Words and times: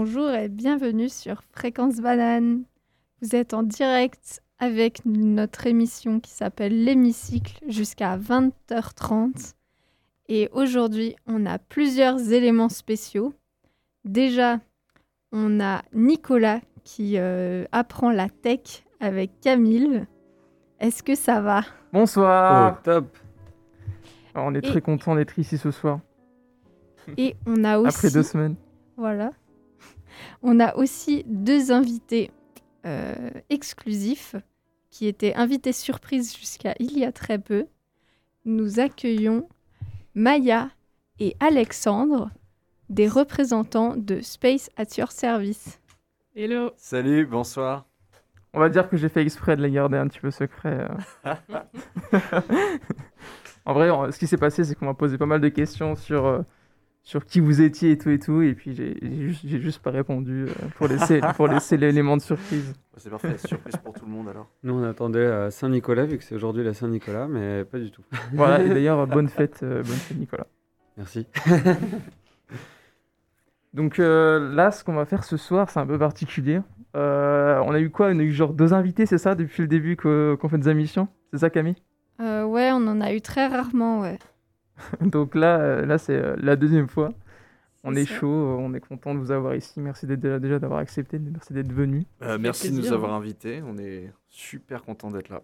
Bonjour 0.00 0.30
et 0.30 0.48
bienvenue 0.48 1.08
sur 1.08 1.42
Fréquence 1.50 1.96
Banane. 1.96 2.62
Vous 3.20 3.34
êtes 3.34 3.52
en 3.52 3.64
direct 3.64 4.44
avec 4.60 5.04
notre 5.04 5.66
émission 5.66 6.20
qui 6.20 6.30
s'appelle 6.30 6.84
L'hémicycle 6.84 7.58
jusqu'à 7.66 8.16
20h30. 8.16 9.54
Et 10.28 10.50
aujourd'hui, 10.52 11.16
on 11.26 11.46
a 11.46 11.58
plusieurs 11.58 12.32
éléments 12.32 12.68
spéciaux. 12.68 13.34
Déjà, 14.04 14.60
on 15.32 15.58
a 15.58 15.82
Nicolas 15.92 16.60
qui 16.84 17.14
euh, 17.18 17.64
apprend 17.72 18.12
la 18.12 18.28
tech 18.28 18.84
avec 19.00 19.40
Camille. 19.40 20.04
Est-ce 20.78 21.02
que 21.02 21.16
ça 21.16 21.40
va? 21.40 21.62
Bonsoir. 21.92 22.76
Oh, 22.76 22.80
top. 22.84 23.16
Alors, 24.32 24.46
on 24.46 24.54
est 24.54 24.64
Et- 24.64 24.68
très 24.68 24.80
content 24.80 25.16
d'être 25.16 25.36
ici 25.40 25.58
ce 25.58 25.72
soir. 25.72 25.98
Et 27.16 27.34
on 27.46 27.64
a 27.64 27.78
aussi... 27.80 27.96
Après 27.96 28.10
deux 28.12 28.22
semaines. 28.22 28.54
Voilà. 28.96 29.32
On 30.42 30.60
a 30.60 30.74
aussi 30.76 31.24
deux 31.26 31.72
invités 31.72 32.30
euh, 32.86 33.14
exclusifs 33.50 34.36
qui 34.90 35.06
étaient 35.06 35.34
invités 35.34 35.72
surprise 35.72 36.36
jusqu'à 36.36 36.74
il 36.78 36.98
y 36.98 37.04
a 37.04 37.12
très 37.12 37.38
peu. 37.38 37.66
Nous 38.44 38.80
accueillons 38.80 39.48
Maya 40.14 40.70
et 41.20 41.36
Alexandre, 41.40 42.30
des 42.88 43.08
représentants 43.08 43.94
de 43.96 44.20
Space 44.22 44.70
at 44.76 44.86
Your 44.96 45.12
Service. 45.12 45.80
Hello. 46.34 46.70
Salut, 46.76 47.26
bonsoir. 47.26 47.84
On 48.54 48.60
va 48.60 48.68
dire 48.70 48.88
que 48.88 48.96
j'ai 48.96 49.08
fait 49.10 49.20
exprès 49.22 49.56
de 49.56 49.62
les 49.62 49.70
garder 49.70 49.98
un 49.98 50.08
petit 50.08 50.20
peu 50.20 50.30
secrets. 50.30 50.86
euh. 51.24 51.34
en 53.66 53.72
vrai, 53.74 53.90
on- 53.90 54.10
ce 54.10 54.18
qui 54.18 54.26
s'est 54.26 54.36
passé, 54.38 54.64
c'est 54.64 54.74
qu'on 54.74 54.86
m'a 54.86 54.94
posé 54.94 55.18
pas 55.18 55.26
mal 55.26 55.40
de 55.40 55.48
questions 55.48 55.94
sur, 55.96 56.24
euh, 56.26 56.40
sur 57.08 57.24
qui 57.24 57.40
vous 57.40 57.62
étiez 57.62 57.92
et 57.92 57.96
tout 57.96 58.10
et 58.10 58.18
tout. 58.18 58.42
Et 58.42 58.52
puis, 58.52 58.74
j'ai 58.74 58.94
j'ai 59.00 59.28
juste, 59.28 59.40
j'ai 59.42 59.60
juste 59.62 59.78
pas 59.78 59.90
répondu 59.90 60.44
euh, 60.44 60.52
pour 60.76 60.88
laisser, 60.88 61.20
pour 61.36 61.48
laisser 61.48 61.78
l'élément 61.78 62.18
de 62.18 62.22
surprise. 62.22 62.74
C'est 62.98 63.08
parfait, 63.08 63.38
surprise 63.38 63.76
pour 63.82 63.94
tout 63.94 64.04
le 64.04 64.10
monde 64.10 64.28
alors. 64.28 64.50
Nous, 64.62 64.74
on 64.74 64.84
attendait 64.84 65.24
à 65.24 65.50
Saint-Nicolas, 65.50 66.04
vu 66.04 66.18
que 66.18 66.24
c'est 66.24 66.34
aujourd'hui 66.34 66.62
la 66.64 66.74
Saint-Nicolas, 66.74 67.26
mais 67.26 67.64
pas 67.64 67.78
du 67.78 67.90
tout. 67.90 68.02
Voilà, 68.34 68.62
et 68.62 68.68
d'ailleurs, 68.68 69.06
bonne 69.06 69.28
fête, 69.28 69.60
euh, 69.62 69.82
bonne 69.82 69.96
fête, 69.96 70.18
Nicolas. 70.18 70.46
Merci. 70.98 71.26
Donc 73.72 74.00
euh, 74.00 74.54
là, 74.54 74.70
ce 74.70 74.84
qu'on 74.84 74.92
va 74.92 75.06
faire 75.06 75.24
ce 75.24 75.38
soir, 75.38 75.70
c'est 75.70 75.80
un 75.80 75.86
peu 75.86 75.98
particulier. 75.98 76.60
Euh, 76.94 77.58
on 77.64 77.72
a 77.72 77.80
eu 77.80 77.88
quoi? 77.88 78.08
On 78.08 78.18
a 78.18 78.22
eu 78.22 78.32
genre 78.32 78.52
deux 78.52 78.74
invités, 78.74 79.06
c'est 79.06 79.16
ça, 79.16 79.34
depuis 79.34 79.62
le 79.62 79.68
début 79.68 79.96
qu'on 79.96 80.48
fait 80.50 80.58
des 80.58 80.68
émissions? 80.68 81.08
C'est 81.32 81.38
ça, 81.38 81.48
Camille? 81.48 81.76
Euh, 82.20 82.44
ouais, 82.44 82.70
on 82.70 82.86
en 82.86 83.00
a 83.00 83.14
eu 83.14 83.22
très 83.22 83.46
rarement, 83.46 84.00
ouais. 84.00 84.18
Donc 85.00 85.34
là, 85.34 85.58
euh, 85.58 85.86
là 85.86 85.98
c'est 85.98 86.16
euh, 86.16 86.36
la 86.38 86.56
deuxième 86.56 86.88
fois. 86.88 87.10
On 87.84 87.94
est 87.94 88.06
chaud, 88.06 88.26
euh, 88.28 88.56
on 88.58 88.74
est 88.74 88.80
content 88.80 89.14
de 89.14 89.20
vous 89.20 89.30
avoir 89.30 89.54
ici. 89.54 89.80
Merci 89.80 90.06
d'être 90.06 90.20
déjà, 90.20 90.58
d'avoir 90.58 90.80
accepté, 90.80 91.18
merci 91.18 91.52
d'être 91.52 91.72
venu. 91.72 92.04
Euh, 92.22 92.36
merci 92.38 92.70
de 92.70 92.76
nous 92.76 92.92
avoir 92.92 93.14
invités, 93.14 93.62
on 93.64 93.78
est 93.78 94.12
super 94.28 94.82
content 94.82 95.10
d'être 95.10 95.28
là. 95.28 95.42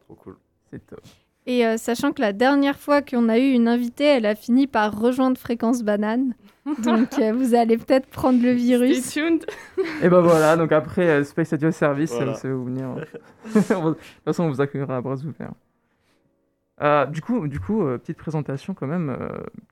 Trop 0.00 0.14
cool. 0.14 0.36
C'est 0.70 0.84
top. 0.86 1.00
Et 1.48 1.64
euh, 1.64 1.76
sachant 1.76 2.12
que 2.12 2.20
la 2.20 2.32
dernière 2.32 2.76
fois 2.78 3.02
qu'on 3.02 3.28
a 3.28 3.38
eu 3.38 3.52
une 3.52 3.68
invitée, 3.68 4.04
elle 4.04 4.26
a 4.26 4.34
fini 4.34 4.66
par 4.66 4.98
rejoindre 4.98 5.38
Fréquence 5.38 5.84
Banane. 5.84 6.34
Donc 6.82 7.20
euh, 7.20 7.32
vous 7.32 7.54
allez 7.54 7.76
peut-être 7.76 8.08
prendre 8.08 8.42
le 8.42 8.50
virus. 8.50 9.04
Stay 9.04 9.20
tuned. 9.20 9.46
Et 10.02 10.08
ben 10.08 10.20
voilà, 10.20 10.56
donc 10.56 10.72
après 10.72 11.08
euh, 11.08 11.24
Space 11.24 11.50
Radio 11.50 11.70
Service, 11.70 12.12
Voilà. 12.12 12.34
ça 12.34 12.48
va 12.48 12.54
vous 12.54 12.64
venir. 12.64 12.88
de 12.96 13.04
toute 13.52 13.98
façon, 14.24 14.42
on 14.44 14.48
vous 14.48 14.60
accueillera 14.60 14.96
à 14.96 15.00
bras 15.00 15.14
ouverts. 15.14 15.52
Euh, 16.82 17.06
du 17.06 17.22
coup, 17.22 17.48
du 17.48 17.58
coup 17.58 17.82
euh, 17.82 17.98
petite 17.98 18.18
présentation 18.18 18.74
quand 18.74 18.86
même. 18.86 19.10
euh, 19.10 19.28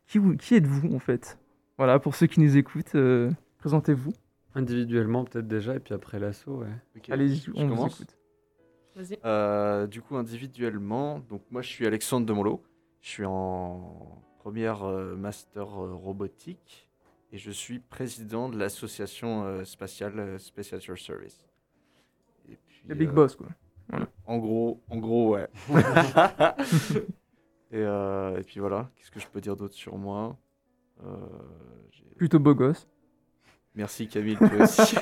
qui, 0.06 0.18
vous, 0.18 0.36
qui 0.36 0.54
êtes-vous 0.54 0.94
en 0.94 0.98
fait? 0.98 1.38
Voilà, 1.76 1.98
pour 1.98 2.14
ceux 2.14 2.26
qui 2.26 2.40
nous 2.40 2.56
écoutent, 2.56 2.94
euh, 2.94 3.30
présentez-vous. 3.58 4.12
Individuellement, 4.54 5.24
peut-être 5.24 5.48
déjà, 5.48 5.74
et 5.74 5.80
puis 5.80 5.94
après 5.94 6.18
l'assaut, 6.20 6.58
ouais. 6.58 6.68
Allez-y, 7.10 7.50
on 7.54 7.66
vous 7.66 7.74
commence 7.74 8.00
écoute. 8.00 8.16
Vas-y. 8.94 9.18
Euh, 9.24 9.86
du 9.88 10.00
coup, 10.00 10.16
individuellement, 10.16 11.18
donc 11.18 11.42
moi 11.50 11.62
je 11.62 11.68
suis 11.68 11.84
Alexandre 11.86 12.26
Demonlo, 12.26 12.62
je 13.00 13.08
suis 13.08 13.24
en 13.24 14.22
première 14.38 14.84
euh, 14.84 15.16
master 15.16 15.66
euh, 15.82 15.94
robotique 15.94 16.88
et 17.32 17.38
je 17.38 17.50
suis 17.50 17.80
président 17.80 18.48
de 18.48 18.56
l'association 18.56 19.44
euh, 19.44 19.64
spatiale 19.64 20.20
euh, 20.20 20.38
Your 20.86 20.98
Service. 20.98 21.44
Et 22.48 22.56
puis, 22.68 22.84
Le 22.86 22.94
Big 22.94 23.08
euh, 23.08 23.12
Boss, 23.12 23.34
quoi. 23.34 23.48
En 24.26 24.38
gros, 24.38 24.80
en 24.90 24.96
gros, 24.98 25.34
ouais. 25.34 25.48
et, 27.70 27.76
euh, 27.76 28.38
et 28.38 28.42
puis 28.42 28.60
voilà, 28.60 28.90
qu'est-ce 28.96 29.10
que 29.10 29.20
je 29.20 29.26
peux 29.28 29.40
dire 29.40 29.56
d'autre 29.56 29.74
sur 29.74 29.96
moi? 29.98 30.36
Euh, 31.04 31.16
Plutôt 32.16 32.38
beau 32.38 32.54
gosse. 32.54 32.88
Merci 33.74 34.06
Camille, 34.08 34.36
toi 34.36 34.48
aussi. 34.60 34.96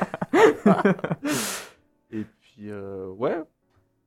et 2.11 2.25
puis, 2.41 2.71
euh, 2.71 3.09
ouais, 3.09 3.43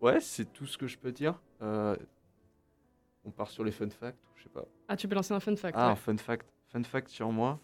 ouais, 0.02 0.20
c'est 0.20 0.52
tout 0.52 0.66
ce 0.66 0.78
que 0.78 0.88
je 0.88 0.98
peux 0.98 1.12
dire. 1.12 1.40
Euh, 1.62 1.96
on 3.24 3.32
part 3.32 3.50
sur 3.50 3.64
les 3.64 3.72
fun 3.72 3.90
facts, 3.90 4.18
je 4.36 4.44
sais 4.44 4.50
pas. 4.50 4.66
Ah, 4.88 4.98
tu 4.98 5.08
peux 5.08 5.16
lancer 5.16 5.34
un 5.34 5.40
fun 5.40 5.56
fact. 5.56 5.78
Ah, 5.80 5.92
un 5.92 5.96
fun 5.96 6.18
fact, 6.18 6.48
fun 6.68 6.84
fact 6.84 7.10
sur 7.10 7.32
moi. 7.32 7.60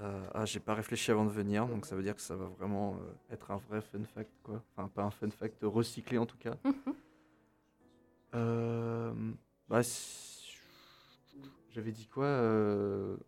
Euh, 0.00 0.26
ah, 0.32 0.44
j'ai 0.46 0.60
pas 0.60 0.74
réfléchi 0.74 1.10
avant 1.10 1.24
de 1.26 1.30
venir, 1.30 1.66
donc 1.66 1.84
ça 1.84 1.94
veut 1.94 2.02
dire 2.02 2.14
que 2.14 2.22
ça 2.22 2.34
va 2.34 2.46
vraiment 2.46 2.94
euh, 2.94 3.34
être 3.34 3.50
un 3.50 3.56
vrai 3.58 3.82
fun 3.82 4.02
fact, 4.04 4.30
quoi. 4.42 4.62
Enfin, 4.74 4.88
pas 4.88 5.02
un 5.02 5.10
fun 5.10 5.30
fact 5.30 5.58
recyclé 5.62 6.16
en 6.18 6.26
tout 6.26 6.38
cas. 6.38 6.54
Euh, 8.34 9.12
bah, 9.68 9.80
J'avais 11.70 11.92
dit 11.92 12.06
quoi 12.06 12.28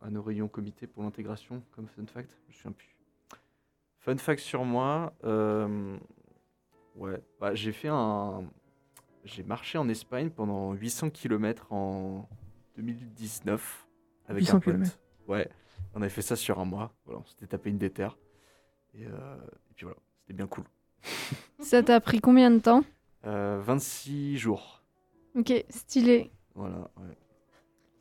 à 0.01 0.11
nos 0.11 0.23
réunions 0.23 0.49
comité 0.49 0.87
pour 0.87 1.03
l'intégration 1.03 1.63
comme 1.73 1.89
fun 1.89 2.07
fact? 2.07 2.31
Je 2.45 2.49
me 2.49 2.53
souviens 2.55 2.73
plus. 2.73 2.97
Fun 3.99 4.17
fact 4.17 4.41
sur 4.41 4.65
moi. 4.65 5.13
euh, 5.25 5.97
ouais, 6.97 7.23
bah, 7.41 7.55
j'ai 7.55 7.73
fait 7.73 7.89
un. 7.89 8.45
J'ai 9.25 9.45
marché 9.45 9.79
en 9.79 9.89
Espagne 9.89 10.31
pendant 10.31 10.73
800 10.73 11.11
km 11.11 11.73
en 11.73 12.29
2019 12.77 13.87
avec 14.27 14.41
800 14.43 14.57
un 14.57 14.61
pote. 14.61 14.65
kilomètres. 14.65 14.99
Ouais, 15.29 15.49
on 15.95 16.01
avait 16.03 16.11
fait 16.11 16.23
ça 16.23 16.37
sur 16.37 16.59
un 16.61 16.65
mois. 16.65 16.95
Voilà, 17.05 17.21
on 17.21 17.27
s'était 17.27 17.47
tapé 17.47 17.71
une 17.71 17.79
déterre. 17.79 18.19
Et, 18.95 19.07
euh, 19.07 19.37
et 19.71 19.75
puis 19.75 19.85
voilà, 19.85 19.99
c'était 20.21 20.35
bien 20.35 20.47
cool. 20.47 20.65
Ça 21.61 21.83
t'a 21.83 22.01
pris 22.01 22.21
combien 22.21 22.51
de 22.51 22.59
temps? 22.59 22.85
Euh, 23.27 23.61
26 23.63 24.37
jours. 24.37 24.83
Ok, 25.37 25.53
stylé. 25.71 26.31
Voilà, 26.55 26.91
ouais. 26.99 27.17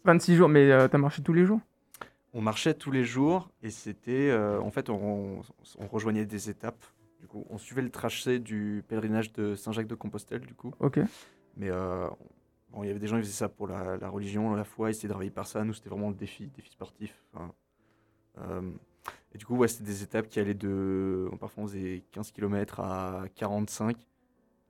26 0.03 0.35
jours, 0.35 0.49
mais 0.49 0.69
euh, 0.71 0.87
t'as 0.87 0.97
marché 0.97 1.21
tous 1.21 1.33
les 1.33 1.45
jours? 1.45 1.59
On 2.33 2.41
marchait 2.41 2.73
tous 2.73 2.91
les 2.91 3.03
jours 3.03 3.49
et 3.61 3.69
c'était. 3.69 4.29
euh, 4.31 4.59
en 4.61 4.71
fait, 4.71 4.89
on, 4.89 5.41
on 5.77 5.87
rejoignait 5.87 6.25
des 6.25 6.49
étapes. 6.49 6.83
Du 7.19 7.27
coup, 7.27 7.45
on 7.49 7.57
suivait 7.57 7.81
le 7.83 7.91
tracé 7.91 8.39
du 8.39 8.83
pèlerinage 8.87 9.31
de 9.33 9.53
Saint-Jacques-de-Compostelle, 9.53 10.41
du 10.41 10.55
coup. 10.55 10.73
Ok. 10.79 10.99
Mais 11.55 11.69
euh, 11.69 12.07
bon, 12.71 12.83
il 12.83 12.87
y 12.87 12.89
avait 12.89 12.99
des 12.99 13.07
gens 13.07 13.17
qui 13.17 13.23
faisaient 13.23 13.33
ça 13.33 13.49
pour 13.49 13.67
la, 13.67 13.97
la 13.97 14.09
religion, 14.09 14.55
la 14.55 14.63
foi, 14.63 14.89
ils 14.89 14.91
essayaient 14.91 15.07
de 15.07 15.13
travailler 15.13 15.29
par 15.29 15.45
ça. 15.45 15.63
Nous, 15.63 15.73
c'était 15.73 15.89
vraiment 15.89 16.09
le 16.09 16.15
défi, 16.15 16.47
défi 16.47 16.71
sportif. 16.71 17.13
Enfin, 17.33 17.45
euh, 17.45 17.51
et 19.33 19.37
du 19.37 19.45
coup, 19.45 19.55
ouais, 19.55 19.67
c'était 19.67 19.83
des 19.85 20.03
étapes 20.03 20.27
qui 20.27 20.39
allaient 20.39 20.53
de. 20.53 21.29
Parfois, 21.39 21.63
on 21.63 21.67
faisait 21.67 22.03
15 22.11 22.31
km 22.31 22.79
à 22.81 23.23
45. 23.35 23.95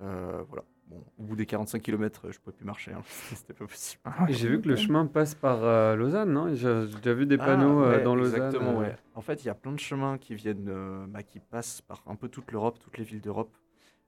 Euh, 0.01 0.43
voilà. 0.47 0.63
Bon, 0.87 1.03
au 1.19 1.23
bout 1.23 1.35
des 1.37 1.45
45 1.45 1.81
km, 1.81 2.31
je 2.31 2.39
pouvais 2.39 2.55
plus 2.55 2.65
marcher. 2.65 2.91
hein. 2.91 3.01
c'était 3.33 3.53
pas 3.53 3.65
possible. 3.65 4.01
Ah 4.03 4.23
ouais, 4.25 4.29
Et 4.31 4.33
j'ai 4.33 4.49
vu 4.49 4.61
que 4.61 4.67
le 4.67 4.75
chemin 4.75 5.05
passe 5.05 5.35
par 5.35 5.63
euh, 5.63 5.95
Lausanne, 5.95 6.31
non? 6.33 6.53
J'ai 6.53 6.87
déjà 6.87 7.13
vu 7.13 7.25
des 7.25 7.37
Ah, 7.39 7.45
panneaux 7.45 7.81
euh, 7.81 8.03
dans 8.03 8.13
Lausanne. 8.13 8.47
Exactement, 8.47 8.79
euh, 8.81 8.83
ouais. 8.83 8.95
En 9.15 9.21
fait, 9.21 9.41
il 9.43 9.47
y 9.47 9.49
a 9.49 9.55
plein 9.55 9.71
de 9.71 9.79
chemins 9.79 10.17
qui 10.17 10.35
viennent, 10.35 10.67
euh, 10.69 11.05
bah, 11.07 11.23
qui 11.23 11.39
passent 11.39 11.81
par 11.81 12.03
un 12.07 12.15
peu 12.15 12.27
toute 12.27 12.51
l'Europe, 12.51 12.77
toutes 12.79 12.97
les 12.97 13.05
villes 13.05 13.21
d'Europe. 13.21 13.55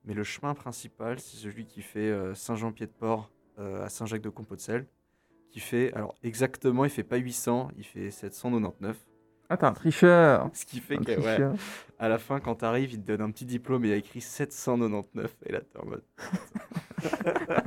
Mais 0.04 0.14
le 0.14 0.24
chemin 0.24 0.54
principal, 0.54 1.20
c'est 1.20 1.38
celui 1.38 1.66
qui 1.66 1.82
fait 1.82 2.10
euh, 2.12 2.36
Saint-Jean-Pied-de-Port 2.36 3.32
euh, 3.60 3.86
à 3.86 3.88
Saint-Jacques-de-Compostelle, 3.88 4.86
qui 5.52 5.62
fait, 5.62 5.94
alors 5.94 6.16
exactement, 6.24 6.84
il 6.84 6.90
fait 6.92 7.04
pas 7.04 7.16
800, 7.18 7.70
il 7.78 7.86
fait 7.86 8.12
799. 8.12 8.98
Ah, 9.54 9.58
t'es 9.58 9.66
un 9.66 9.74
tricheur 9.74 10.50
Ce 10.54 10.66
qui 10.66 10.80
fait 10.80 10.98
Un 10.98 11.04
tricheur. 11.04 11.54
la 12.00 12.18
fin, 12.18 12.40
quand 12.40 12.56
tu 12.56 12.66
arrives, 12.66 12.94
il 12.94 13.02
te 13.02 13.06
donne 13.08 13.22
un 13.22 13.30
petit 13.32 13.46
diplôme 13.46 13.86
et 13.86 13.90
il 13.90 13.92
y 13.92 13.94
a 13.94 13.98
écrit 13.98 14.20
799. 14.22 15.36
Et 15.46 15.52
là, 15.52 15.62
t'es 15.62 15.80
en 15.80 15.86
mode. 15.86 16.04
Ah, 17.04 17.64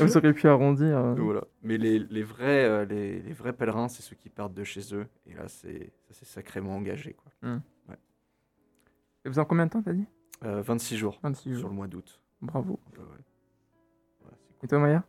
Vous 0.00 0.16
auriez 0.16 0.32
pu 0.32 0.48
arrondir. 0.48 0.96
euh. 0.98 1.14
Voilà. 1.18 1.42
Mais 1.62 1.76
les, 1.76 1.98
les 1.98 2.22
vrais, 2.22 2.64
euh, 2.64 2.84
les, 2.86 3.20
les 3.20 3.32
vrais 3.32 3.52
pèlerins, 3.52 3.88
c'est 3.88 4.02
ceux 4.02 4.16
qui 4.16 4.30
partent 4.30 4.54
de 4.54 4.64
chez 4.64 4.94
eux. 4.94 5.06
Et 5.26 5.34
là, 5.34 5.44
c'est 5.48 5.92
sacrément 6.10 6.74
engagé. 6.76 7.14
Quoi. 7.14 7.58
Et 9.24 9.28
vous 9.28 9.38
en 9.38 9.44
combien 9.44 9.66
de 9.66 9.70
temps, 9.70 9.82
t'as 9.82 9.92
dit? 9.92 10.06
Euh, 10.44 10.62
26 10.62 10.96
jours 10.96 11.18
26 11.22 11.50
sur 11.50 11.58
jours. 11.60 11.68
le 11.68 11.76
mois 11.76 11.86
d'août. 11.86 12.18
Bravo. 12.40 12.80
Donc, 12.86 12.98
euh, 12.98 13.02
ouais. 13.02 13.08
Ouais, 14.24 14.30
c'est 14.40 14.54
cool. 14.54 14.64
Et 14.64 14.68
toi, 14.68 14.78
Maya? 14.78 15.04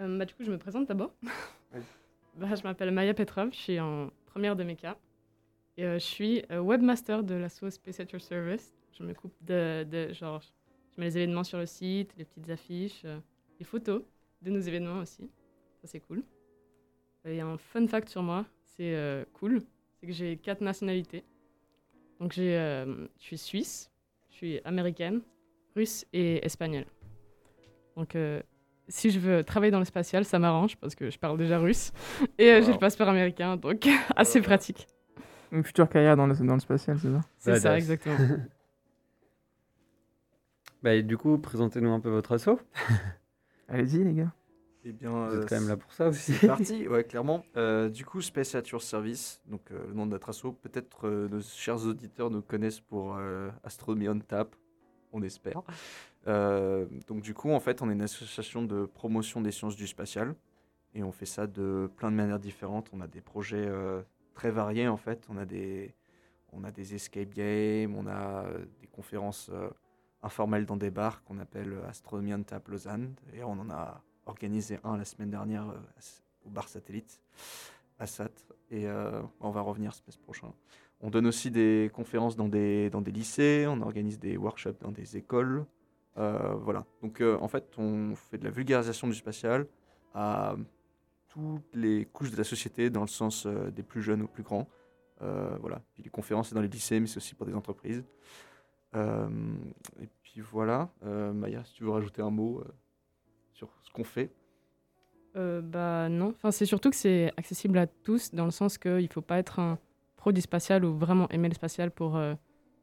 Euh, 0.00 0.18
bah, 0.18 0.24
du 0.24 0.34
coup, 0.34 0.42
je 0.42 0.50
me 0.50 0.58
présente 0.58 0.88
d'abord. 0.88 1.14
Bah, 2.36 2.48
je 2.56 2.62
m'appelle 2.64 2.90
Maya 2.90 3.14
Petrov, 3.14 3.50
je 3.52 3.56
suis 3.56 3.78
en 3.80 4.10
première 4.26 4.56
de 4.56 4.64
méca. 4.64 4.96
Et 5.76 5.84
euh, 5.84 5.94
je 5.94 6.04
suis 6.04 6.42
euh, 6.50 6.60
webmaster 6.60 7.22
de 7.22 7.34
l'asso 7.34 7.70
Space 7.70 8.00
at 8.00 8.06
Your 8.12 8.20
Service. 8.20 8.74
Je 8.92 9.02
m'occupe 9.02 9.34
de, 9.42 9.84
de, 9.84 10.12
genre, 10.12 10.40
je 10.40 11.00
mets 11.00 11.06
les 11.06 11.18
événements 11.18 11.44
sur 11.44 11.58
le 11.58 11.66
site, 11.66 12.14
les 12.16 12.24
petites 12.24 12.48
affiches, 12.48 13.02
euh, 13.04 13.18
les 13.58 13.64
photos 13.64 14.02
de 14.42 14.50
nos 14.50 14.60
événements 14.60 15.00
aussi. 15.00 15.30
Ça, 15.80 15.86
c'est 15.86 16.00
cool. 16.00 16.22
Et 17.24 17.40
un 17.40 17.58
fun 17.58 17.86
fact 17.86 18.08
sur 18.08 18.22
moi, 18.22 18.46
c'est 18.62 19.26
cool, 19.32 19.60
c'est 19.98 20.06
que 20.06 20.12
j'ai 20.12 20.36
quatre 20.36 20.60
nationalités. 20.60 21.24
Donc, 22.20 22.32
j'ai, 22.32 22.56
euh, 22.56 23.06
je 23.18 23.24
suis 23.24 23.38
suisse, 23.38 23.90
je 24.30 24.36
suis 24.36 24.60
américaine, 24.64 25.20
russe 25.74 26.06
et 26.12 26.44
espagnole. 26.44 26.86
Donc, 27.96 28.16
euh, 28.16 28.40
si 28.88 29.10
je 29.10 29.18
veux 29.18 29.44
travailler 29.44 29.70
dans 29.70 29.78
le 29.78 29.84
spatial, 29.84 30.24
ça 30.24 30.38
m'arrange 30.38 30.76
parce 30.76 30.94
que 30.94 31.10
je 31.10 31.18
parle 31.18 31.38
déjà 31.38 31.58
russe 31.58 31.92
et 32.38 32.50
euh, 32.50 32.62
j'ai 32.62 32.72
le 32.72 32.78
passeport 32.78 33.08
américain, 33.08 33.56
donc 33.56 33.86
assez 34.16 34.40
pratique. 34.40 34.86
Une 35.56 35.64
future 35.64 35.88
carrière 35.88 36.16
dans 36.16 36.26
le, 36.26 36.34
dans 36.34 36.54
le 36.54 36.60
spatial, 36.60 36.98
c'est 36.98 37.10
ça? 37.10 37.20
C'est 37.38 37.60
ça, 37.60 37.76
exactement. 37.76 38.16
Bah, 40.82 40.94
et 40.94 41.02
du 41.02 41.16
coup, 41.16 41.36
présentez-nous 41.38 41.90
un 41.90 41.98
peu 41.98 42.10
votre 42.10 42.32
asso. 42.32 42.60
Allez-y, 43.68 44.04
les 44.04 44.14
gars. 44.14 44.32
Eh 44.84 44.92
bien, 44.92 45.10
Vous 45.10 45.16
euh, 45.16 45.42
êtes 45.42 45.48
quand 45.48 45.58
même 45.58 45.68
là 45.68 45.76
pour 45.76 45.92
ça 45.92 46.08
aussi. 46.08 46.34
C'est 46.34 46.46
parti, 46.46 46.86
ouais, 46.88 47.02
clairement. 47.02 47.44
Euh, 47.56 47.88
du 47.88 48.04
coup, 48.04 48.20
Space 48.20 48.54
at 48.54 48.62
Your 48.70 48.82
Service, 48.82 49.40
donc 49.46 49.62
euh, 49.72 49.84
le 49.88 49.94
nom 49.94 50.06
de 50.06 50.12
notre 50.12 50.28
asso, 50.28 50.52
peut-être 50.62 51.08
euh, 51.08 51.28
nos 51.28 51.40
chers 51.40 51.84
auditeurs 51.86 52.30
nous 52.30 52.42
connaissent 52.42 52.78
pour 52.78 53.16
euh, 53.16 53.50
Astronomy 53.64 54.08
on 54.08 54.20
Tap, 54.20 54.54
on 55.12 55.22
espère. 55.22 55.62
Euh, 56.28 56.86
donc 57.08 57.22
du 57.22 57.34
coup, 57.34 57.50
en 57.50 57.60
fait, 57.60 57.82
on 57.82 57.90
est 57.90 57.94
une 57.94 58.02
association 58.02 58.62
de 58.62 58.84
promotion 58.84 59.40
des 59.40 59.50
sciences 59.50 59.74
du 59.74 59.88
spatial 59.88 60.36
et 60.94 61.02
on 61.02 61.10
fait 61.10 61.26
ça 61.26 61.46
de 61.48 61.90
plein 61.96 62.12
de 62.12 62.16
manières 62.16 62.38
différentes. 62.38 62.90
On 62.92 63.00
a 63.00 63.08
des 63.08 63.22
projets 63.22 63.66
euh, 63.66 64.02
très 64.36 64.52
variés 64.52 64.86
en 64.86 64.96
fait. 64.96 65.26
On 65.28 65.36
a 65.36 65.44
des, 65.44 65.92
on 66.52 66.62
a 66.62 66.70
des 66.70 66.94
escape 66.94 67.30
games, 67.30 67.96
on 67.96 68.06
a 68.06 68.44
euh, 68.44 68.64
des 68.80 68.86
conférences 68.86 69.50
euh, 69.52 69.68
informelles 70.22 70.66
dans 70.66 70.76
des 70.76 70.90
bars 70.90 71.24
qu'on 71.24 71.38
appelle 71.38 71.72
euh, 71.72 71.88
Astronomy 71.88 72.34
on 72.34 72.42
Tap 72.44 72.68
Lausanne. 72.68 73.14
Et 73.34 73.42
on 73.42 73.52
en 73.52 73.70
a 73.70 74.02
organisé 74.26 74.78
un 74.84 74.96
la 74.96 75.04
semaine 75.04 75.30
dernière 75.30 75.66
au 76.44 76.50
bar 76.50 76.68
satellite 76.68 77.20
à 77.98 78.06
SAT 78.06 78.30
et 78.70 78.86
on 79.40 79.50
va 79.50 79.60
revenir 79.60 79.94
ce 79.94 80.18
prochain. 80.18 80.52
On 81.00 81.10
donne 81.10 81.28
aussi 81.28 81.52
des 81.52 81.92
conférences 81.94 82.34
dans 82.34 82.48
des, 82.48 82.90
dans 82.90 83.00
des 83.00 83.12
lycées, 83.12 83.66
on 83.68 83.80
organise 83.80 84.18
des 84.18 84.36
workshops 84.36 84.80
dans 84.80 84.90
des 84.90 85.16
écoles. 85.16 85.64
voilà. 86.16 86.84
Donc 87.02 87.20
en 87.20 87.46
fait, 87.46 87.72
on 87.78 88.16
fait 88.16 88.38
de 88.38 88.44
la 88.44 88.50
vulgarisation 88.50 89.06
du 89.06 89.14
spatial 89.14 89.68
à 90.12 90.56
toutes 91.36 91.74
les 91.74 92.06
couches 92.06 92.30
de 92.30 92.36
la 92.36 92.44
société, 92.44 92.90
dans 92.90 93.02
le 93.02 93.06
sens 93.06 93.46
euh, 93.46 93.70
des 93.70 93.82
plus 93.82 94.02
jeunes 94.02 94.22
aux 94.22 94.28
plus 94.28 94.42
grands. 94.42 94.68
Euh, 95.22 95.56
voilà. 95.60 95.82
Puis 95.94 96.02
les 96.02 96.10
conférences, 96.10 96.48
c'est 96.48 96.54
dans 96.54 96.60
les 96.60 96.68
lycées, 96.68 97.00
mais 97.00 97.06
c'est 97.06 97.18
aussi 97.18 97.34
pour 97.34 97.46
des 97.46 97.54
entreprises. 97.54 98.04
Euh, 98.94 99.28
et 100.00 100.08
puis 100.22 100.40
voilà. 100.40 100.90
Maya, 101.02 101.64
si 101.64 101.74
tu 101.74 101.84
veux 101.84 101.90
rajouter 101.90 102.22
un 102.22 102.30
mot 102.30 102.62
sur 103.52 103.70
ce 103.82 103.90
qu'on 103.90 104.04
fait. 104.04 104.30
Bah 105.34 106.08
non, 106.08 106.30
enfin, 106.30 106.50
c'est 106.50 106.64
surtout 106.64 106.88
que 106.88 106.96
c'est 106.96 107.30
accessible 107.36 107.76
à 107.76 107.86
tous 107.86 108.32
dans 108.32 108.46
le 108.46 108.50
sens 108.50 108.78
qu'il 108.78 109.02
ne 109.02 109.08
faut 109.08 109.20
pas 109.20 109.38
être 109.38 109.58
un 109.58 109.78
pro 110.16 110.32
du 110.32 110.40
spatial 110.40 110.82
ou 110.82 110.96
vraiment 110.96 111.28
aimer 111.28 111.48
le 111.48 111.54
spatial 111.54 111.90
pour 111.90 112.12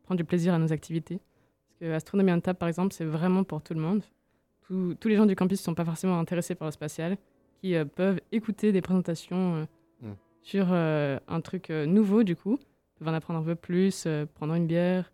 prendre 0.03 0.17
du 0.17 0.23
plaisir 0.23 0.53
à 0.53 0.59
nos 0.59 0.71
activités. 0.71 1.19
Parce 1.65 1.79
que 1.79 1.93
Astronomie 1.93 2.31
on 2.31 2.39
Tap, 2.39 2.59
par 2.59 2.69
exemple, 2.69 2.93
c'est 2.93 3.05
vraiment 3.05 3.43
pour 3.43 3.63
tout 3.63 3.73
le 3.73 3.79
monde. 3.79 4.03
Tous 4.67 5.07
les 5.07 5.15
gens 5.15 5.25
du 5.25 5.35
campus 5.35 5.59
ne 5.61 5.63
sont 5.63 5.73
pas 5.73 5.85
forcément 5.85 6.19
intéressés 6.19 6.53
par 6.53 6.67
le 6.67 6.71
spatial, 6.71 7.17
qui 7.63 7.75
euh, 7.75 7.85
peuvent 7.85 8.19
écouter 8.33 8.73
des 8.73 8.81
présentations 8.81 9.55
euh, 9.55 9.65
Mm. 10.01 10.15
sur 10.41 10.67
euh, 10.71 11.17
un 11.29 11.39
truc 11.39 11.69
nouveau, 11.69 12.23
du 12.23 12.35
coup, 12.35 12.59
peuvent 12.99 13.07
en 13.07 13.13
apprendre 13.13 13.39
un 13.39 13.43
peu 13.43 13.55
plus, 13.55 14.05
prendre 14.33 14.53
une 14.53 14.67
bière. 14.67 15.13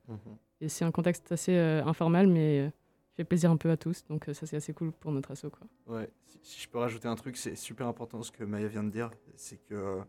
Et 0.62 0.68
c'est 0.68 0.84
un 0.84 0.92
contexte 0.92 1.32
assez 1.32 1.56
informel, 1.56 2.28
mais 2.28 2.72
fait 3.14 3.24
plaisir 3.24 3.52
un 3.52 3.58
peu 3.58 3.70
à 3.70 3.78
tous. 3.78 4.04
Donc 4.10 4.26
ça, 4.34 4.48
c'est 4.48 4.58
assez 4.58 4.74
cool 4.74 4.92
pour 4.92 5.12
notre 5.12 5.30
asso. 5.30 5.46
Quoi. 5.52 5.96
Ouais, 5.96 6.10
si, 6.26 6.40
si 6.42 6.62
je 6.62 6.68
peux 6.68 6.80
rajouter 6.80 7.08
un 7.08 7.16
truc, 7.16 7.38
c'est 7.38 7.56
super 7.56 7.86
important 7.86 8.24
ce 8.24 8.32
que 8.32 8.44
Maya 8.44 8.68
vient 8.68 8.84
de 8.84 8.90
dire, 8.90 9.12
c'est 9.36 9.64
que 9.68 9.76
euh, 9.76 10.00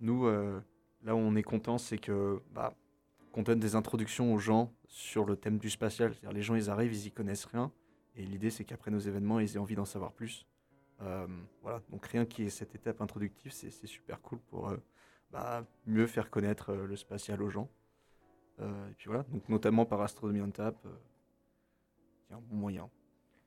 nous, 0.00 0.26
euh, 0.26 0.60
là 1.02 1.16
où 1.16 1.18
on 1.18 1.34
est 1.34 1.42
content, 1.42 1.76
c'est 1.76 1.98
que 1.98 2.40
bah, 2.54 2.72
qu'on 3.32 3.42
donne 3.42 3.58
des 3.58 3.74
introductions 3.74 4.32
aux 4.32 4.38
gens 4.38 4.72
sur 4.86 5.24
le 5.24 5.34
thème 5.34 5.58
du 5.58 5.70
spatial. 5.70 6.12
C'est-à-dire 6.12 6.32
les 6.32 6.42
gens, 6.42 6.54
ils 6.54 6.70
arrivent, 6.70 6.94
ils 6.94 7.08
y 7.08 7.10
connaissent 7.10 7.46
rien, 7.46 7.72
et 8.14 8.22
l'idée, 8.22 8.50
c'est 8.50 8.64
qu'après 8.64 8.92
nos 8.92 9.00
événements, 9.00 9.40
ils 9.40 9.56
aient 9.56 9.58
envie 9.58 9.74
d'en 9.74 9.84
savoir 9.84 10.12
plus. 10.12 10.46
Euh, 11.02 11.26
voilà, 11.62 11.80
donc 11.90 12.04
rien 12.06 12.26
qui 12.26 12.44
est 12.44 12.50
cette 12.50 12.74
étape 12.74 13.00
introductive, 13.00 13.52
c'est 13.52 13.70
super 13.86 14.20
cool 14.20 14.38
pour 14.50 14.68
euh, 14.68 14.76
bah, 15.32 15.64
mieux 15.86 16.06
faire 16.06 16.28
connaître 16.30 16.70
euh, 16.70 16.86
le 16.86 16.96
spatial 16.96 17.42
aux 17.42 17.50
gens. 17.50 17.68
Et 18.60 18.92
puis 18.98 19.06
voilà, 19.06 19.22
donc 19.32 19.48
notamment 19.48 19.86
par 19.86 20.02
Astronomy 20.02 20.42
on 20.42 20.50
Tap, 20.50 20.76
il 20.84 22.30
y 22.30 22.34
a 22.34 22.36
un 22.36 22.42
bon 22.46 22.56
moyen. 22.56 22.90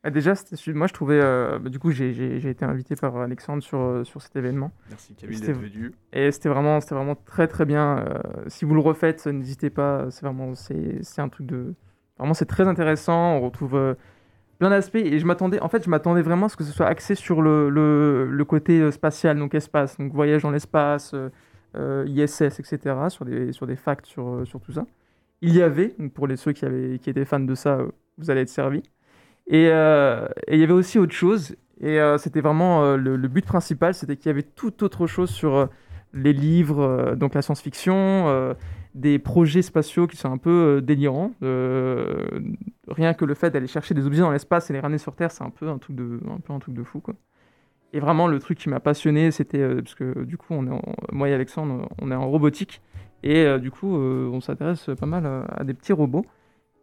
Ah, 0.02 0.10
déjà, 0.10 0.34
moi 0.70 0.88
je 0.88 0.94
trouvais. 0.94 1.20
euh, 1.22 1.60
bah, 1.60 1.70
du 1.70 1.78
coup, 1.78 1.92
j'ai- 1.92 2.50
été 2.50 2.66
invité 2.66 2.96
par 2.96 3.16
Alexandre 3.18 3.62
sur, 3.62 4.02
sur 4.06 4.22
cet 4.24 4.36
événement. 4.36 4.72
Merci 4.90 5.14
Camille 5.14 5.40
d'être 5.40 5.56
venu. 5.60 5.94
Et 6.12 6.32
c'était 6.32 6.50
vraiment, 6.50 6.80
vraiment 6.80 7.16
très 7.16 7.48
très 7.48 7.66
bien. 7.66 8.00
euh, 8.00 8.22
si 8.48 8.66
vous 8.66 8.74
le 8.74 8.82
refaites, 8.82 9.28
n'hésitez 9.28 9.70
pas. 9.70 10.10
C'est 10.10 10.26
vraiment, 10.26 10.56
c'est 10.56 11.20
un 11.20 11.30
truc 11.30 11.46
de. 11.46 11.76
Vraiment, 12.18 12.34
c'est 12.34 12.48
très 12.48 12.68
intéressant. 12.68 13.36
On 13.38 13.42
retrouve 13.42 13.76
euh, 13.76 13.94
plein 14.60 14.70
d'aspects. 14.70 14.96
Et 14.96 15.20
je 15.20 15.26
m'attendais, 15.26 15.60
en 15.60 15.70
fait, 15.70 15.84
je 15.84 15.90
m'attendais 15.90 16.22
vraiment 16.22 16.48
à 16.48 16.50
ce 16.50 16.58
que 16.58 16.64
ce 16.64 16.72
soit 16.72 16.88
axé 16.88 17.16
sur 17.16 17.42
le, 17.42 17.70
le, 17.70 18.46
côté 18.46 18.80
euh, 18.80 18.92
spatial, 18.92 19.38
donc 19.38 19.56
espace, 19.56 19.98
donc 19.98 20.14
voyage 20.14 20.44
dans 20.44 20.52
l'espace, 20.52 21.14
euh, 21.14 21.30
euh, 21.76 22.06
ISS, 22.08 22.60
etc. 22.60 22.96
Sur 23.10 23.26
des, 23.26 23.52
sur 23.52 23.68
des 23.68 23.76
facts 23.76 24.06
sur, 24.06 24.42
sur 24.46 24.60
tout 24.60 24.72
ça. 24.72 24.86
Il 25.42 25.54
y 25.54 25.62
avait, 25.62 25.96
pour 26.14 26.28
les 26.28 26.38
ceux 26.38 26.54
qui, 26.54 26.66
avaient, 26.66 27.00
qui 27.00 27.10
étaient 27.10 27.26
fans 27.26 27.40
de 27.40 27.56
ça, 27.56 27.80
vous 28.18 28.30
allez 28.30 28.42
être 28.42 28.50
servis. 28.50 28.84
Et, 29.48 29.66
et 29.66 30.54
il 30.54 30.60
y 30.60 30.64
avait 30.64 30.72
aussi 30.72 31.00
autre 31.00 31.14
chose. 31.14 31.56
Et 31.82 32.00
c'était 32.18 32.40
vraiment 32.40 32.96
le, 32.96 33.18
le 33.18 33.28
but 33.28 33.46
principal, 33.46 33.94
c'était 33.94 34.16
qu'il 34.16 34.28
y 34.28 34.30
avait 34.30 34.44
tout 34.44 34.86
autre 34.86 35.06
chose 35.06 35.30
sur 35.30 35.68
les 36.14 36.32
livres, 36.32 37.16
donc 37.18 37.34
la 37.34 37.42
science-fiction, 37.42 38.56
des 38.96 39.18
projets 39.20 39.62
spatiaux 39.62 40.08
qui 40.08 40.18
sont 40.18 40.32
un 40.32 40.38
peu 40.38 40.78
euh, 40.78 40.82
délirants. 40.82 41.32
Euh, 41.42 42.26
rien 42.88 43.14
que 43.14 43.26
le 43.26 43.34
fait 43.34 43.50
d'aller 43.52 43.68
chercher 43.68 43.94
des 43.94 44.06
objets 44.06 44.22
dans 44.22 44.32
l'espace 44.32 44.70
et 44.70 44.74
les 44.74 44.80
ramener 44.80 44.98
sur 45.00 45.16
Terre, 45.16 45.32
c'est 45.32 45.44
un 45.44 45.50
peu 45.50 45.68
un 45.70 45.78
truc 45.78 45.96
de, 45.96 46.20
un 46.30 46.40
peu 46.40 46.54
un 46.54 46.60
truc 46.60 46.76
de 46.76 46.84
fou, 46.84 47.00
quoi. 47.00 47.16
Et 47.94 48.00
vraiment, 48.00 48.28
le 48.28 48.40
truc 48.40 48.58
qui 48.58 48.70
m'a 48.70 48.80
passionné, 48.80 49.32
c'était 49.32 49.60
euh, 49.60 49.82
parce 49.82 49.96
que 49.96 50.24
du 50.24 50.38
coup, 50.38 50.48
on 50.54 50.66
est 50.68 50.72
en- 50.72 50.82
moi 51.12 51.30
et 51.30 51.34
Alexandre, 51.34 51.88
on 52.02 52.12
est 52.12 52.16
en 52.16 52.30
robotique 52.30 52.82
et 53.24 53.58
du 53.58 53.72
coup, 53.72 53.88
on 53.96 54.42
s'intéresse 54.42 54.90
pas 55.00 55.06
mal 55.06 55.26
à 55.26 55.64
des 55.64 55.74
petits 55.74 55.94
robots. 55.94 56.26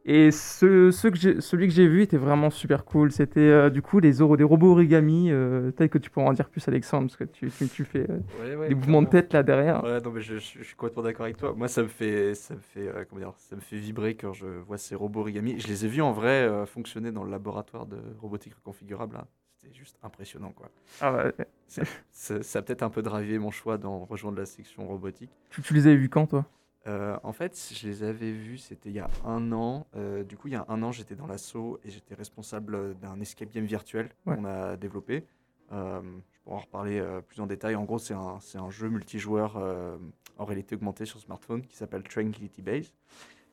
Et 0.06 0.31
ce, 0.31 0.91
ce 0.91 1.08
que 1.08 1.41
celui 1.41 1.69
que 1.69 1.75
j'ai 1.75 1.87
vu 1.87 2.02
était 2.02 2.17
vraiment 2.17 2.49
super 2.50 2.85
cool. 2.87 3.12
C'était 3.12 3.41
euh, 3.41 3.69
du 3.70 3.82
coup 3.82 4.00
les 4.00 4.12
des 4.12 4.44
robots 4.44 4.73
origami. 4.73 5.31
euh, 5.31 5.70
Peut-être 5.73 5.91
que 5.93 5.99
tu 5.99 6.08
pourras 6.11 6.26
en 6.26 6.32
dire 6.32 6.49
plus, 6.49 6.67
Alexandre, 6.69 7.06
parce 7.08 7.17
que 7.17 7.25
tu, 7.25 7.50
tu, 7.50 7.69
tu 7.69 7.85
fais 7.85 8.11
euh, 8.11 8.19
Ouais, 8.43 8.56
ouais, 8.56 8.69
des 8.69 8.75
mouvements 8.75 9.02
de 9.02 9.08
tête 9.08 9.32
là 9.35 9.43
derrière. 9.43 9.85
Ouais, 9.85 10.00
non, 10.00 10.11
mais 10.11 10.23
je, 10.23 10.37
je- 10.38 10.58
je 10.58 10.64
suis 10.64 10.75
complètement 10.75 11.02
d'accord 11.02 11.25
avec 11.25 11.37
toi. 11.37 11.52
Moi, 11.55 11.69
ça 11.69 11.82
me 11.82 11.88
fait, 11.88 12.35
ça 12.35 12.55
me 12.55 12.61
fait, 12.61 12.88
euh, 12.88 13.05
comment 13.08 13.20
dire, 13.20 13.35
ça 13.37 13.56
me 13.56 13.61
fait 13.61 13.76
vibrer 13.76 14.14
quand 14.14 14.32
je 14.32 14.47
vois 14.47 14.79
ces 14.79 14.94
robots 14.94 15.20
origami. 15.20 15.59
Je 15.61 15.69
les 15.69 15.85
ai 15.85 15.88
vus 15.88 16.02
en 16.02 16.12
vrai 16.12 16.42
euh, 16.49 16.64
fonctionner 16.64 17.12
dans 17.12 17.25
le 17.25 17.30
laboratoire 17.30 17.85
de 17.87 17.99
robotique 18.21 18.54
reconfigurable. 18.54 19.16
là. 19.16 19.26
C'était 19.61 19.75
juste 19.75 19.99
impressionnant, 20.02 20.52
quoi. 20.52 20.71
Ah 21.02 21.12
ouais. 21.14 21.33
Ça, 21.66 21.83
ça- 22.11 22.42
ça 22.42 22.59
a 22.59 22.62
peut-être 22.62 22.83
un 22.83 22.88
peu 22.90 23.02
drivé 23.02 23.38
mon 23.38 23.50
choix 23.50 23.76
d'en 23.76 24.07
rejoindre 24.07 24.38
la 24.38 24.47
section 24.47 24.87
robotique. 24.88 25.30
Tu, 25.50 25.61
tu 25.61 25.75
les 25.75 25.87
avais 25.87 25.97
vus 25.97 26.09
quand, 26.09 26.26
toi? 26.26 26.47
Euh, 26.87 27.18
en 27.22 27.32
fait, 27.32 27.58
je 27.75 27.87
les 27.87 28.02
avais 28.02 28.32
vus, 28.32 28.58
c'était 28.58 28.88
il 28.88 28.94
y 28.96 29.00
a 29.00 29.10
un 29.25 29.52
an. 29.52 29.87
Euh, 29.96 30.25
du 30.25 30.37
coup, 30.37 30.49
il 30.49 30.52
y 30.52 30.56
a 30.56 30.64
un 30.68 30.82
an, 30.82 30.92
j'étais 30.92 31.14
dans 31.14 31.26
l'assaut 31.26 31.78
et 31.84 31.90
j'étais 31.90 32.14
responsable 32.14 32.75
euh, 32.75 32.94
d'un 32.94 33.20
escape 33.20 33.50
game 33.52 33.66
virtuel 33.66 34.08
Ouais. 34.26 34.34
qu'on 34.37 34.44
a 34.46 34.76
développé. 34.76 35.26
Euh, 35.72 36.00
je 36.32 36.40
pourrais 36.40 36.56
en 36.56 36.60
reparler 36.60 37.02
plus 37.28 37.40
en 37.40 37.46
détail. 37.46 37.76
En 37.76 37.84
gros, 37.84 37.99
c'est 37.99 38.14
un, 38.14 38.38
un 38.54 38.70
jeu 38.70 38.88
multijoueur 38.88 39.56
en 40.38 40.44
réalité 40.44 40.75
augmentée 40.75 41.04
sur 41.04 41.20
smartphone 41.20 41.62
qui 41.66 41.76
s'appelle 41.76 42.02
Tranquility 42.02 42.62
Base. 42.62 42.92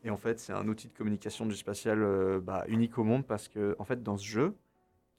Et 0.03 0.09
en 0.09 0.17
fait, 0.17 0.39
c'est 0.39 0.53
un 0.53 0.67
outil 0.67 0.87
de 0.87 0.93
communication 0.93 1.45
du 1.45 1.55
spatial 1.55 2.39
bah, 2.41 2.63
unique 2.69 2.97
au 2.97 3.03
monde 3.03 3.25
parce 3.25 3.47
que, 3.49 3.75
en 3.77 3.83
fait, 3.83 4.01
dans 4.01 4.17
ce 4.17 4.25
jeu, 4.25 4.55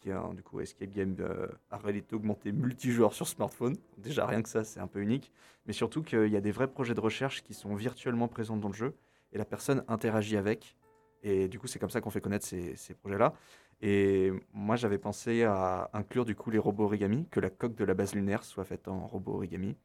qui 0.00 0.10
est 0.10 0.12
un 0.12 0.34
du 0.34 0.42
coup 0.42 0.60
escape 0.60 0.90
game 0.90 1.16
euh, 1.20 1.48
à 1.70 1.78
réalité 1.78 2.14
augmentée 2.14 2.52
multijoueur 2.52 3.12
sur 3.12 3.26
smartphone, 3.26 3.76
déjà 3.96 4.26
rien 4.26 4.42
que 4.42 4.48
ça, 4.48 4.64
c'est 4.64 4.80
un 4.80 4.86
peu 4.86 5.00
unique 5.00 5.32
mais 5.68 5.74
surtout 5.74 6.02
qu'il 6.02 6.28
y 6.28 6.36
a 6.36 6.40
des 6.40 6.50
vrais 6.50 6.66
projets 6.66 6.94
de 6.94 7.00
recherche 7.00 7.44
qui 7.44 7.52
sont 7.52 7.74
virtuellement 7.74 8.26
présents 8.26 8.56
dans 8.56 8.68
le 8.68 8.74
jeu 8.74 8.94
et 9.32 9.38
la 9.38 9.44
personne 9.44 9.84
interagit 9.86 10.38
avec. 10.38 10.76
Et 11.22 11.46
du 11.46 11.58
coup, 11.58 11.66
c'est 11.66 11.78
comme 11.78 11.90
ça 11.90 12.00
qu'on 12.00 12.10
fait 12.10 12.22
connaître 12.22 12.46
ces, 12.46 12.94
projets-là. 12.94 13.34
Et 13.82 14.32
moi, 14.54 14.76
j'avais 14.76 14.96
pensé 14.96 15.42
à 15.42 15.90
inclure 15.92 16.24
du 16.24 16.34
coup 16.34 16.50
les 16.50 16.58
robots 16.58 16.84
origami, 16.84 17.26
que 17.30 17.38
la 17.38 17.50
coque 17.50 17.74
de 17.74 17.84
la 17.84 17.92
base 17.92 18.14
lunaire 18.14 18.44
soit 18.44 18.64
faite 18.64 18.88
en 18.88 19.06
robot 19.06 19.34
origami. 19.34 19.76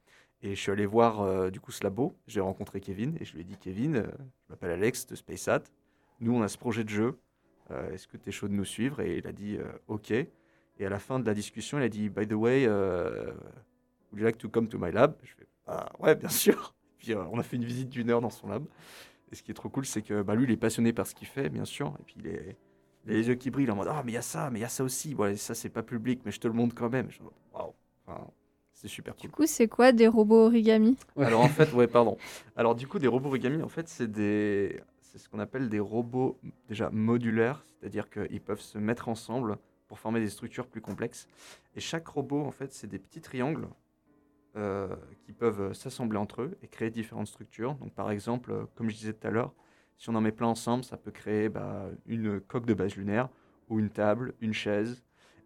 Et 0.41 0.55
je 0.55 0.61
suis 0.61 0.71
allé 0.71 0.85
voir 0.85 1.21
euh, 1.21 1.49
du 1.49 1.59
coup 1.59 1.71
ce 1.71 1.83
labo. 1.83 2.15
J'ai 2.27 2.39
rencontré 2.39 2.79
Kevin 2.79 3.17
et 3.19 3.25
je 3.25 3.33
lui 3.33 3.41
ai 3.41 3.43
dit 3.43 3.57
Kevin, 3.57 3.97
euh, 3.97 4.07
je 4.45 4.53
m'appelle 4.53 4.71
Alex 4.71 5.05
de 5.05 5.15
SpaceSat. 5.15 5.63
Nous, 6.21 6.33
on 6.33 6.41
a 6.41 6.47
ce 6.47 6.57
projet 6.57 6.85
de 6.85 6.89
jeu. 6.89 7.17
Euh, 7.71 7.91
Est-ce 7.91 8.07
que 8.07 8.17
tu 8.17 8.29
es 8.29 8.31
chaud 8.31 8.47
de 8.47 8.53
nous 8.53 8.65
suivre? 8.65 9.01
Et 9.01 9.17
il 9.17 9.27
a 9.27 9.31
dit 9.31 9.57
euh, 9.57 9.65
OK. 9.87 10.11
Et 10.11 10.85
à 10.85 10.89
la 10.89 10.99
fin 10.99 11.19
de 11.19 11.25
la 11.25 11.33
discussion, 11.33 11.77
il 11.77 11.83
a 11.83 11.89
dit 11.89 12.09
By 12.09 12.27
the 12.27 12.33
way, 12.33 12.65
euh, 12.65 13.31
would 14.11 14.19
you 14.19 14.23
like 14.23 14.37
to 14.37 14.49
come 14.49 14.67
to 14.67 14.77
my 14.77 14.91
lab? 14.91 15.15
Je 15.23 15.33
fais 15.33 15.47
ah, 15.67 15.91
ouais, 15.99 16.15
bien 16.15 16.29
sûr. 16.29 16.73
Puis 16.97 17.13
euh, 17.13 17.23
on 17.31 17.39
a 17.39 17.43
fait 17.43 17.55
une 17.55 17.65
visite 17.65 17.89
d'une 17.89 18.09
heure 18.09 18.21
dans 18.21 18.29
son 18.29 18.47
lab. 18.47 18.65
Et 19.31 19.35
ce 19.35 19.43
qui 19.43 19.51
est 19.51 19.55
trop 19.55 19.69
cool, 19.69 19.85
c'est 19.85 20.01
que 20.01 20.21
bah, 20.21 20.35
lui, 20.35 20.43
il 20.45 20.51
est 20.51 20.57
passionné 20.57 20.93
par 20.93 21.07
ce 21.07 21.15
qu'il 21.15 21.27
fait, 21.27 21.49
bien 21.49 21.65
sûr. 21.65 21.93
Et 21.99 22.03
puis 22.03 22.15
il, 22.19 22.27
est, 22.27 22.57
il 23.05 23.11
a 23.11 23.13
les 23.15 23.27
yeux 23.27 23.35
qui 23.35 23.49
brillent 23.49 23.71
en 23.71 23.75
mode 23.75 23.87
Ah, 23.89 24.01
mais 24.05 24.11
il 24.11 24.15
y 24.15 24.17
a 24.17 24.21
ça, 24.21 24.49
mais 24.49 24.59
il 24.59 24.61
y 24.61 24.65
a 24.65 24.69
ça 24.69 24.83
aussi. 24.83 25.15
Ouais, 25.15 25.35
ça, 25.35 25.55
c'est 25.55 25.69
pas 25.69 25.83
public, 25.83 26.21
mais 26.25 26.31
je 26.31 26.39
te 26.39 26.47
le 26.47 26.53
montre 26.53 26.75
quand 26.75 26.89
même. 26.89 27.07
Waouh. 27.53 27.73
Enfin, 28.05 28.27
c'est 28.73 28.87
super 28.87 29.15
cool. 29.15 29.21
Du 29.21 29.29
coup, 29.29 29.45
c'est 29.45 29.67
quoi 29.67 29.91
des 29.91 30.07
robots 30.07 30.45
origami 30.45 30.97
Ouais. 31.15 31.25
Alors 31.25 31.41
en 31.41 31.47
fait, 31.47 31.71
ouais, 31.73 31.87
pardon. 31.87 32.17
Alors 32.55 32.75
du 32.75 32.87
coup, 32.87 32.99
des 32.99 33.07
robots 33.07 33.29
origami, 33.29 33.61
en 33.63 33.69
fait, 33.69 33.87
c'est 33.87 34.11
des, 34.11 34.81
c'est 35.13 35.19
ce 35.19 35.29
qu'on 35.29 35.39
appelle 35.39 35.69
des 35.69 35.79
robots 35.79 36.39
déjà 36.67 36.89
modulaires, 36.89 37.63
c'est-à-dire 37.67 38.09
qu'ils 38.09 38.41
peuvent 38.41 38.59
se 38.59 38.79
mettre 38.79 39.09
ensemble 39.09 39.57
pour 39.87 39.99
former 39.99 40.19
des 40.19 40.29
structures 40.29 40.65
plus 40.65 40.81
complexes. 40.81 41.27
Et 41.75 41.79
chaque 41.79 42.07
robot, 42.07 42.41
en 42.41 42.49
fait, 42.49 42.73
c'est 42.73 42.87
des 42.87 42.97
petits 42.97 43.21
triangles 43.21 43.67
euh, 44.55 44.95
qui 45.23 45.31
peuvent 45.31 45.73
s'assembler 45.73 46.17
entre 46.17 46.41
eux 46.41 46.57
et 46.63 46.67
créer 46.67 46.89
différentes 46.89 47.27
structures. 47.27 47.75
Donc 47.75 47.93
par 47.93 48.09
exemple, 48.09 48.65
comme 48.73 48.89
je 48.89 48.95
disais 48.95 49.13
tout 49.13 49.27
à 49.27 49.29
l'heure, 49.29 49.53
si 49.99 50.09
on 50.09 50.15
en 50.15 50.21
met 50.21 50.31
plein 50.31 50.47
ensemble, 50.47 50.83
ça 50.83 50.97
peut 50.97 51.11
créer 51.11 51.47
bah, 51.47 51.85
une 52.07 52.41
coque 52.41 52.65
de 52.65 52.73
base 52.73 52.95
lunaire 52.95 53.29
ou 53.69 53.79
une 53.79 53.91
table, 53.91 54.33
une 54.41 54.53
chaise. 54.53 55.03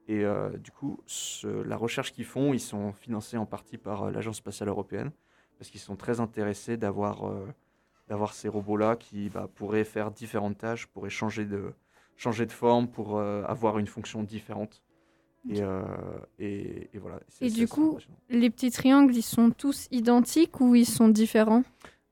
Et 0.07 0.23
euh, 0.23 0.49
du 0.57 0.71
coup, 0.71 1.01
la 1.43 1.75
recherche 1.75 2.13
qu'ils 2.13 2.25
font, 2.25 2.53
ils 2.53 2.61
sont 2.61 2.93
financés 2.93 3.35
en 3.35 3.45
partie 3.45 3.77
par 3.77 4.03
euh, 4.03 4.11
l'Agence 4.11 4.37
spatiale 4.37 4.69
européenne 4.69 5.11
parce 5.57 5.69
qu'ils 5.69 5.81
sont 5.81 5.97
très 5.97 6.21
intéressés 6.21 6.77
d'avoir 6.77 7.25
d'avoir 8.07 8.33
ces 8.33 8.47
robots-là 8.47 8.95
qui 8.95 9.29
bah, 9.29 9.49
pourraient 9.55 9.83
faire 9.83 10.11
différentes 10.11 10.57
tâches, 10.57 10.87
pourraient 10.87 11.09
changer 11.09 11.45
de, 11.45 11.73
changer 12.15 12.45
de 12.45 12.51
forme 12.51 12.87
pour 12.87 13.17
euh, 13.17 13.43
avoir 13.43 13.79
une 13.79 13.87
fonction 13.87 14.23
différente. 14.23 14.83
Et, 15.49 15.61
euh, 15.61 15.83
et, 16.39 16.89
et 16.93 16.97
voilà. 16.97 17.19
Et 17.39 17.49
du 17.49 17.67
coup-. 17.67 17.99
Les 18.29 18.49
petits 18.49 18.71
triangles, 18.71 19.15
ils 19.15 19.21
sont 19.21 19.51
tous 19.51 19.87
identiques 19.91 20.59
ou 20.59 20.75
ils 20.75 20.85
sont 20.85 21.07
différents? 21.07 21.63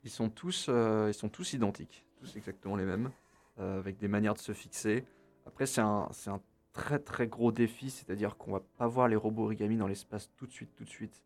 Ils 0.04 0.10
sont 0.10 0.30
tous, 0.30 0.68
euh, 0.70 1.10
ils 1.10 1.14
sont 1.14 1.30
tous 1.30 1.54
identiques, 1.54 2.06
tous 2.20 2.36
exactement 2.38 2.76
les 2.76 2.86
mêmes, 2.86 3.10
avec 3.58 3.98
des 3.98 4.08
manières 4.08 4.36
de 4.36 4.40
se 4.40 4.54
fixer. 4.54 5.04
Après, 5.46 5.66
c'est 5.66 5.82
un, 5.82 6.10
un 6.28 6.42
très 6.74 7.00
très 7.00 7.28
gros 7.28 7.52
défi, 7.52 7.90
c'est-à-dire 7.90 8.38
qu'on 8.38 8.52
va 8.52 8.62
pas 8.78 8.88
voir 8.88 9.08
les 9.08 9.16
robots 9.16 9.46
origami 9.46 9.78
dans 9.78 9.88
l'espace 9.88 10.30
tout 10.38 10.46
de 10.46 10.52
suite, 10.52 10.76
tout 10.76 10.84
de 10.84 10.90
suite, 10.90 11.24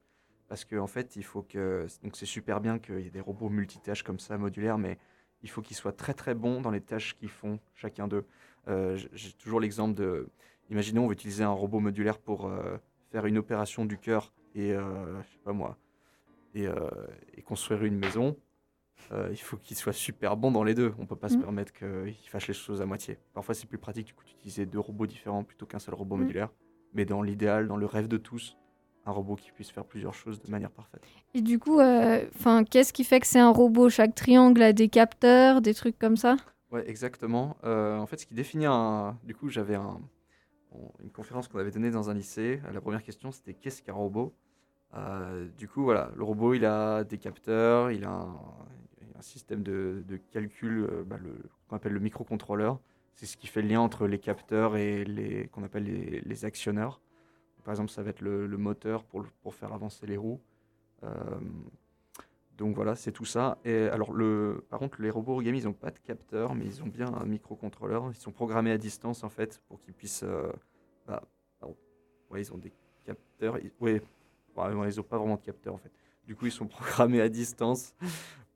parce 0.49 0.65
qu'en 0.65 0.79
en 0.79 0.87
fait, 0.87 1.15
il 1.15 1.23
faut 1.23 1.43
que, 1.43 1.85
donc 2.03 2.15
c'est 2.17 2.25
super 2.25 2.59
bien 2.59 2.79
qu'il 2.79 2.99
y 3.01 3.07
ait 3.07 3.11
des 3.11 3.21
robots 3.21 3.49
multitâches 3.49 4.03
comme 4.03 4.19
ça, 4.19 4.37
modulaires, 4.37 4.77
mais 4.77 4.97
il 5.43 5.49
faut 5.49 5.61
qu'ils 5.61 5.77
soient 5.77 5.93
très 5.93 6.13
très 6.13 6.33
bons 6.35 6.59
dans 6.61 6.71
les 6.71 6.81
tâches 6.81 7.15
qu'ils 7.15 7.29
font 7.29 7.59
chacun 7.75 8.07
d'eux. 8.07 8.25
Euh, 8.67 8.97
J'ai 9.13 9.31
toujours 9.33 9.59
l'exemple 9.61 9.93
de, 9.95 10.27
imaginons, 10.69 11.05
on 11.05 11.07
veut 11.07 11.13
utiliser 11.13 11.43
un 11.43 11.51
robot 11.51 11.79
modulaire 11.79 12.17
pour 12.17 12.47
euh, 12.47 12.77
faire 13.11 13.25
une 13.25 13.37
opération 13.37 13.85
du 13.85 13.97
cœur 13.97 14.33
et, 14.55 14.73
euh, 14.73 15.21
je 15.21 15.27
sais 15.31 15.39
pas 15.43 15.53
moi, 15.53 15.77
et, 16.55 16.65
et 17.37 17.41
construire 17.43 17.83
une 17.85 17.97
maison. 17.97 18.35
Il 19.31 19.37
faut 19.37 19.57
qu'il 19.57 19.77
soit 19.77 19.93
super 19.93 20.35
bon 20.35 20.51
dans 20.51 20.63
les 20.63 20.75
deux. 20.75 20.93
On 20.99 21.05
peut 21.05 21.15
pas 21.15 21.29
se 21.29 21.37
Mm. 21.37 21.41
permettre 21.41 21.73
qu'il 21.73 22.29
fasse 22.29 22.47
les 22.47 22.53
choses 22.53 22.81
à 22.81 22.85
moitié. 22.85 23.17
Parfois, 23.33 23.55
c'est 23.55 23.65
plus 23.67 23.77
pratique 23.77 24.07
du 24.07 24.13
coup 24.13 24.23
d'utiliser 24.25 24.65
deux 24.65 24.79
robots 24.79 25.07
différents 25.07 25.43
plutôt 25.43 25.65
qu'un 25.65 25.79
seul 25.79 25.95
robot 25.95 26.15
Mm. 26.17 26.19
modulaire. 26.21 26.49
Mais 26.93 27.05
dans 27.05 27.21
l'idéal, 27.21 27.67
dans 27.67 27.77
le 27.77 27.85
rêve 27.85 28.07
de 28.07 28.17
tous, 28.17 28.57
un 29.05 29.11
robot 29.11 29.35
qui 29.35 29.51
puisse 29.51 29.71
faire 29.71 29.85
plusieurs 29.85 30.13
choses 30.13 30.41
de 30.41 30.51
manière 30.51 30.71
parfaite. 30.71 31.01
Et 31.33 31.41
du 31.41 31.57
coup, 31.59 31.79
euh, 31.79 32.23
qu'est-ce 32.69 32.93
qui 32.93 33.03
fait 33.03 33.19
que 33.19 33.27
c'est 33.27 33.39
un 33.39 33.49
robot? 33.51 33.89
Chaque 33.89 34.13
triangle 34.15 34.61
a 34.61 34.73
des 34.73 34.89
capteurs, 34.89 35.61
des 35.61 35.73
trucs 35.73 35.97
comme 35.97 36.17
ça? 36.17 36.37
Ouais, 36.71 36.87
exactement. 36.87 37.57
Euh, 37.63 37.97
en 37.97 38.05
fait, 38.05 38.17
ce 38.17 38.25
qui 38.25 38.35
définit 38.35 38.65
un. 38.67 39.17
Du 39.23 39.33
coup, 39.33 39.49
j'avais 39.49 39.75
un... 39.75 39.99
une 41.03 41.09
conférence 41.11 41.47
qu'on 41.47 41.59
avait 41.59 41.71
donnée 41.71 41.91
dans 41.91 42.09
un 42.09 42.13
lycée. 42.13 42.61
La 42.71 42.81
première 42.81 43.01
question, 43.03 43.31
c'était 43.31 43.53
qu'est-ce 43.55 43.81
qu'un 43.81 43.93
robot 43.93 44.35
Euh, 44.95 45.47
Du 45.57 45.67
coup, 45.67 45.83
voilà, 45.83 46.11
le 46.15 46.23
robot, 46.23 46.53
il 46.53 46.65
a 46.65 47.03
des 47.03 47.17
capteurs, 47.17 47.91
il 47.91 48.03
a 48.05 48.11
un, 48.11 49.21
système 49.21 49.63
de, 49.63 50.03
de 50.07 50.15
calcul, 50.17 50.87
euh, 50.89 51.03
bah, 51.05 51.17
qu'on 51.67 51.75
appelle 51.75 51.91
le 51.93 51.99
microcontrôleur. 51.99 52.79
C'est 53.15 53.25
ce 53.25 53.35
qui 53.35 53.47
fait 53.47 53.61
le 53.61 53.67
lien 53.67 53.81
entre 53.81 54.07
les 54.07 54.19
capteurs 54.19 54.77
et 54.77 55.03
les 55.03 55.47
qu'on 55.47 55.63
appelle 55.63 55.83
les, 55.83 56.21
les 56.21 56.45
actionneurs. 56.45 57.01
Par 57.69 57.73
exemple, 57.73 57.91
ça 57.91 58.01
va 58.01 58.09
être 58.09 58.21
le, 58.21 58.47
moteur 58.57 59.03
pour, 59.03 59.23
pour 59.43 59.53
faire 59.53 59.71
avancer 59.73 60.07
les 60.07 60.17
roues. 60.17 60.41
Euh, 61.03 61.07
donc 62.57 62.73
voilà, 62.75 62.95
c'est 62.95 63.11
tout 63.11 63.25
ça. 63.25 63.59
Et 63.63 63.83
alors, 63.89 64.11
le, 64.11 64.65
par 64.71 64.79
contre, 64.79 64.99
les 65.03 65.11
robots 65.11 65.33
origami, 65.33 65.59
ils 65.59 65.65
n'ont 65.65 65.73
pas 65.73 65.91
de 65.91 65.99
capteur, 65.99 66.55
mais 66.55 66.65
ils 66.65 66.81
ont 66.81 66.87
bien 66.87 67.13
un 67.13 67.25
microcontrôleur. 67.25 68.09
Ils 68.09 68.15
sont 68.15 68.31
programmés 68.31 68.71
à 68.71 68.79
distance, 68.79 69.23
en 69.23 69.29
fait, 69.29 69.61
pour 69.67 69.79
qu'ils 69.81 69.93
puissent. 69.93 70.23
euh, 70.23 70.51
bah, 71.05 71.21
ils 72.39 72.51
ont 72.51 72.57
des 72.57 72.73
capteurs. 73.03 73.59
ils- 73.59 73.71
ils 73.81 74.01
n'ont 74.97 75.03
pas 75.03 75.19
vraiment 75.19 75.35
de 75.35 75.41
capteur, 75.45 75.75
en 75.75 75.77
fait. 75.77 75.91
Du 76.25 76.35
coup, 76.35 76.47
ils 76.47 76.51
sont 76.51 76.65
programmés 77.05 77.21
à 77.21 77.29
distance 77.29 77.93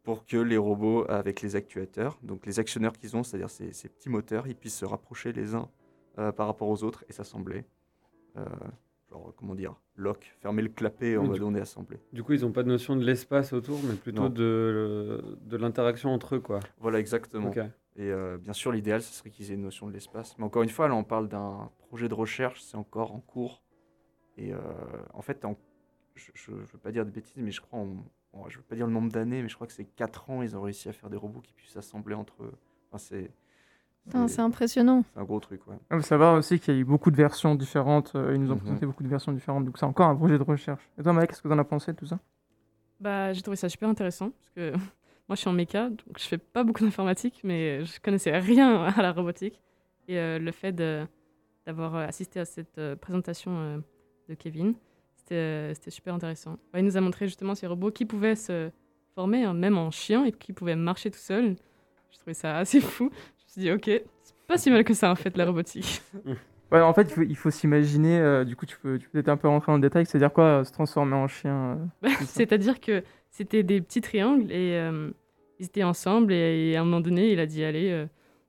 pour 0.01 0.25
que 0.25 0.37
les 0.37 0.57
robots, 0.57 1.05
avec 1.07 1.43
les 1.43 1.55
actuateurs, 1.55 2.17
donc 2.23 2.47
les 2.47 2.57
actionneurs 2.57 2.93
qu'ils 2.97 3.15
ont, 3.15 3.21
c'est-à-dire 3.21 3.51
ces, 3.51 3.89
petits 3.89 4.09
moteurs, 4.09 4.47
ils 4.47 4.55
puissent 4.55 4.79
se 4.79 4.85
rapprocher 4.85 5.33
les 5.33 5.53
uns 5.53 5.69
euh, 6.17 6.31
par 6.31 6.47
rapport 6.47 6.69
aux 6.69 6.83
autres 6.83 7.05
et 7.09 7.13
s'assembler. 7.13 7.63
Genre, 9.13 9.33
comment 9.37 9.55
dire, 9.55 9.75
lock, 9.95 10.35
fermer 10.41 10.61
le 10.63 10.69
clapet 10.69 11.17
on 11.17 11.55
est 11.55 11.61
assemblé. 11.61 11.99
Du 12.11 12.23
coup, 12.23 12.33
ils 12.33 12.41
n'ont 12.41 12.51
pas 12.51 12.63
de 12.63 12.67
notion 12.69 12.95
de 12.95 13.03
l'espace 13.03 13.53
autour, 13.53 13.79
mais 13.87 13.93
plutôt 13.95 14.23
Non. 14.23 14.29
de, 14.29 15.21
de 15.41 15.57
l'interaction 15.57 16.09
entre 16.13 16.35
eux, 16.35 16.39
quoi. 16.39 16.59
Voilà, 16.79 16.99
exactement. 16.99 17.51
Et 17.95 18.09
euh, 18.11 18.37
bien 18.39 18.53
sûr, 18.53 18.71
l'idéal, 18.71 19.03
ce 19.03 19.13
serait 19.13 19.29
qu'ils 19.29 19.51
aient 19.51 19.53
une 19.53 19.61
notion 19.61 19.85
de 19.87 19.91
l'espace. 19.93 20.35
Mais 20.39 20.43
encore 20.45 20.63
une 20.63 20.69
fois, 20.69 20.87
là, 20.87 20.95
on 20.95 21.03
parle 21.03 21.27
d'un 21.29 21.69
projet 21.77 22.09
de 22.09 22.15
recherche, 22.15 22.61
c'est 22.63 22.75
encore 22.77 23.13
en 23.13 23.19
cours. 23.19 23.61
Et 24.37 24.51
euh, 24.51 24.57
en 25.13 25.21
fait, 25.21 25.45
en- 25.45 25.55
je 26.15 26.51
ne 26.51 26.57
veux 26.57 26.79
pas 26.81 26.91
dire 26.91 27.05
de 27.05 27.11
bêtises, 27.11 27.37
mais 27.43 27.51
je 27.51 27.61
crois, 27.61 27.85
je 28.47 28.57
veux 28.57 28.63
pas 28.63 28.75
dire 28.75 28.87
le 28.87 28.93
nombre 28.93 29.11
d'années, 29.11 29.43
mais 29.43 29.49
je 29.49 29.53
crois 29.53 29.67
que 29.67 29.73
c'est 29.73 29.85
4 29.85 30.31
ans, 30.31 30.41
ils 30.41 30.57
ont 30.57 30.61
réussi 30.61 30.89
à 30.89 30.93
faire 30.93 31.11
des 31.11 31.17
robots 31.17 31.41
qui 31.41 31.53
puissent 31.53 31.73
s'assembler 31.73 32.15
entre 32.15 32.41
eux. 32.43 32.53
Enfin, 32.89 32.97
c'est 32.97 33.29
c'est- 34.27 34.39
impressionnant. 34.41 35.03
c'est 35.13 35.19
un 35.19 35.23
gros 35.23 35.39
truc, 35.39 35.65
ouais. 35.67 35.75
Il 35.91 35.97
faut 35.97 36.03
savoir 36.03 36.35
aussi 36.35 36.59
qu'il 36.59 36.73
y 36.73 36.77
a 36.77 36.79
eu 36.79 36.85
beaucoup 36.85 37.09
de 37.11 37.15
versions 37.15 37.55
différentes. 37.55 38.11
euh, 38.15 38.33
ils 38.35 38.41
nous 38.41 38.51
ont 38.51 38.55
Mhm. 38.55 38.59
présenté 38.61 38.85
beaucoup 38.85 39.03
de 39.03 39.07
versions 39.07 39.31
différentes. 39.31 39.65
Donc 39.65 39.77
c'est 39.77 39.85
encore 39.85 40.07
un 40.09 40.15
projet 40.15 40.37
de 40.37 40.43
recherche. 40.43 40.83
Et 40.97 41.03
toi, 41.03 41.13
Mike, 41.13 41.29
qu'est-ce 41.29 41.41
que 41.41 41.47
tu 41.47 41.53
en 41.53 41.57
as 41.59 41.63
pensé 41.63 41.93
de 41.93 41.97
tout 41.97 42.05
ça? 42.05 42.19
Bah, 42.99 43.33
j'ai 43.33 43.41
trouvé 43.41 43.57
ça 43.57 43.69
super 43.69 43.89
intéressant 43.89 44.29
parce 44.31 44.49
que 44.49 44.71
moi 45.27 45.35
je 45.35 45.35
suis 45.37 45.49
en 45.49 45.53
méca, 45.53 45.89
donc 45.89 46.17
je 46.17 46.23
fais 46.25 46.37
pas 46.37 46.63
beaucoup 46.63 46.83
d'informatique, 46.83 47.41
mais 47.43 47.83
je 47.85 47.99
connaissais 47.99 48.37
rien 48.37 48.83
à 48.97 49.01
la 49.01 49.11
robotique. 49.11 49.61
Et 50.07 50.17
euh, 50.19 50.37
le 50.39 50.51
fait 50.51 50.73
d'avoir 51.65 51.95
euh, 51.95 52.05
assisté 52.07 52.39
à 52.39 52.45
cette 52.45 52.77
euh, 52.77 52.95
présentation 52.95 53.51
euh, 53.57 53.77
de 54.29 54.33
Kevin, 54.35 54.73
c'était 55.15 55.35
euh, 55.35 55.73
super 55.89 56.13
intéressant. 56.13 56.57
Ouais, 56.73 56.81
il 56.81 56.85
nous 56.85 56.97
a 56.97 57.01
montré 57.01 57.25
justement 57.27 57.55
ces 57.55 57.67
robots 57.67 57.91
qui 57.91 58.05
pouvaient 58.05 58.35
se 58.35 58.69
former, 59.15 59.43
hein, 59.45 59.53
même 59.53 59.77
en 59.77 59.91
chien, 59.91 60.25
et 60.25 60.31
qui 60.31 60.51
pouvaient 60.53 60.75
marcher 60.75 61.09
tout 61.11 61.19
seuls. 61.19 61.55
Je 62.11 62.17
trouvais 62.17 62.33
ça 62.33 62.57
assez 62.57 62.81
fou. 62.81 63.09
Je 63.55 63.59
me 63.61 63.65
suis 63.65 63.71
dit, 63.71 63.71
ok, 63.71 64.03
c'est 64.23 64.35
pas 64.47 64.57
si 64.57 64.71
mal 64.71 64.83
que 64.83 64.93
ça 64.93 65.11
en 65.11 65.15
fait 65.15 65.35
la 65.37 65.45
robotique. 65.45 66.01
Ouais, 66.71 66.81
en 66.81 66.91
fait, 66.91 67.03
il 67.03 67.09
faut, 67.11 67.21
il 67.21 67.35
faut 67.37 67.51
s'imaginer. 67.51 68.17
euh, 68.17 68.43
du 68.43 68.55
coup, 68.55 68.65
tu 68.65 68.79
peux, 68.79 68.97
tu 68.97 69.05
peux 69.07 69.11
peut-être 69.21 69.29
un 69.29 69.37
peu 69.37 69.47
rentrer 69.47 69.71
dans 69.71 69.75
le 69.75 69.81
détail. 69.83 70.07
C'est-à-dire 70.07 70.33
quoi, 70.33 70.43
euh, 70.45 70.63
se 70.63 70.71
transformer 70.71 71.13
en 71.13 71.27
chien 71.27 71.77
euh, 72.03 72.09
C'est-à-dire 72.25 72.79
que 72.81 73.03
c'était 73.29 73.61
des 73.61 73.79
petits 73.79 74.01
triangles 74.01 74.51
et 74.51 74.75
ils 75.59 75.65
étaient 75.67 75.83
ensemble 75.83 76.33
et, 76.33 76.71
et 76.71 76.75
à 76.75 76.81
un 76.81 76.83
moment 76.83 76.99
donné, 76.99 77.31
il 77.31 77.39
a 77.39 77.45
dit 77.45 77.63
allez, 77.63 78.07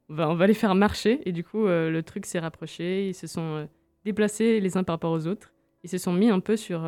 on, 0.09 0.15
va, 0.15 0.31
on 0.31 0.37
va 0.37 0.47
les 0.47 0.55
faire 0.55 0.75
marcher. 0.75 1.21
Et 1.29 1.33
du 1.33 1.45
coup, 1.45 1.67
le 1.67 2.01
truc 2.01 2.25
s'est 2.25 2.39
rapproché, 2.39 3.09
ils 3.09 3.15
se 3.15 3.27
sont 3.27 3.69
déplacés 4.07 4.59
les 4.59 4.79
uns 4.79 4.85
par 4.85 4.95
rapport 4.95 5.13
aux 5.13 5.27
autres. 5.27 5.53
Ils 5.83 5.91
se 5.91 5.99
sont 5.99 6.15
mis 6.15 6.31
un 6.31 6.41
peu 6.41 6.57
sur 6.57 6.83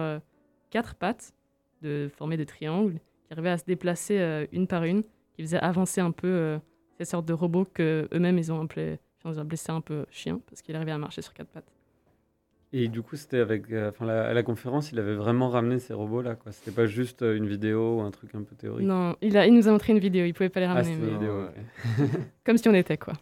quatre 0.70 0.94
pattes 0.94 1.34
de 1.82 2.08
former 2.16 2.38
des 2.38 2.46
triangles 2.46 2.98
qui 3.26 3.32
arrivaient 3.34 3.50
à 3.50 3.58
se 3.58 3.66
déplacer 3.66 4.46
une 4.52 4.66
par 4.66 4.84
une, 4.84 5.02
qui 5.34 5.42
faisaient 5.42 5.60
avancer 5.60 6.00
un 6.00 6.12
peu 6.12 6.58
ces 6.98 7.04
sortes 7.04 7.26
de 7.26 7.32
robots 7.32 7.66
que 7.72 8.08
eux-mêmes 8.12 8.38
ils 8.38 8.52
ont 8.52 8.60
appelé, 8.62 8.98
ils 9.24 9.38
ont 9.38 9.42
appelé 9.42 9.56
ça 9.56 9.72
un 9.74 9.80
peu 9.80 10.06
chien 10.10 10.40
parce 10.48 10.62
qu'il 10.62 10.74
arrivait 10.76 10.92
à 10.92 10.98
marcher 10.98 11.22
sur 11.22 11.34
quatre 11.34 11.48
pattes. 11.48 11.70
Et 12.72 12.88
du 12.88 13.00
coup, 13.00 13.16
c'était 13.16 13.38
avec. 13.38 13.70
euh, 13.72 13.90
Enfin, 13.90 14.04
la- 14.06 14.26
à 14.26 14.34
la 14.34 14.42
conférence, 14.42 14.90
il 14.92 14.98
avait 14.98 15.14
vraiment 15.14 15.48
ramené 15.48 15.78
ces 15.78 15.94
robots-là, 15.94 16.34
quoi. 16.34 16.50
C'était 16.52 16.72
pas 16.72 16.86
juste 16.86 17.22
euh, 17.22 17.36
une 17.36 17.46
vidéo 17.46 17.98
ou 17.98 18.00
un 18.00 18.10
truc 18.10 18.34
un 18.34 18.42
peu 18.42 18.54
théorique. 18.56 18.86
Non, 18.86 19.16
il, 19.22 19.36
a, 19.36 19.46
il 19.46 19.54
nous 19.54 19.68
a 19.68 19.70
montré 19.70 19.92
une 19.92 20.00
vidéo, 20.00 20.24
il 20.26 20.34
pouvait 20.34 20.48
pas 20.48 20.60
les 20.60 20.66
Ah, 20.66 20.74
ramener, 20.74 20.92
une 20.94 21.08
vidéo, 21.08 21.42
ouais. 21.44 21.54
comme 22.44 22.58
si 22.58 22.68
on 22.68 22.74
était 22.74 22.98
quoi. 22.98 23.12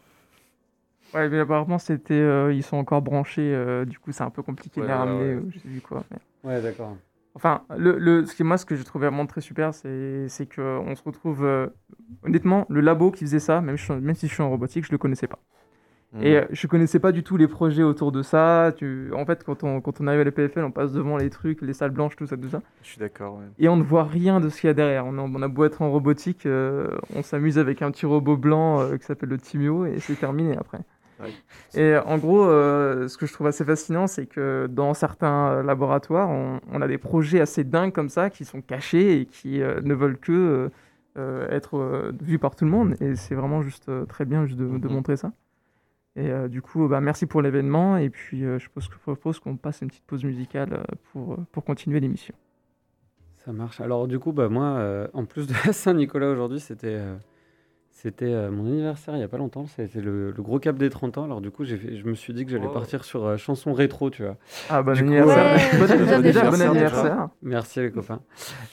Ouais, 1.13 1.29
mais 1.29 1.39
apparemment, 1.41 1.79
c'était, 1.79 2.15
euh, 2.15 2.53
ils 2.53 2.63
sont 2.65 2.77
encore 2.79 3.03
branchés. 3.03 3.55
euh, 3.55 3.85
du 3.85 3.99
coup, 3.99 4.11
c'est 4.13 4.25
un 4.25 4.31
peu 4.31 4.43
compliqué 4.43 4.81
de 4.81 4.87
Ouais, 4.87 4.91
les 4.91 4.99
ramener. 4.99 5.35
ouais. 5.35 5.41
ou 5.43 5.51
je 5.51 5.59
sais 5.59 5.69
plus 5.69 5.81
quoi. 5.81 6.03
mais- 6.11 6.51
Ouais, 6.51 6.61
d'accord. 6.63 6.97
Enfin, 7.35 7.65
le, 7.77 7.99
le, 7.99 8.25
ce 8.27 8.35
qui, 8.35 8.45
moi, 8.45 8.59
ce 8.59 8.65
que 8.65 8.77
j'ai 8.77 8.85
trouvé 8.85 9.09
vraiment 9.09 9.27
très 9.27 9.41
super, 9.41 9.75
c'est, 9.75 10.29
c'est 10.29 10.47
qu'on 10.53 10.95
se 10.95 11.03
retrouve. 11.03 11.45
euh, 11.45 11.67
honnêtement, 12.23 12.67
le 12.71 12.81
labo 12.81 13.11
qui 13.11 13.25
faisait 13.25 13.41
ça, 13.41 13.61
même, 13.61 13.77
je 13.77 13.93
même 13.93 14.15
si 14.15 14.29
je 14.29 14.35
suis 14.35 14.43
en 14.43 14.51
robotique, 14.51 14.85
je 14.87 14.93
le 14.93 14.99
connaissais 14.99 15.27
pas. 15.27 15.41
Et 16.21 16.37
euh, 16.37 16.45
je 16.53 16.69
connaissais 16.69 17.01
pas 17.01 17.11
du 17.11 17.25
tout 17.25 17.37
les 17.37 17.49
projets 17.49 17.83
autour 17.83 18.13
de 18.13 18.23
ça. 18.23 18.73
Tu... 18.77 19.13
En 19.15 19.27
fait, 19.27 19.43
quand 19.43 19.65
on, 19.65 19.81
quand 19.81 20.01
on 20.01 20.07
arrive 20.07 20.21
à 20.21 20.25
l'EPFL, 20.25 20.61
on 20.61 20.71
passe 20.71 20.93
devant 20.93 21.17
les 21.17 21.29
trucs, 21.29 21.61
les 21.61 21.73
salles 21.73 21.91
blanches, 21.91 22.15
tout 22.15 22.27
ça, 22.27 22.37
tout 22.37 22.49
ça. 22.49 22.63
Je 22.83 22.89
suis 22.89 22.99
d'accord, 23.01 23.39
ouais. 23.39 23.47
Et 23.59 23.69
on 23.69 23.77
ne 23.77 23.83
voit 23.83 24.05
rien 24.05 24.41
de 24.41 24.49
ce 24.49 24.61
qu'il 24.61 24.69
y 24.69 24.71
a 24.71 24.75
derrière. 24.75 25.07
On 25.07 25.19
a, 25.19 25.23
on 25.23 25.43
a 25.43 25.49
beau 25.49 25.65
être 25.65 25.83
en 25.83 25.91
robotique, 25.91 26.47
euh, 26.47 26.97
on 27.11 27.23
s'amuse 27.23 27.59
avec 27.59 27.83
un 27.83 27.91
petit 27.91 28.07
robot 28.07 28.37
blanc 28.37 28.97
qui 28.97 29.05
s'appelle 29.05 29.31
le 29.31 29.39
Timio 29.39 29.87
et 29.87 29.99
c'est 29.99 30.15
terminé 30.17 30.57
après. 30.57 30.79
Et 31.75 31.97
en 31.97 32.19
gros, 32.19 32.45
euh, 32.45 33.09
ce 33.09 33.17
que 33.19 33.27
je 33.27 33.33
trouve 33.33 33.47
assez 33.47 33.65
fascinant, 33.65 34.07
c'est 34.07 34.27
que 34.27 34.67
dans 34.71 34.95
certains 34.95 35.49
euh, 35.49 35.63
laboratoires, 35.63 36.31
on, 36.31 36.61
on 36.73 36.81
a 36.83 36.87
des 36.89 36.99
projets 36.99 37.41
assez 37.41 37.65
dingues 37.65 37.93
comme 37.93 38.09
ça 38.09 38.31
qui 38.31 38.45
sont 38.45 38.61
cachés 38.61 39.21
et 39.21 39.27
qui 39.27 39.61
euh, 39.63 39.81
ne 39.83 39.95
veulent 39.95 40.19
que 40.19 40.71
euh, 41.17 41.49
être 41.51 42.13
vus 42.23 42.39
par 42.39 42.57
tout 42.57 42.65
le 42.65 42.71
monde. 42.71 42.97
Et 43.01 43.15
c'est 43.17 43.35
vraiment 43.35 43.63
juste 43.63 43.91
très 44.09 44.25
bien 44.25 44.47
juste 44.47 44.59
de, 44.59 44.67
de 44.67 44.89
Mhm. 44.89 44.95
montrer 44.95 45.17
ça. 45.17 45.33
Et 46.17 46.31
du 46.49 46.63
coup, 46.63 46.87
bah, 46.87 47.01
merci 47.01 47.27
pour 47.27 47.43
l'événement. 47.43 47.97
Et 47.97 48.09
puis, 48.09 48.43
je, 48.43 48.69
pense 48.73 48.87
que- 48.89 48.95
je 48.95 49.01
propose 49.01 49.41
qu'on 49.41 49.57
passe 49.57 49.81
une 49.81 49.89
petite 49.89 50.05
pause 50.05 50.23
musicale 50.25 50.85
pour, 51.13 51.37
pour 51.51 51.65
continuer 51.65 51.99
l'émission. 51.99 52.35
Ça 53.45 53.53
marche. 53.53 53.81
Alors 53.81 54.07
du 54.07 54.19
coup, 54.21 54.33
bah, 54.33 54.49
moi, 54.49 55.09
en 55.13 55.25
plus 55.25 55.47
de 55.49 55.55
la 55.67 55.73
Saint-Nicolas 55.73 56.29
aujourd'hui, 56.31 56.61
c'était 56.61 57.01
c'était 58.05 58.27
euh, 58.27 58.51
mon 58.51 58.67
anniversaire 58.67 59.15
il 59.15 59.19
n'y 59.19 59.25
a 59.25 59.29
pas 59.29 59.39
longtemps. 59.39 59.67
C'était 59.67 60.01
le, 60.01 60.31
le 60.31 60.43
gros 60.43 60.59
cap 60.59 60.77
des 60.77 60.91
30 60.91 61.19
ans. 61.19 61.25
Alors 61.25 61.41
du 61.41 61.51
coup, 61.51 61.65
fait- 61.65 61.97
je 61.97 62.05
me 62.07 62.15
suis 62.15 62.33
dit 62.35 62.45
que 62.45 62.51
j'allais 62.53 62.67
Wow. 62.67 62.73
partir 62.75 63.03
sur 63.03 63.25
euh, 63.25 63.37
chanson 63.39 63.73
rétro, 63.73 64.11
tu 64.11 64.23
vois. 64.23 64.37
Ah, 64.71 64.83
bon 64.83 64.93
coup, 64.93 64.99
anniversaire. 64.99 65.57
ouais, 65.57 65.79
Bon- 65.79 65.79
bon 65.79 66.21
déjà, 66.23 66.43
bon 66.43 66.55
anniversaire, 66.61 66.71
anniversaire. 66.71 67.29
Merci 67.43 67.81
les 67.81 67.91
copains. 67.91 68.21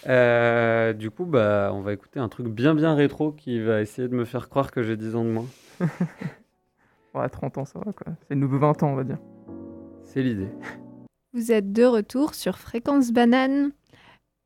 Euh, 0.07 0.93
du 0.93 1.09
coup, 1.09 1.25
bah, 1.25 1.71
on 1.73 1.81
va 1.81 1.93
écouter 1.93 2.19
un 2.19 2.27
truc 2.29 2.47
bien 2.47 2.75
bien 2.75 2.93
rétro 2.93 3.31
qui 3.31 3.59
va 3.61 3.81
essayer 3.81 4.07
de 4.07 4.15
me 4.15 4.25
faire 4.25 4.49
croire 4.49 4.69
que 4.71 4.83
j'ai 4.83 4.97
10 4.97 5.15
ans 5.15 5.23
de 5.25 5.29
moins. 5.31 5.45
Ouais, 7.13 7.27
30 7.27 7.57
ans, 7.57 7.65
ça 7.65 7.77
va 7.79 7.91
quoi. 7.91 8.13
C'est 8.27 8.35
le 8.35 8.39
nouveau 8.39 8.57
20 8.57 8.83
ans, 8.83 8.91
on 8.93 8.95
va 8.95 9.03
dire. 9.03 9.17
C'est 10.05 10.21
l'idée. 10.23 10.47
Vous 11.33 11.51
êtes 11.51 11.73
de 11.73 11.83
retour 11.83 12.33
sur 12.35 12.57
Fréquence 12.57 13.11
Banane. 13.11 13.71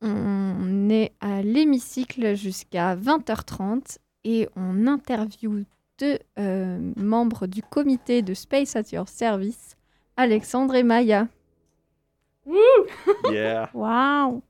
On 0.02 0.90
est 0.90 1.14
à 1.22 1.42
l'hémicycle 1.42 2.36
jusqu'à 2.36 2.96
20h30 2.96 3.98
et 4.26 4.50
on 4.58 4.86
interviewe 4.88 5.64
deux 6.00 6.20
euh, 6.38 6.78
membres 6.98 7.48
du 7.48 7.62
comité 7.64 8.22
de 8.22 8.34
Space 8.34 8.76
at 8.76 8.84
Your 8.92 9.08
Service, 9.08 9.78
Alexandre 10.18 10.76
et 10.76 10.84
Maya. 10.84 11.30
Yeah. 13.32 13.70
Waouh 13.74 14.42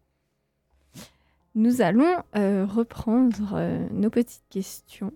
Nous 1.55 1.81
allons 1.81 2.15
euh, 2.35 2.65
reprendre 2.65 3.53
euh, 3.53 3.87
nos 3.91 4.09
petites 4.09 4.43
questions. 4.49 5.11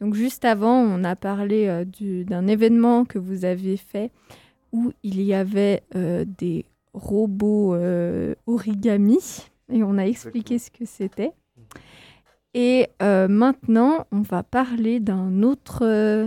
Donc 0.00 0.14
juste 0.14 0.44
avant, 0.44 0.78
on 0.80 1.04
a 1.04 1.14
parlé 1.16 1.68
euh, 1.68 1.84
du- 1.84 2.24
d'un 2.24 2.46
événement 2.46 3.04
que 3.04 3.18
vous 3.18 3.44
avez 3.44 3.76
fait 3.76 4.10
où 4.72 4.92
il 5.02 5.22
y 5.22 5.32
avait 5.34 5.82
euh, 5.94 6.24
des 6.38 6.64
robots 6.92 7.74
euh, 7.74 8.34
origami 8.46 9.18
et 9.70 9.82
on 9.82 9.96
a 9.98 10.06
expliqué 10.06 10.58
ce 10.58 10.70
que 10.70 10.84
c'était. 10.84 11.32
Et 12.58 12.88
euh, 13.02 13.28
maintenant, 13.28 14.06
on 14.12 14.22
va 14.22 14.42
parler 14.42 14.98
d'un 14.98 15.42
autre, 15.42 15.80
euh, 15.84 16.26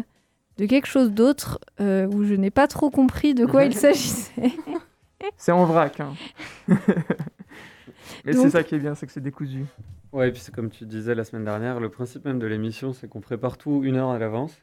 de 0.57 0.65
quelque 0.67 0.85
chose 0.87 1.11
d'autre 1.11 1.59
euh, 1.81 2.05
où 2.05 2.23
je 2.23 2.35
n'ai 2.35 2.51
pas 2.51 2.67
trop 2.67 2.91
compris 2.91 3.33
de 3.33 3.47
quoi 3.47 3.63
il 3.65 3.73
s'agissait. 3.75 4.51
C'est 5.37 5.51
en 5.51 5.65
vrac. 5.65 5.99
Hein. 5.99 6.13
Mais 8.25 8.33
Donc- 8.33 8.43
c'est 8.43 8.49
ça 8.51 8.63
qui 8.63 8.75
est 8.75 8.79
bien, 8.79 8.93
c'est 8.95 9.05
que 9.07 9.11
c'est 9.11 9.21
décousu. 9.23 9.65
Ouais, 10.11 10.29
et 10.29 10.31
puis 10.31 10.41
c'est 10.41 10.53
comme 10.53 10.69
tu 10.69 10.85
disais 10.85 11.15
la 11.15 11.23
semaine 11.23 11.45
dernière, 11.45 11.79
le 11.79 11.89
principe 11.89 12.25
même 12.25 12.39
de 12.39 12.47
l'émission, 12.47 12.93
c'est 12.93 13.07
qu'on 13.07 13.21
prépare 13.21 13.57
tout 13.57 13.81
une 13.83 13.95
heure 13.95 14.09
à 14.09 14.19
l'avance. 14.19 14.53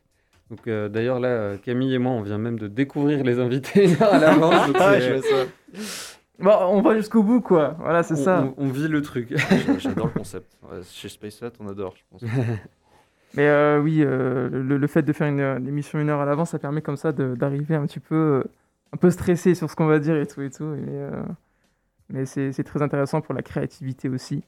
Donc 0.50 0.66
euh, 0.68 0.88
d'ailleurs 0.88 1.18
là, 1.20 1.56
Camille 1.56 1.94
et 1.94 1.98
moi, 1.98 2.12
on 2.12 2.22
vient 2.22 2.38
même 2.38 2.58
de 2.58 2.68
découvrir 2.68 3.24
les 3.24 3.38
invités 3.40 3.84
une 3.90 4.02
heure 4.02 4.14
à 4.14 4.18
l'avance. 4.18 4.70
Ah, 4.78 4.92
c'est- 4.94 5.00
je 5.00 5.12
vois 5.14 5.22
ça. 5.22 6.15
Bon, 6.38 6.50
on 6.68 6.82
va 6.82 6.94
jusqu'au 6.96 7.22
bout, 7.22 7.40
quoi. 7.40 7.76
Voilà, 7.78 8.02
c'est 8.02 8.14
on, 8.14 8.24
ça. 8.24 8.44
on- 8.58 8.64
on 8.66 8.68
vit 8.68 8.88
le 8.88 9.00
truc. 9.02 9.28
J'a- 9.36 9.78
J'adore 9.78 10.06
le 10.08 10.12
concept. 10.12 10.56
Ouais, 10.62 10.80
chez 10.84 11.08
SpaceNet, 11.08 11.52
on 11.60 11.68
adore, 11.68 11.94
je 11.96 12.02
pense. 12.10 12.22
Mais 13.34 13.48
euh, 13.48 13.80
oui, 13.80 14.02
euh, 14.02 14.48
le, 14.50 14.76
le 14.78 14.86
fait 14.86 15.02
de 15.02 15.12
faire 15.12 15.28
une, 15.28 15.40
une 15.40 15.68
émission 15.68 15.98
une 15.98 16.08
heure 16.10 16.20
à 16.20 16.24
l'avance, 16.26 16.50
ça 16.50 16.58
permet 16.58 16.82
comme 16.82 16.96
ça 16.96 17.12
de- 17.12 17.34
d'arriver 17.34 17.74
un 17.74 17.86
petit 17.86 18.00
peu, 18.00 18.14
euh, 18.14 18.44
un 18.92 18.96
peu 18.96 19.10
stressé 19.10 19.54
sur 19.54 19.70
ce 19.70 19.76
qu'on 19.76 19.86
va 19.86 19.98
dire 19.98 20.16
et 20.16 20.26
tout 20.26 20.42
et 20.42 20.50
tout. 20.50 20.64
Mais, 20.64 20.84
euh, 20.92 21.22
mais 22.08 22.24
c'est 22.26 22.52
c'est 22.52 22.64
très 22.64 22.82
intéressant 22.82 23.20
pour 23.20 23.34
la 23.34 23.42
créativité 23.42 24.08
aussi. 24.08 24.42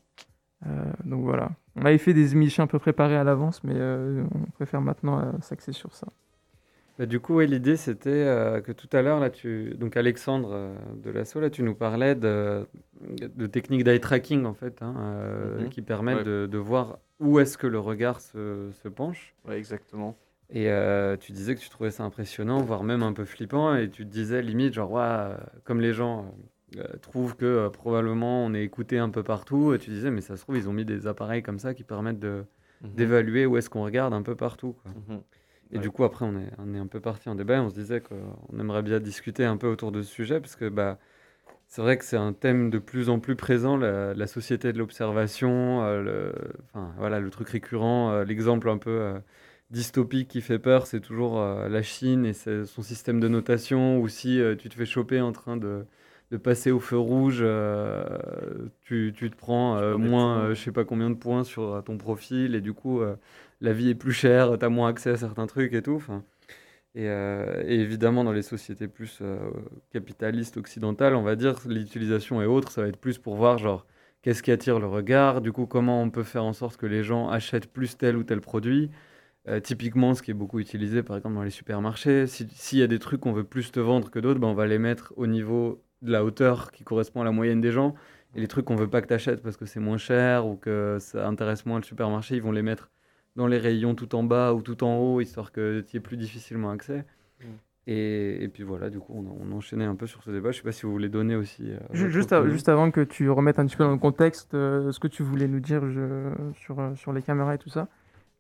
Euh, 0.67 0.71
donc 1.05 1.23
voilà. 1.25 1.51
On 1.77 1.85
avait 1.85 1.99
fait 1.99 2.15
des 2.15 2.33
émissions 2.33 2.63
un 2.65 2.67
peu 2.67 2.79
préparées 2.79 3.17
à 3.17 3.25
l'avance, 3.25 3.63
mais 3.65 3.75
euh, 3.77 4.25
on 4.35 4.51
préfère 4.53 4.81
maintenant 4.81 5.19
euh, 5.21 5.33
s'axer 5.43 5.73
sur 5.73 5.95
ça. 5.95 6.07
Bah, 6.99 7.07
du 7.07 7.21
coup, 7.21 7.37
ouais, 7.37 7.47
l'idée 7.47 7.77
c'était 7.77 8.11
euh, 8.11 8.61
que 8.61 8.73
tout 8.73 8.89
à 8.93 9.03
l'heure, 9.03 9.21
là, 9.21 9.31
tu... 9.31 9.75
donc 9.79 9.97
Alexandre 9.97 10.51
euh, 10.53 10.75
de 10.97 11.11
l'assaut, 11.11 11.39
là, 11.41 11.49
tu 11.49 11.63
nous 11.63 11.75
parlais 11.77 12.15
de, 12.17 12.67
de 13.01 13.47
techniques 13.47 13.85
d'eye 13.85 14.01
tracking 14.01 14.45
en 14.45 14.55
fait, 14.55 14.83
hein, 14.83 14.95
euh, 14.99 15.61
Mhm. 15.63 15.69
qui 15.69 15.83
permettent 15.83 16.19
Ouais. 16.19 16.25
de, 16.25 16.49
de 16.51 16.59
voir 16.59 16.99
où 17.21 17.39
est-ce 17.39 17.57
que 17.57 17.67
le 17.69 17.79
regard 17.79 18.21
se, 18.21 18.71
se 18.83 18.89
penche. 18.89 19.35
Ouais, 19.47 19.59
exactement. 19.59 20.17
Et 20.51 20.71
tu 21.21 21.33
disais 21.33 21.55
que 21.55 21.61
tu 21.61 21.69
trouvais 21.69 21.91
ça 21.91 22.05
impressionnant, 22.05 22.63
voire 22.63 22.83
même 22.83 23.03
un 23.03 23.13
peu 23.13 23.25
flippant, 23.27 23.75
et 23.77 23.91
tu 23.91 24.05
te 24.07 24.11
disais 24.11 24.41
limite, 24.41 24.73
genre, 24.73 24.99
euh, 24.99 25.37
comme 25.65 25.81
les 25.81 25.93
gens 25.93 26.35
trouvent 27.03 27.37
que 27.37 27.69
probablement 27.69 28.45
on 28.47 28.55
est 28.55 28.63
écouté 28.65 28.99
un 28.99 29.11
peu 29.11 29.23
partout, 29.23 29.75
et 29.75 29.79
tu 29.79 29.91
disais, 29.91 30.11
mais 30.11 30.21
ça 30.23 30.37
se 30.37 30.43
trouve, 30.43 30.57
ils 30.57 30.67
ont 30.69 30.73
mis 30.73 30.85
des 30.87 31.07
appareils 31.07 31.43
comme 31.43 31.59
ça 31.59 31.75
qui 31.75 31.85
permettent 31.85 32.25
Mhm. 32.25 32.95
d'évaluer 32.95 33.45
où 33.47 33.57
est-ce 33.59 33.69
qu'on 33.69 33.83
regarde 33.85 34.15
un 34.15 34.23
peu 34.23 34.37
partout. 34.37 34.75
Quoi. 34.83 34.93
Mhm. 35.09 35.21
Et 35.73 35.77
Ouais. 35.77 35.83
du 35.83 35.91
coup, 35.91 36.05
après, 36.05 36.25
on 36.25 36.39
est, 36.39 36.51
on 36.59 36.75
est 36.75 36.79
un 36.79 36.87
peu 36.87 37.01
parti 37.01 37.29
en 37.29 37.35
débat, 37.35 37.57
et 37.57 37.61
on 37.61 37.69
se 37.71 37.75
disait 37.75 38.01
qu'on 38.01 38.59
aimerait 38.59 38.83
bien 38.83 39.01
discuter 39.01 39.45
un 39.45 39.57
peu 39.57 39.67
autour 39.69 39.93
de 39.93 40.03
ce 40.03 40.11
sujet, 40.11 40.41
parce 40.41 40.57
que 40.57 40.69
bah, 40.69 40.99
c'est 41.69 41.83
vrai 41.83 41.99
que 41.99 42.05
c'est 42.05 42.17
un 42.17 42.33
thème 42.33 42.71
de 42.71 42.79
plus 42.79 43.11
en 43.11 43.21
plus 43.21 43.37
présent, 43.37 43.77
la, 43.77 44.15
la 44.15 44.27
société 44.27 44.73
de 44.73 44.79
l'observation, 44.79 45.83
euh, 45.85 46.03
le, 46.03 46.35
enfin, 46.73 46.95
voilà, 46.99 47.21
le 47.21 47.31
truc 47.31 47.49
récurrent, 47.51 48.11
euh, 48.13 48.25
l'exemple 48.25 48.69
un 48.71 48.79
peu 48.79 48.91
euh, 48.91 49.19
dystopique 49.71 50.29
qui 50.29 50.41
fait 50.41 50.59
peur, 50.59 50.87
c'est 50.87 51.01
toujours 51.01 51.41
la 51.41 51.83
Chine 51.83 52.25
et 52.27 52.33
son 52.35 52.83
système 52.83 53.21
de 53.21 53.29
notation, 53.29 54.01
ou 54.01 54.09
si 54.09 54.41
tu 54.59 54.69
te 54.71 54.75
fais 54.75 54.87
choper 54.87 55.21
en 55.21 55.33
train 55.33 55.57
de, 55.59 55.85
de 56.31 56.37
passer 56.37 56.71
au 56.71 56.81
feu 56.81 56.99
rouge, 56.99 57.39
euh, 57.41 58.05
tu, 58.83 59.13
tu 59.17 59.31
te 59.31 59.37
prends 59.37 59.77
euh, 59.77 59.97
moins, 59.97 60.39
euh, 60.41 60.55
je 60.55 60.63
sais 60.63 60.73
pas 60.73 60.85
combien 60.85 61.09
de 61.11 61.15
points 61.15 61.45
sur 61.45 61.63
euh, 61.75 61.81
ton 61.81 61.97
profil, 61.97 62.55
et 62.55 62.61
du 62.61 62.73
coup, 62.73 63.01
la 63.61 63.73
vie 63.73 63.91
est 63.91 63.95
plus 63.95 64.13
chère, 64.13 64.59
tu 64.59 64.65
as 64.65 64.69
moins 64.69 64.89
accès 64.89 65.11
à 65.11 65.17
certains 65.17 65.47
trucs 65.47 65.73
et 65.73 65.83
tout. 65.83 66.03
Et, 66.95 67.05
et 67.05 67.75
évidemment, 67.81 68.25
dans 68.25 68.33
les 68.33 68.43
sociétés 68.43 68.89
plus 68.89 69.23
capitalistes 69.93 70.57
occidentales, 70.57 71.15
on 71.15 71.23
va 71.23 71.37
dire, 71.37 71.55
l'utilisation 71.67 72.43
et 72.43 72.47
autres, 72.47 72.73
ça 72.73 72.83
va 72.83 72.89
être 72.89 72.99
plus 72.99 73.19
pour 73.19 73.37
voir, 73.37 73.59
genre, 73.59 73.87
qu'est-ce 74.23 74.43
qui 74.43 74.51
attire 74.51 74.81
le 74.81 74.87
regard, 74.87 75.41
du 75.41 75.53
coup, 75.53 75.67
comment 75.67 76.03
on 76.03 76.11
peut 76.11 76.25
faire 76.25 76.45
en 76.45 76.53
sorte 76.53 76.77
que 76.77 76.87
les 76.87 77.05
gens 77.05 77.29
achètent 77.29 77.73
plus 77.73 77.97
tel 77.97 78.17
ou 78.17 78.25
tel 78.25 78.41
produit. 78.41 78.91
Euh, 79.49 79.61
typiquement, 79.61 80.15
ce 80.15 80.23
qui 80.23 80.31
est 80.33 80.35
beaucoup 80.35 80.59
utilisé, 80.59 81.03
par 81.03 81.17
exemple, 81.17 81.37
dans 81.37 81.43
les 81.43 81.51
supermarchés, 81.51 82.27
si- 82.27 82.49
s'il 82.53 82.81
y 82.81 82.83
a 82.83 82.87
des 82.87 82.99
trucs 82.99 83.21
qu'on 83.21 83.33
veut 83.33 83.45
plus 83.45 83.71
te 83.73 83.81
vendre 83.81 84.11
que 84.11 84.19
d'autres, 84.19 84.41
ben, 84.41 84.49
on 84.49 84.55
va 84.55 84.67
les 84.67 84.79
mettre 84.79 85.15
au 85.17 85.27
niveau 85.27 85.83
de 86.03 86.13
la 86.13 86.25
hauteur 86.25 86.71
qui 86.73 86.85
correspond 86.85 87.21
à 87.23 87.25
la 87.25 87.33
moyenne 87.33 87.61
des 87.61 87.73
gens. 87.73 87.95
Et 88.35 88.41
les 88.41 88.47
trucs 88.47 88.67
qu'on 88.67 88.77
veut 88.77 88.89
pas 88.89 89.01
que 89.01 89.07
tu 89.09 89.15
achètes 89.15 89.43
parce 89.43 89.57
que 89.57 89.65
c'est 89.67 89.81
moins 89.81 89.97
cher 89.97 90.47
ou 90.47 90.57
que 90.57 90.99
ça 91.01 91.27
intéresse 91.27 91.65
moins 91.67 91.79
le 91.79 91.85
supermarché, 91.85 92.37
ils 92.37 92.43
vont 92.43 92.53
les 92.53 92.63
mettre 92.63 92.91
dans 93.37 93.47
les 93.47 93.59
rayons 93.59 93.95
tout 93.95 94.15
en 94.15 94.23
bas 94.23 94.53
ou 94.53 94.63
tout 94.63 94.85
en 94.85 94.97
haut, 94.99 95.21
histoire 95.21 95.51
que 95.53 95.81
tu 95.81 95.97
aies 95.97 96.01
plus 96.01 96.17
difficilement 96.17 96.71
accès. 96.71 97.05
Mm. 97.41 97.45
Et, 97.91 98.45
et 98.45 98.49
puis 98.49 98.65
voilà, 98.65 98.91
du 98.91 98.99
coup, 98.99 99.15
on, 99.17 99.27
a- 99.27 99.35
on 99.49 99.57
enchaînait 99.57 99.87
un 99.87 99.95
peu 99.95 100.07
sur 100.07 100.23
ce 100.23 100.31
débat. 100.31 100.51
Je 100.51 100.59
sais 100.59 100.63
pas 100.63 100.73
si 100.73 100.83
vous 100.85 100.93
voulez 100.93 101.09
donner 101.09 101.37
aussi. 101.37 101.71
euh, 101.71 101.79
Juste, 101.93 102.33
à- 102.35 102.47
juste 102.47 102.69
avant 102.69 102.91
que 102.91 103.01
tu 103.01 103.31
remettes 103.31 103.59
un 103.59 103.65
petit 103.67 103.77
peu 103.77 103.85
dans 103.85 103.93
le 103.93 103.97
contexte 103.99 104.53
euh, 104.55 104.93
ce 104.93 105.01
que 105.01 105.09
tu 105.09 105.23
voulais 105.23 105.49
nous 105.49 105.61
dire 105.61 105.89
je- 105.91 106.33
sur, 106.55 106.79
euh, 106.81 106.95
sur 106.97 107.13
les 107.15 107.23
caméras 107.23 107.55
et 107.55 107.59
tout 107.59 107.71
ça. 107.71 107.89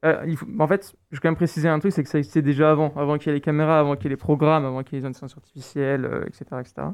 Euh, 0.04 0.22
il 0.26 0.36
faut- 0.36 0.46
en 0.58 0.66
fait, 0.68 0.94
je 1.10 1.16
vais 1.16 1.20
quand 1.22 1.28
même 1.28 1.36
préciser 1.36 1.68
un 1.68 1.78
truc, 1.78 1.92
c'est 1.92 2.02
que 2.02 2.08
ça 2.10 2.18
existait 2.18 2.42
déjà 2.42 2.70
avant, 2.70 2.92
avant 2.94 3.16
qu'il 3.16 3.28
y 3.28 3.30
ait 3.30 3.34
les 3.34 3.40
caméras, 3.40 3.80
avant 3.80 3.96
qu'il 3.96 4.04
y 4.04 4.06
ait 4.08 4.10
les 4.10 4.16
programmes, 4.16 4.66
avant 4.66 4.82
qu'il 4.82 4.96
y 4.96 4.98
ait 4.98 5.00
les 5.00 5.06
intelligences 5.08 5.36
artificielles, 5.36 6.04
euh, 6.04 6.24
etc., 6.26 6.44
etc. 6.60 6.88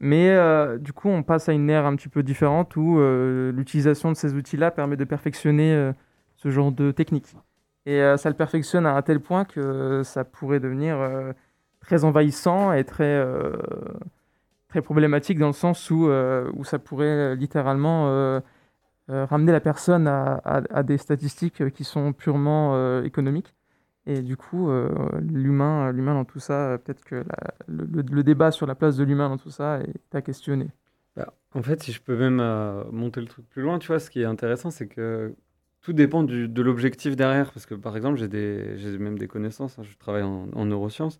Mais 0.00 0.30
euh, 0.30 0.78
du 0.78 0.92
coup, 0.92 1.08
on 1.08 1.22
passe 1.22 1.48
à 1.48 1.52
une 1.52 1.68
ère 1.68 1.84
un 1.86 1.94
petit 1.96 2.08
peu 2.08 2.22
différente 2.22 2.76
où 2.76 2.98
euh, 2.98 3.52
l'utilisation 3.52 4.10
de 4.10 4.16
ces 4.16 4.34
outils-là 4.34 4.70
permet 4.70 4.96
de 4.96 5.04
perfectionner 5.04 5.74
euh, 5.74 5.92
ce 6.36 6.50
genre 6.50 6.72
de 6.72 6.90
technique. 6.90 7.36
Et 7.86 8.00
ça 8.18 8.28
le 8.28 8.36
perfectionne 8.36 8.84
à 8.86 8.94
un 8.94 9.02
tel 9.02 9.20
point 9.20 9.44
que 9.46 10.02
ça 10.04 10.22
pourrait 10.24 10.60
devenir 10.60 10.98
très 11.80 12.04
envahissant 12.04 12.72
et 12.74 12.84
très, 12.84 13.24
très 14.68 14.82
problématique 14.82 15.38
dans 15.38 15.48
le 15.48 15.52
sens 15.52 15.90
où, 15.90 16.08
où 16.08 16.64
ça 16.64 16.78
pourrait 16.78 17.36
littéralement 17.36 18.40
ramener 19.08 19.52
la 19.52 19.60
personne 19.60 20.06
à, 20.08 20.40
à- 20.44 20.82
des 20.82 20.98
statistiques 20.98 21.70
qui 21.70 21.84
sont 21.84 22.12
purement 22.12 23.02
économiques. 23.02 23.54
Et 24.06 24.22
du 24.22 24.36
coup, 24.36 24.70
euh, 24.70 24.90
l'humain, 25.20 25.92
l'humain 25.92 26.14
dans 26.14 26.24
tout 26.24 26.40
ça, 26.40 26.78
peut-être 26.82 27.04
que 27.04 27.24
le, 27.68 28.22
débat 28.22 28.50
sur 28.50 28.66
la 28.66 28.74
place 28.74 28.96
de 28.96 29.04
l'humain 29.04 29.28
dans 29.28 29.36
tout 29.36 29.50
ça 29.50 29.80
est 29.80 30.14
à 30.14 30.22
questionner. 30.22 30.68
Bah, 31.16 31.34
en 31.54 31.62
fait, 31.62 31.82
si 31.82 31.92
je 31.92 32.00
peux 32.00 32.16
même 32.16 32.40
euh, 32.40 32.84
monter 32.90 33.20
le 33.20 33.26
truc 33.26 33.48
plus 33.48 33.62
loin, 33.62 33.78
tu 33.78 33.88
vois, 33.88 33.98
ce 33.98 34.10
qui 34.10 34.22
est 34.22 34.24
intéressant, 34.24 34.70
c'est 34.70 34.88
que 34.88 35.34
tout 35.82 35.92
dépend 35.92 36.22
de 36.22 36.62
l'objectif 36.62 37.14
derrière. 37.14 37.52
Parce 37.52 37.66
que, 37.66 37.74
par 37.74 37.96
exemple, 37.96 38.18
j'ai 38.18 38.98
même 38.98 39.18
des 39.18 39.28
connaissances, 39.28 39.78
hein, 39.78 39.82
je 39.82 39.96
travaille 39.98 40.22
en, 40.22 40.48
en 40.54 40.64
neurosciences, 40.64 41.18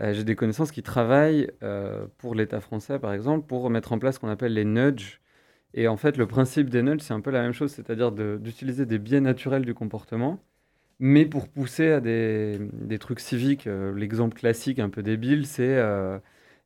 euh, 0.00 0.12
j'ai 0.12 0.24
des 0.24 0.36
connaissances 0.36 0.72
qui 0.72 0.82
travaillent 0.82 1.50
pour 2.18 2.34
l'État 2.34 2.60
français, 2.60 2.98
par 2.98 3.12
exemple, 3.12 3.46
pour 3.46 3.70
mettre 3.70 3.92
en 3.92 3.98
place 3.98 4.16
ce 4.16 4.20
qu'on 4.20 4.28
appelle 4.28 4.54
les 4.54 4.64
nudges. 4.64 5.20
Et 5.74 5.88
en 5.88 5.96
fait, 5.96 6.16
le 6.16 6.26
principe 6.26 6.70
des 6.70 6.82
nudges, 6.82 7.02
c'est 7.02 7.14
un 7.14 7.20
peu 7.20 7.30
la 7.30 7.42
même 7.42 7.52
chose, 7.52 7.70
c'est-à-dire 7.72 8.10
d'utiliser 8.12 8.86
des 8.86 8.98
biais 8.98 9.20
naturels 9.20 9.64
du 9.64 9.74
comportement, 9.74 10.40
mais 10.98 11.26
pour 11.26 11.48
pousser 11.48 11.90
à 11.92 12.00
des, 12.00 12.58
des 12.72 12.98
trucs 12.98 13.20
civiques. 13.20 13.66
Euh, 13.66 13.94
L'exemple 13.94 14.36
classique, 14.36 14.78
un 14.78 14.90
peu 14.90 15.02
débile, 15.02 15.46
c'est 15.46 15.76
euh, 15.76 16.18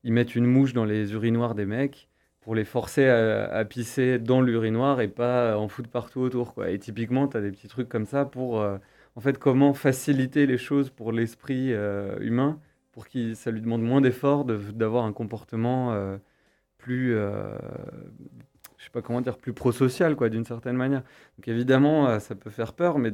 ils 0.05 0.13
mettent 0.13 0.35
une 0.37 0.47
mouche 0.47 0.73
dans 0.73 0.85
les 0.85 1.13
urinoirs 1.13 1.55
des 1.55 1.67
mecs 1.67 2.09
pour 2.41 2.55
les 2.55 2.65
forcer 2.65 3.07
à, 3.09 3.65
pisser 3.67 4.19
dans 4.19 4.41
l'urinoir 4.41 5.01
et 5.03 5.09
pas 5.09 5.59
en 5.59 5.69
foutre 5.69 5.91
partout 5.91 6.21
autour. 6.21 6.55
Et 6.67 6.79
typiquement, 6.79 7.29
tu 7.29 7.37
as 7.37 7.41
des 7.43 7.51
petits 7.51 7.69
trucs 7.69 7.89
comme 7.89 8.07
ça 8.07 8.25
pour, 8.25 8.61
euh, 8.61 8.79
en 9.15 9.21
fait, 9.21 9.39
comment 9.39 9.75
faciliter 9.75 10.47
les 10.47 10.57
choses 10.59 10.91
pour 10.91 11.13
l'esprit 11.13 11.73
euh, 11.75 12.19
humain, 12.21 12.59
pour 12.93 13.09
que 13.09 13.35
ça 13.35 13.51
lui 13.51 13.61
demande 13.61 13.83
moins 13.83 14.01
d'efforts 14.01 14.45
de- 14.47 14.57
d'avoir 14.73 15.05
un 15.05 15.13
comportement 15.13 15.95
plus, 16.79 17.13
je 17.13 18.85
sais 18.85 18.91
pas 18.91 19.03
comment 19.03 19.21
dire, 19.21 19.37
plus 19.39 19.53
pro-social, 19.53 20.17
quoi, 20.17 20.29
d'une 20.31 20.45
certaine 20.45 20.77
manière. 20.77 21.03
Donc 21.39 21.49
évidemment, 21.49 22.19
ça 22.21 22.35
peut 22.35 22.51
faire 22.51 22.73
peur, 22.73 22.99
mais 22.99 23.13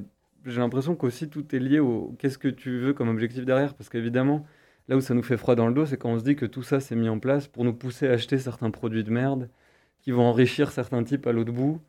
j'ai 0.50 0.61
l'impression 0.61 0.94
qu'aussi 0.94 1.28
tout 1.28 1.54
est 1.54 1.59
lié 1.59 1.78
au 1.78 2.14
qu'est-ce 2.18 2.38
que 2.38 2.48
tu 2.48 2.78
veux 2.78 2.92
comme 2.92 3.09
objectif 3.09 3.44
derrière, 3.44 3.74
parce 3.74 3.88
qu'évidemment, 3.88 4.46
là 4.88 4.96
où 4.96 5.00
ça 5.00 5.14
nous 5.14 5.22
fait 5.22 5.37
froid 5.37 5.54
dans 5.54 5.68
le 5.68 5.74
dos, 5.74 5.87
c'est 5.87 5.96
quand 5.96 6.11
on 6.11 6.18
se 6.18 6.24
dit 6.24 6.37
que 6.37 6.46
tout 6.46 6.62
ça 6.62 6.80
s'est 6.80 6.96
mis 6.96 7.09
en 7.09 7.18
place 7.18 7.48
pour 7.48 7.64
nous 7.64 7.74
pousser 7.74 8.09
à 8.09 8.12
acheter 8.12 8.38
certains 8.38 8.70
produits 8.70 9.04
de 9.04 9.11
merde 9.11 9.48
qui 10.00 10.12
vont 10.12 10.24
enrichir 10.24 10.70
certains 10.70 11.02
types 11.02 11.26
à 11.26 11.32
l'autre 11.32 11.52
bout, 11.52 11.80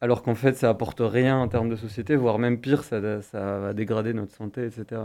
alors 0.00 0.22
qu'en 0.22 0.34
fait, 0.34 0.56
ça 0.56 0.70
apporte 0.70 1.00
rien 1.00 1.36
en 1.38 1.48
termes 1.48 1.68
de 1.68 1.76
société, 1.76 2.16
voire 2.16 2.38
même 2.38 2.60
pire, 2.60 2.84
ça, 2.84 3.20
ça 3.22 3.58
va 3.58 3.74
dégrader 3.74 4.14
notre 4.14 4.32
santé, 4.32 4.64
etc. 4.64 5.02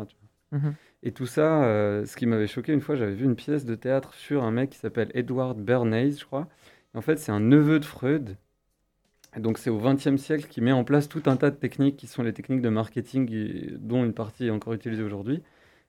Mhm. 0.52 0.74
Et 1.04 1.12
tout 1.12 1.26
ça, 1.26 1.64
euh, 1.64 2.06
ce 2.06 2.16
qui 2.16 2.26
m'avait 2.26 2.48
choqué 2.48 2.74
une 2.74 2.82
fois, 2.82 2.96
j'avais 2.96 3.14
vu 3.14 3.26
une 3.26 3.36
pièce 3.36 3.66
de 3.66 3.76
théâtre 3.76 4.14
sur 4.14 4.44
un 4.44 4.52
mec 4.52 4.72
qui 4.72 4.78
s'appelle 4.80 5.12
Edward 5.14 5.60
Bernays, 5.60 6.14
je 6.14 6.26
crois. 6.26 6.48
En 6.94 7.02
fait, 7.02 7.18
c'est 7.18 7.32
un 7.32 7.40
neveu 7.42 7.80
de 7.80 7.86
Freud. 7.86 8.38
Donc, 9.40 9.58
c'est 9.58 9.70
au 9.70 9.80
XXe 9.80 10.18
siècle 10.18 10.48
qu'il 10.48 10.64
met 10.64 10.72
en 10.72 10.84
place 10.84 11.10
tout 11.10 11.24
un 11.26 11.36
tas 11.36 11.52
de 11.52 11.56
techniques 11.56 11.98
qui 11.98 12.08
sont 12.08 12.24
les 12.24 12.34
techniques 12.34 12.62
de 12.62 12.70
marketing, 12.70 13.78
dont 13.78 14.04
une 14.04 14.14
partie 14.14 14.48
est 14.48 14.52
encore 14.52 14.74
utilisée 14.74 15.04
aujourd'hui. 15.04 15.42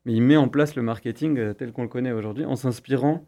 Mais 0.06 0.12
il 0.14 0.22
met 0.22 0.36
en 0.36 0.48
place 0.48 0.76
le 0.76 0.82
marketing 0.82 1.38
euh, 1.38 1.52
tel 1.52 1.72
qu'on 1.72 1.82
le 1.82 1.88
connaît 1.88 2.12
aujourd'hui 2.12 2.44
en 2.44 2.56
s'inspirant 2.56 3.26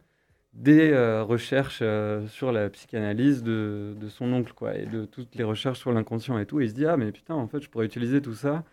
des 0.55 0.91
euh, 0.93 1.25
recherches 1.25 1.81
euh, 1.83 2.27
sur 2.29 2.53
la 2.53 2.71
psychanalyse 2.71 3.43
de, 3.43 3.97
son 4.09 4.33
oncle, 4.33 4.53
et 4.75 4.87
de 4.87 5.05
toutes 5.05 5.35
les 5.35 5.45
recherches 5.45 5.81
sur 5.81 5.93
l'inconscient 5.93 6.39
et 6.39 6.47
tout. 6.47 6.61
Et 6.61 6.65
il 6.65 6.71
se 6.71 6.75
dit, 6.75 6.87
ah, 6.87 6.97
mais 6.97 7.13
putain, 7.13 7.35
en 7.35 7.49
fait, 7.49 7.61
je 7.61 7.69
pourrais 7.69 7.87
utiliser 7.87 8.23
tout 8.23 8.35
ça 8.35 8.65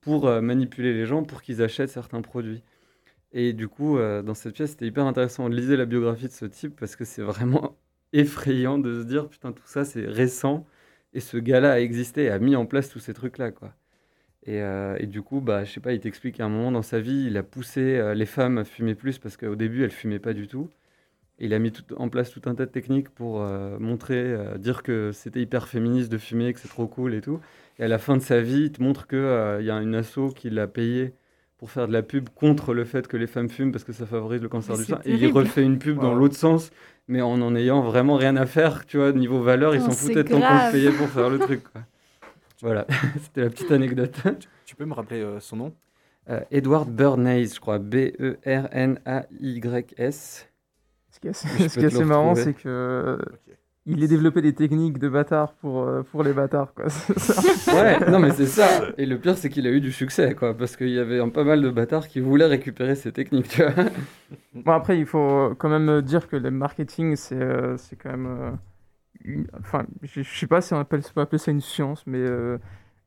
pour 0.00 0.30
manipuler 0.40 0.94
les 0.94 1.06
gens 1.06 1.24
pour 1.24 1.42
qu'ils 1.42 1.62
achètent 1.62 1.90
certains 1.90 2.22
produits. 2.22 2.62
Et 3.32 3.52
du 3.52 3.68
coup, 3.68 3.98
dans 3.98 4.34
cette 4.34 4.54
pièce, 4.54 4.70
c'était 4.70 4.86
hyper 4.86 5.04
intéressant. 5.06 5.48
de 5.48 5.54
lire 5.54 5.76
la 5.76 5.84
biographie 5.84 6.26
de 6.28 6.32
ce 6.32 6.46
type 6.46 6.78
parce 6.78 6.96
que 6.96 7.04
c'est 7.04 7.22
vraiment 7.22 7.76
effrayant 8.12 8.78
de 8.78 9.02
se 9.02 9.06
dire 9.06 9.28
putain 9.28 9.52
tout 9.52 9.66
ça 9.66 9.84
c'est 9.84 10.04
récent 10.06 10.66
et 11.14 11.20
ce 11.20 11.36
gars-là 11.36 11.72
a 11.72 11.80
existé 11.80 12.30
a 12.30 12.38
mis 12.38 12.56
en 12.56 12.66
place 12.66 12.88
tous 12.90 12.98
ces 13.00 13.14
trucs-là 13.14 13.50
quoi. 13.52 13.74
Et, 14.44 14.62
euh, 14.62 14.96
et, 14.98 15.06
du 15.06 15.22
coup 15.22 15.40
bah 15.40 15.64
je 15.64 15.72
sais 15.72 15.80
pas 15.80 15.92
il 15.92 16.00
t'explique 16.00 16.36
qu'à 16.36 16.46
un 16.46 16.48
moment 16.48 16.72
dans 16.72 16.82
sa 16.82 17.00
vie 17.00 17.26
il 17.26 17.36
a 17.36 17.42
poussé 17.42 17.80
euh, 17.98 18.14
les 18.14 18.26
femmes 18.26 18.58
à 18.58 18.64
fumer 18.64 18.94
plus 18.94 19.18
parce 19.18 19.36
qu'au 19.36 19.56
début 19.56 19.84
elles 19.84 19.90
fumaient 19.90 20.18
pas 20.18 20.34
du 20.34 20.48
tout. 20.48 20.70
Et 21.38 21.46
il 21.46 21.54
a 21.54 21.58
mis 21.58 21.72
tout, 21.72 21.84
en 21.96 22.08
place 22.10 22.30
tout 22.30 22.42
un 22.46 22.54
tas 22.54 22.66
de 22.66 22.70
techniques 22.70 23.10
pour 23.10 23.42
euh, 23.42 23.78
montrer, 23.78 24.36
dire 24.58 24.82
que 24.82 25.10
c'était 25.12 25.40
hyper 25.40 25.68
féministe 25.68 26.12
de 26.12 26.18
fumer, 26.18 26.52
que 26.52 26.60
c'est 26.60 26.68
trop 26.68 26.86
cool 26.86 27.14
et 27.14 27.22
tout. 27.22 27.40
Et 27.78 27.84
à 27.84 27.88
la 27.88 27.98
fin 27.98 28.16
de 28.16 28.22
sa 28.22 28.42
vie, 28.42 28.64
il 28.64 28.72
te 28.72 28.82
montre 28.82 29.06
qu'il 29.06 29.18
il 29.60 29.66
y 29.66 29.70
a 29.70 29.76
une 29.80 29.94
asso 29.94 30.34
qui 30.36 30.50
l'a 30.50 30.66
payé 30.68 31.14
pour 31.60 31.70
faire 31.70 31.86
de 31.86 31.92
la 31.92 32.02
pub 32.02 32.30
contre 32.30 32.72
le 32.72 32.86
fait 32.86 33.06
que 33.06 33.18
les 33.18 33.26
femmes 33.26 33.50
fument 33.50 33.70
parce 33.70 33.84
que 33.84 33.92
ça 33.92 34.06
favorise 34.06 34.40
le 34.40 34.48
cancer 34.48 34.78
du 34.78 34.84
sein. 34.84 34.98
Et 35.04 35.12
il 35.12 35.30
refait 35.30 35.62
une 35.62 35.78
pub 35.78 36.00
dans 36.00 36.14
l'autre 36.14 36.34
sens, 36.34 36.70
mais 37.06 37.20
en 37.20 37.38
en 37.42 37.54
ayant 37.54 37.82
vraiment 37.82 38.16
rien 38.16 38.34
à 38.36 38.46
faire, 38.46 38.86
tu 38.86 38.96
vois, 38.96 39.12
niveau 39.12 39.42
valeur, 39.42 39.74
ils 39.74 39.82
s'en 39.82 39.90
tant 39.90 40.24
qu'on 40.24 40.38
le 40.38 40.72
payait 40.72 40.90
pour 40.90 41.08
faire 41.08 41.28
le 41.28 41.38
truc. 41.38 41.62
Quoi. 41.70 41.82
Voilà, 42.62 42.86
c'était 43.22 43.42
la 43.42 43.50
petite 43.50 43.70
anecdote. 43.70 44.16
Tu, 44.64 44.74
peux 44.74 44.86
me 44.86 44.94
rappeler 44.94 45.20
euh, 45.20 45.38
son 45.38 45.56
nom? 45.56 45.74
Euh, 46.30 46.40
Edward 46.50 46.88
Bernays, 46.88 47.48
je 47.48 47.60
crois, 47.60 47.78
B-E-R-N-A-Y-S. 47.78 48.38
Ce 51.10 51.20
qui 51.20 51.28
est 51.28 51.84
assez, 51.84 52.04
marrant, 52.04 52.34
c'est 52.34 52.54
que 52.54 53.18
il 53.86 54.02
est 54.04 54.08
développé 54.08 54.42
des 54.42 54.54
techniques 54.54 54.98
de 54.98 55.08
bâtard 55.08 55.54
pour, 55.54 55.82
euh, 55.82 56.02
pour 56.02 56.22
les 56.22 56.32
bâtards, 56.32 56.74
quoi. 56.74 56.86
ouais, 57.74 58.10
non, 58.10 58.18
mais 58.18 58.30
c'est 58.30 58.46
ça. 58.46 58.68
Et 58.98 59.06
le 59.06 59.18
pire, 59.18 59.36
c'est 59.36 59.48
qu'il 59.48 59.66
a 59.66 59.70
eu 59.70 59.80
du 59.80 59.90
succès, 59.90 60.34
quoi, 60.34 60.54
parce 60.54 60.76
qu'il 60.76 60.90
y 60.90 60.98
avait 60.98 61.18
un, 61.18 61.30
pas 61.30 61.44
mal 61.44 61.62
de 61.62 61.70
bâtards 61.70 62.06
qui 62.06 62.20
voulaient 62.20 62.46
récupérer 62.46 62.94
ces 62.94 63.12
techniques, 63.12 63.48
tu 63.48 63.62
vois. 63.62 63.72
Bon, 64.54 64.72
après, 64.72 64.98
il 64.98 65.06
faut 65.06 65.54
quand 65.58 65.68
même 65.68 66.02
dire 66.02 66.28
que 66.28 66.36
le 66.36 66.50
marketing, 66.50 67.16
c'est 67.16 67.40
euh, 67.40 67.76
c'est 67.76 67.96
quand 67.96 68.10
même. 68.10 68.26
Euh, 68.26 68.50
une... 69.24 69.46
Enfin, 69.58 69.86
je, 70.02 70.22
je 70.22 70.38
sais 70.38 70.46
pas 70.46 70.60
si 70.60 70.72
on, 70.74 70.78
appelle, 70.78 71.02
peut 71.14 71.20
appeler 71.20 71.38
ça 71.38 71.50
une 71.50 71.60
science, 71.60 72.04
mais 72.06 72.24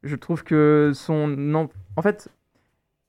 je 0.04 0.16
trouve 0.16 0.44
que 0.44 0.92
son. 0.94 1.28
Non... 1.28 1.70
En 1.96 2.02
fait, 2.02 2.30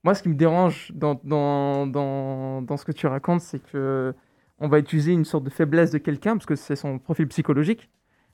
moi, 0.03 0.13
ce 0.13 0.23
qui 0.23 0.29
me 0.29 0.35
dérange 0.35 0.91
dans, 0.93 1.19
dans, 1.23 1.87
dans, 1.87 2.61
dans 2.61 2.77
ce 2.77 2.85
que 2.85 2.91
tu 2.91 3.07
racontes, 3.07 3.41
c'est 3.41 3.59
que 3.59 4.13
on 4.59 4.67
va 4.67 4.79
utiliser 4.79 5.11
une 5.11 5.25
sorte 5.25 5.43
de 5.43 5.49
faiblesse 5.49 5.91
de 5.91 5.97
quelqu'un, 5.97 6.33
parce 6.33 6.45
que 6.45 6.55
c'est 6.55 6.75
son 6.75 6.99
profil 6.99 7.27
psychologique. 7.27 7.89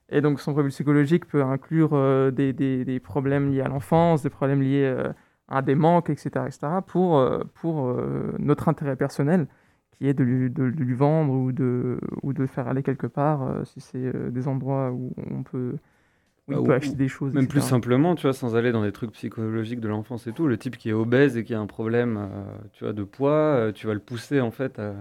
Et 0.09 0.21
donc 0.21 0.39
son 0.39 0.53
profil 0.53 0.69
psychologique 0.71 1.25
peut 1.25 1.41
inclure 1.41 1.91
euh, 1.93 2.31
des, 2.31 2.53
des, 2.53 2.99
problèmes 2.99 3.51
liés 3.51 3.61
à 3.61 3.69
l'enfance, 3.69 4.21
des 4.21 4.29
problèmes 4.29 4.61
liés 4.61 4.83
euh, 4.83 5.11
à 5.47 5.61
des 5.61 5.75
manques, 5.75 6.09
etc., 6.09 6.29
etc. 6.45 6.59
pour, 6.85 7.17
euh, 7.17 7.39
pour 7.55 7.95
notre 8.39 8.67
intérêt 8.67 8.97
personnel, 8.97 9.47
qui 9.91 10.07
est 10.07 10.13
de 10.13 10.23
lui, 10.23 10.49
de, 10.49 10.63
lui, 10.63 10.93
vendre 10.93 11.33
ou 11.33 11.51
de, 11.51 11.99
ou 12.23 12.33
de 12.33 12.45
faire 12.45 12.67
aller 12.67 12.83
quelque 12.83 13.07
part, 13.07 13.65
si 13.65 13.79
c'est 13.79 14.31
des 14.31 14.47
endroits 14.47 14.91
où 14.91 15.13
on 15.31 15.43
peut... 15.43 15.75
Où 16.47 16.53
il 16.53 16.57
bah, 16.57 16.63
peut 16.65 16.73
acheter 16.73 16.95
des 16.95 17.07
choses. 17.07 17.33
Même 17.33 17.47
plus 17.47 17.61
simplement, 17.61 18.15
tu 18.15 18.23
vois, 18.23 18.33
sans 18.33 18.55
aller 18.55 18.71
dans 18.71 18.81
des 18.81 18.91
trucs 18.91 19.11
psychologiques 19.11 19.79
de 19.79 19.87
l'enfance 19.87 20.25
et 20.25 20.31
tout, 20.31 20.47
le 20.47 20.57
type 20.57 20.75
qui 20.75 20.89
est 20.89 20.93
obèse 20.93 21.37
et 21.37 21.43
qui 21.43 21.53
a 21.53 21.59
un 21.59 21.67
problème, 21.67 22.27
tu 22.73 22.83
vois, 22.83 22.93
de 22.93 23.03
poids, 23.03 23.71
tu 23.75 23.85
vas 23.85 23.93
le 23.93 23.99
pousser 23.99 24.41
en 24.41 24.49
fait 24.49 24.79
à, 24.79 24.95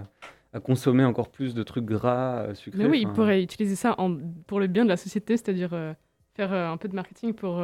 à 0.53 0.59
consommer 0.59 1.05
encore 1.05 1.29
plus 1.29 1.53
de 1.53 1.63
trucs 1.63 1.85
gras, 1.85 2.43
euh, 2.43 2.53
sucrés. 2.53 2.83
Mais 2.83 2.89
oui, 2.89 3.01
il 3.01 3.09
pourrait 3.11 3.41
utiliser 3.41 3.75
ça 3.75 3.95
en, 3.97 4.17
pour 4.47 4.59
le 4.59 4.67
bien 4.67 4.83
de 4.83 4.89
la 4.89 4.97
société, 4.97 5.37
c'est-à-dire 5.37 5.73
euh, 5.73 5.93
faire 6.33 6.51
euh, 6.51 6.69
un 6.69 6.77
peu 6.77 6.87
de 6.87 6.95
marketing 6.95 7.33
pour 7.33 7.61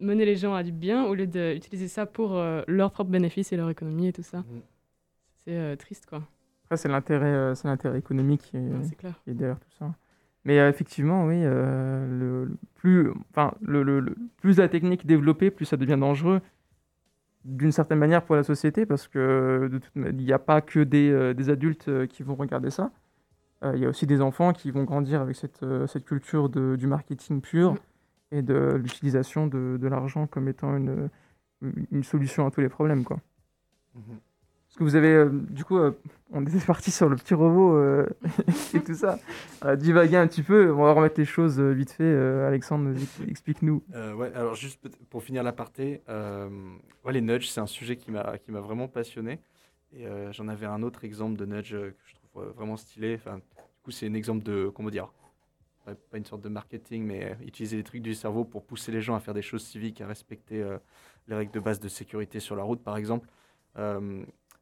mener 0.00 0.24
les 0.24 0.36
gens 0.36 0.54
à 0.54 0.62
du 0.62 0.70
bien 0.70 1.04
au 1.04 1.14
lieu 1.14 1.26
d'utiliser 1.26 1.88
ça 1.88 2.06
pour 2.06 2.40
leur 2.68 2.92
propre 2.92 3.10
bénéfice 3.10 3.52
et 3.52 3.56
leur 3.56 3.68
économie 3.70 4.08
et 4.08 4.12
tout 4.12 4.22
ça. 4.22 4.38
Mm. 4.38 4.60
C'est 5.44 5.76
triste, 5.78 6.06
quoi. 6.06 6.22
c'est 6.76 6.88
l'intérêt, 6.88 7.54
c'est 7.54 7.66
l'intérêt 7.66 7.98
économique 7.98 8.42
qui 8.42 8.56
est, 8.56 9.34
derrière 9.34 9.58
tout 9.58 9.70
ça. 9.78 9.94
Mais 10.44 10.56
effectivement, 10.56 11.26
oui, 11.26 11.42
le, 11.42 12.48
plus, 12.76 13.10
enfin, 13.30 13.54
le, 13.60 13.82
le, 13.82 14.14
plus 14.36 14.58
la 14.58 14.68
technique 14.68 15.04
développée, 15.04 15.50
plus 15.50 15.64
ça 15.64 15.76
devient 15.76 15.98
dangereux 15.98 16.40
d'une 17.44 17.72
certaine 17.72 17.98
manière 17.98 18.24
pour 18.24 18.36
la 18.36 18.42
société 18.42 18.86
parce 18.86 19.08
que 19.08 19.70
il 19.96 20.16
n'y 20.16 20.32
a 20.32 20.38
pas 20.38 20.60
que 20.60 20.80
des, 20.80 21.10
euh, 21.10 21.34
des, 21.34 21.50
adultes 21.50 21.88
euh, 21.88 22.06
qui 22.06 22.22
vont 22.22 22.34
regarder 22.34 22.70
ça. 22.70 22.90
Euh, 23.64 23.72
il 23.74 23.82
y 23.82 23.86
a 23.86 23.88
aussi 23.88 24.06
des 24.06 24.20
enfants 24.20 24.52
qui 24.52 24.70
vont 24.70 24.84
grandir 24.84 25.20
avec 25.20 25.36
cette, 25.36 25.64
cette 25.86 26.04
culture 26.04 26.48
de, 26.48 26.76
du 26.76 26.86
marketing 26.86 27.40
pur 27.40 27.74
mm. 27.74 27.78
et 28.32 28.42
de 28.42 28.80
l'utilisation 28.82 29.46
de, 29.46 29.78
de 29.80 29.88
l'argent 29.88 30.26
comme 30.26 30.48
étant 30.48 30.76
une, 30.76 31.08
une 31.62 32.04
solution 32.04 32.46
à 32.46 32.50
tous 32.50 32.60
les 32.60 32.68
problèmes. 32.68 33.04
Quoi. 33.04 33.20
Mm-hmm 34.68 34.78
que 34.78 34.84
vous 34.84 34.94
avez, 34.94 35.12
euh, 35.12 35.28
du 35.32 35.64
coup, 35.64 35.76
euh, 35.76 35.90
on 36.30 36.46
était 36.46 36.58
parti 36.66 36.90
sur 36.90 37.08
le 37.08 37.16
petit 37.16 37.34
robot 37.34 37.74
euh, 37.74 38.06
et 38.74 38.80
tout 38.80 38.94
ça. 38.94 39.18
divaguer 39.76 40.16
un 40.16 40.28
petit 40.28 40.42
peu, 40.42 40.72
on 40.72 40.84
va 40.84 40.92
remettre 40.92 41.18
les 41.18 41.26
choses 41.26 41.60
vite 41.60 41.90
fait. 41.90 42.14
Alexandre, 42.46 42.94
explique-nous. 43.28 43.82
ouais, 44.16 44.32
alors 44.34 44.54
juste 44.54 44.88
pour 45.10 45.22
finir 45.22 45.42
l'aparté, 45.42 46.02
ouais, 46.08 47.12
les 47.12 47.20
nudges, 47.20 47.48
c'est 47.48 47.60
un 47.60 47.66
sujet 47.66 47.96
qui 47.96 48.10
m'a 48.10 48.60
vraiment 48.60 48.88
passionné. 48.88 49.40
Et 49.92 50.06
j'en 50.32 50.48
avais 50.48 50.66
un 50.66 50.82
autre 50.82 51.04
exemple 51.04 51.36
de 51.38 51.44
nudge 51.44 51.72
que 51.72 51.94
je 52.04 52.14
trouve 52.14 52.52
vraiment 52.54 52.76
stylé. 52.76 53.14
Enfin, 53.14 53.38
du 53.38 53.82
coup, 53.82 53.90
c'est 53.90 54.06
un 54.06 54.14
exemple 54.14 54.44
de, 54.44 54.68
comment 54.68 54.90
dire, 54.90 55.12
pas 56.10 56.18
une 56.18 56.26
sorte 56.26 56.42
de 56.42 56.50
marketing, 56.50 57.04
mais 57.04 57.36
utiliser 57.44 57.78
les 57.78 57.84
trucs 57.84 58.02
du 58.02 58.14
cerveau 58.14 58.44
pour 58.44 58.64
pousser 58.64 58.92
les 58.92 59.00
gens 59.00 59.16
à 59.16 59.20
faire 59.20 59.34
des 59.34 59.42
choses 59.42 59.64
civiques, 59.64 60.02
à 60.02 60.06
respecter 60.06 60.62
les 61.26 61.34
règles 61.34 61.52
de 61.52 61.60
base 61.60 61.80
de 61.80 61.88
sécurité 61.88 62.38
sur 62.38 62.54
la 62.54 62.62
route, 62.62 62.82
par 62.82 62.96
exemple 62.96 63.26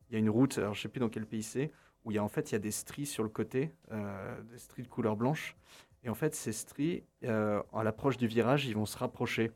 il 0.09 0.15
y 0.15 0.17
a 0.17 0.19
une 0.19 0.31
route, 0.31 0.59
alors 0.59 0.75
je 0.75 0.81
ne 0.81 0.83
sais 0.83 0.89
plus 0.89 1.01
dans 1.01 1.09
quel 1.09 1.27
pays 1.27 1.43
c'est, 1.43 1.71
où 2.05 2.13
il 2.13 2.15
y 2.15 2.19
a 2.19 2.25
en 2.25 2.29
fait 2.29 2.51
il 2.51 2.55
y 2.55 2.57
a 2.57 2.61
des 2.61 2.71
stries 2.71 3.07
sur 3.07 3.23
le 3.23 3.29
côté, 3.29 3.73
euh, 3.91 4.41
des 4.43 4.59
stries 4.59 4.83
de 4.83 4.89
couleur 4.89 5.17
blanche. 5.17 5.57
Et 6.05 6.09
en 6.09 6.15
fait, 6.15 6.35
ces 6.35 6.53
stries, 6.53 7.03
euh, 7.25 7.61
à 7.73 7.83
l'approche 7.83 8.17
du 8.17 8.29
virage, 8.29 8.67
ils 8.67 8.77
vont 8.77 8.87
se 8.87 8.97
rapprocher. 8.97 9.51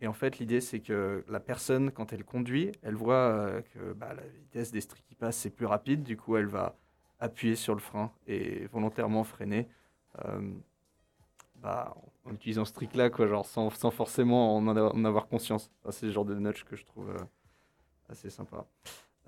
Et 0.00 0.06
en 0.06 0.12
fait, 0.12 0.38
l'idée, 0.38 0.60
c'est 0.60 0.80
que 0.80 1.24
la 1.28 1.40
personne, 1.40 1.90
quand 1.90 2.12
elle 2.12 2.24
conduit, 2.24 2.72
elle 2.82 2.94
voit 2.94 3.14
euh, 3.14 3.62
que 3.62 3.94
bah, 3.94 4.12
la 4.12 4.26
vitesse 4.26 4.70
des 4.70 4.82
stries 4.82 5.02
qui 5.08 5.14
passent, 5.14 5.38
c'est 5.38 5.50
plus 5.50 5.64
rapide. 5.64 6.02
Du 6.02 6.16
coup, 6.16 6.36
elle 6.36 6.46
va 6.46 6.76
appuyer 7.20 7.56
sur 7.56 7.72
le 7.72 7.80
frein 7.80 8.12
et 8.26 8.66
volontairement 8.66 9.24
freiner. 9.24 9.68
Bah, 11.56 11.96
en 12.24 12.32
utilisant 12.32 12.64
ce 12.64 12.72
trick-là, 12.72 13.08
sans, 13.44 13.70
forcément 13.70 14.56
en, 14.56 14.66
en, 14.66 15.04
avoir 15.04 15.28
conscience. 15.28 15.70
c'est 15.90 16.06
le 16.06 16.12
genre 16.12 16.24
de 16.24 16.34
nudge 16.34 16.64
que 16.64 16.74
je 16.74 16.84
trouve 16.84 17.14
assez 18.08 18.28
sympa. 18.28 18.66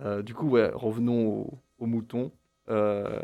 Euh, 0.01 0.23
du 0.23 0.35
coup, 0.35 0.49
ouais, 0.49 0.71
revenons 0.73 1.61
au, 1.79 1.87
mouton. 1.87 2.33
Euh, 2.69 3.23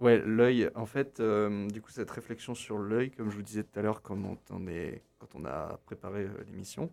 ouais, 0.00 0.18
l'œil, 0.24 0.70
en 0.74 0.86
fait, 0.86 1.20
euh, 1.20 1.68
du 1.68 1.80
coup, 1.80 1.90
cette 1.90 2.10
réflexion 2.10 2.54
sur 2.54 2.78
l'œil, 2.78 3.10
comme 3.10 3.30
je 3.30 3.36
vous 3.36 3.42
disais 3.42 3.62
tout 3.62 3.78
à 3.78 3.82
l'heure 3.82 4.02
quand, 4.02 4.18
on 4.50 4.66
est, 4.66 5.02
quand 5.18 5.34
on 5.34 5.44
a 5.44 5.78
préparé 5.84 6.26
l'émission, 6.46 6.90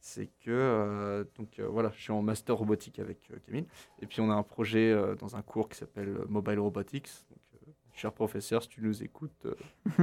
c'est 0.00 0.30
que, 0.44 1.26
donc 1.36 1.60
voilà, 1.60 1.90
je 1.94 2.00
suis 2.00 2.12
en 2.12 2.22
master 2.22 2.56
robotique 2.56 2.98
avec 2.98 3.30
Camille, 3.44 3.66
et 4.00 4.06
puis 4.06 4.20
on 4.20 4.30
a 4.30 4.34
un 4.34 4.44
projet 4.44 4.96
dans 5.18 5.36
un 5.36 5.42
cours 5.42 5.68
qui 5.68 5.76
s'appelle 5.76 6.20
Mobile 6.28 6.60
Robotics. 6.60 7.10
Donc, 7.30 7.74
cher 7.92 8.12
professeur, 8.12 8.62
si 8.62 8.68
tu 8.68 8.80
nous 8.80 9.02
écoutes, 9.02 9.46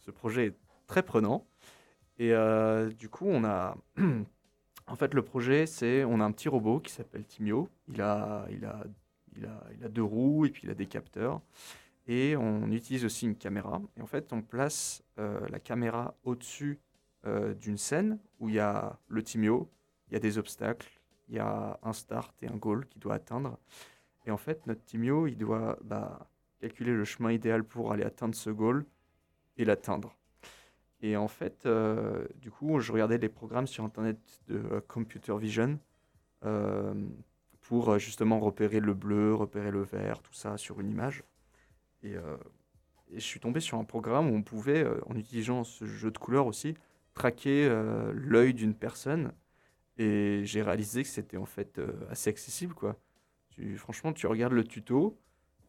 ce 0.00 0.10
projet 0.10 0.46
est 0.46 0.56
très 0.88 1.02
prenant. 1.04 1.46
Et 2.18 2.34
du 2.98 3.08
coup, 3.08 3.26
on 3.26 3.44
a 3.44 3.76
En 4.90 4.96
fait, 4.96 5.14
le 5.14 5.22
projet, 5.22 5.66
c'est 5.66 6.04
on 6.04 6.20
a 6.20 6.24
un 6.24 6.32
petit 6.32 6.48
robot 6.48 6.80
qui 6.80 6.92
s'appelle 6.92 7.24
Timio. 7.24 7.68
Il 7.88 8.02
a, 8.02 8.46
il, 8.50 8.64
a, 8.64 8.82
il, 9.36 9.46
a, 9.46 9.64
il 9.78 9.84
a 9.84 9.88
deux 9.88 10.02
roues 10.02 10.46
et 10.46 10.50
puis 10.50 10.62
il 10.64 10.70
a 10.70 10.74
des 10.74 10.86
capteurs. 10.86 11.40
Et 12.08 12.36
on 12.36 12.68
utilise 12.72 13.04
aussi 13.04 13.26
une 13.26 13.36
caméra. 13.36 13.80
Et 13.96 14.02
en 14.02 14.06
fait, 14.06 14.32
on 14.32 14.42
place 14.42 15.04
euh, 15.18 15.46
la 15.48 15.60
caméra 15.60 16.16
au-dessus 16.24 16.80
euh, 17.24 17.54
d'une 17.54 17.78
scène 17.78 18.18
où 18.40 18.48
il 18.48 18.56
y 18.56 18.58
a 18.58 18.98
le 19.06 19.22
timio, 19.22 19.70
il 20.08 20.14
y 20.14 20.16
a 20.16 20.20
des 20.20 20.38
obstacles, 20.38 20.90
il 21.28 21.36
y 21.36 21.38
a 21.38 21.78
un 21.84 21.92
start 21.92 22.42
et 22.42 22.48
un 22.48 22.56
goal 22.56 22.84
qu'il 22.86 23.00
doit 23.00 23.14
atteindre. 23.14 23.58
Et 24.26 24.32
en 24.32 24.38
fait, 24.38 24.66
notre 24.66 24.84
timio, 24.84 25.28
il 25.28 25.38
doit 25.38 25.78
bah, 25.84 26.28
calculer 26.60 26.92
le 26.92 27.04
chemin 27.04 27.30
idéal 27.30 27.62
pour 27.62 27.92
aller 27.92 28.02
atteindre 28.02 28.34
ce 28.34 28.50
goal 28.50 28.84
et 29.56 29.64
l'atteindre. 29.64 30.16
Et 31.02 31.16
en 31.16 31.28
fait, 31.28 31.64
euh, 31.66 32.26
du 32.36 32.50
coup, 32.50 32.80
je 32.80 32.92
regardais 32.92 33.18
les 33.18 33.28
programmes 33.28 33.66
sur 33.66 33.84
Internet 33.84 34.18
de 34.48 34.58
euh, 34.58 34.80
Computer 34.86 35.36
Vision 35.38 35.78
euh, 36.44 36.94
pour 37.62 37.98
justement 37.98 38.38
repérer 38.38 38.80
le 38.80 38.94
bleu, 38.94 39.34
repérer 39.34 39.70
le 39.70 39.82
vert, 39.82 40.20
tout 40.20 40.34
ça 40.34 40.58
sur 40.58 40.80
une 40.80 40.90
image. 40.90 41.22
Et, 42.02 42.14
je 43.12 43.20
suis 43.20 43.40
tombé 43.40 43.60
sur 43.60 43.76
un 43.78 43.84
programme 43.84 44.30
où 44.30 44.34
on 44.34 44.42
pouvait, 44.42 44.86
en 45.06 45.16
utilisant 45.16 45.64
ce 45.64 45.84
jeu 45.84 46.10
de 46.10 46.18
couleurs 46.18 46.46
aussi, 46.46 46.74
traquer 47.14 47.68
l'œil 48.12 48.54
d'une 48.54 48.74
personne. 48.74 49.32
Et 49.98 50.42
j'ai 50.44 50.62
réalisé 50.62 51.02
que 51.02 51.08
c'était 51.08 51.36
en 51.36 51.44
fait 51.44 51.80
assez 52.08 52.30
accessible, 52.30 52.74
quoi. 52.74 52.96
Tu, 53.50 53.76
franchement, 53.76 54.12
tu 54.12 54.26
regardes 54.26 54.52
le 54.52 54.64
tuto, 54.64 55.18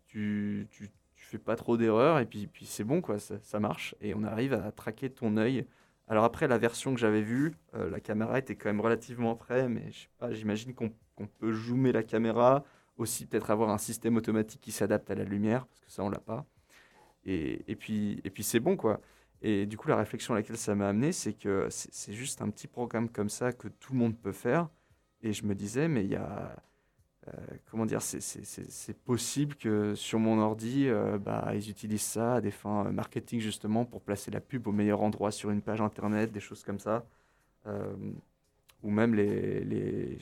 tu, 0.05 0.67
tu, 0.71 0.89
fais 1.31 1.37
pas 1.37 1.55
trop 1.55 1.77
d'erreurs 1.77 2.19
et 2.19 2.25
puis, 2.25 2.47
puis 2.47 2.65
c'est 2.65 2.83
bon, 2.83 3.01
quoi, 3.01 3.17
ça, 3.19 3.59
marche. 3.59 3.95
Et 4.01 4.13
on 4.13 4.23
arrive 4.23 4.53
à 4.53 4.71
traquer 4.71 5.09
ton 5.09 5.37
œil. 5.37 5.65
Alors 6.07 6.23
après, 6.23 6.47
la 6.47 6.57
version 6.57 6.93
que 6.93 6.99
j'avais 6.99 7.21
vue, 7.21 7.53
euh, 7.73 7.89
la 7.89 7.99
caméra 7.99 8.39
était 8.39 8.55
quand 8.55 8.69
même 8.69 8.81
relativement 8.81 9.35
près, 9.35 9.69
mais 9.69 9.91
je 9.91 10.01
sais 10.01 10.09
pas, 10.17 10.33
j'imagine 10.33 10.73
qu'on 10.73 10.91
peut 11.39 11.53
zoomer 11.53 11.91
la 11.91 12.03
caméra, 12.03 12.65
aussi 12.97 13.25
peut-être 13.25 13.51
avoir 13.51 13.69
un 13.69 13.77
système 13.77 14.17
automatique 14.17 14.61
qui 14.61 14.71
s'adapte 14.71 15.09
à 15.11 15.15
la 15.15 15.23
lumière, 15.23 15.65
parce 15.67 15.81
que 15.81 15.91
ça, 15.91 16.03
on 16.03 16.09
l'a 16.09 16.19
pas. 16.19 16.45
Et, 17.25 17.63
et, 17.67 17.75
puis, 17.75 18.19
et 18.23 18.29
puis 18.29 18.43
c'est 18.43 18.59
bon, 18.59 18.75
quoi. 18.75 18.99
Et 19.41 19.65
du 19.65 19.77
coup, 19.77 19.87
la 19.87 19.97
réflexion 19.97 20.33
à 20.33 20.37
laquelle 20.37 20.57
ça 20.57 20.75
m'a 20.75 20.89
amené, 20.89 21.11
c'est 21.11 21.33
que 21.33 21.67
c'est 21.69 22.13
juste 22.13 22.41
un 22.41 22.49
petit 22.49 22.67
programme 22.67 23.09
comme 23.09 23.29
ça 23.29 23.51
que 23.51 23.67
tout 23.67 23.93
le 23.93 23.99
monde 23.99 24.17
peut 24.17 24.31
faire. 24.31 24.69
Et 25.23 25.33
je 25.33 25.45
me 25.45 25.55
disais, 25.55 25.87
mais 25.87 26.03
il 26.03 26.11
y 26.11 26.15
a 26.15 26.55
comment 27.69 27.85
dire, 27.85 28.01
c'est 28.01 28.97
possible 29.03 29.55
que 29.55 29.95
sur 29.95 30.19
mon 30.19 30.39
ordi, 30.39 30.87
euh, 30.87 31.17
bah, 31.17 31.51
ils 31.53 31.69
utilisent 31.69 32.01
ça 32.01 32.35
à 32.35 32.41
des 32.41 32.51
fins 32.51 32.87
euh, 32.87 32.91
marketing 32.91 33.39
justement 33.39 33.85
pour 33.85 34.01
placer 34.01 34.31
la 34.31 34.41
pub 34.41 34.67
au 34.67 34.71
meilleur 34.71 35.01
endroit 35.01 35.31
sur 35.31 35.51
une 35.51 35.61
page 35.61 35.81
internet, 35.81 36.31
des 36.31 36.39
choses 36.39 36.63
comme 36.63 36.79
ça. 36.79 37.05
ou 38.83 38.89
même 38.89 39.13
les, 39.13 40.17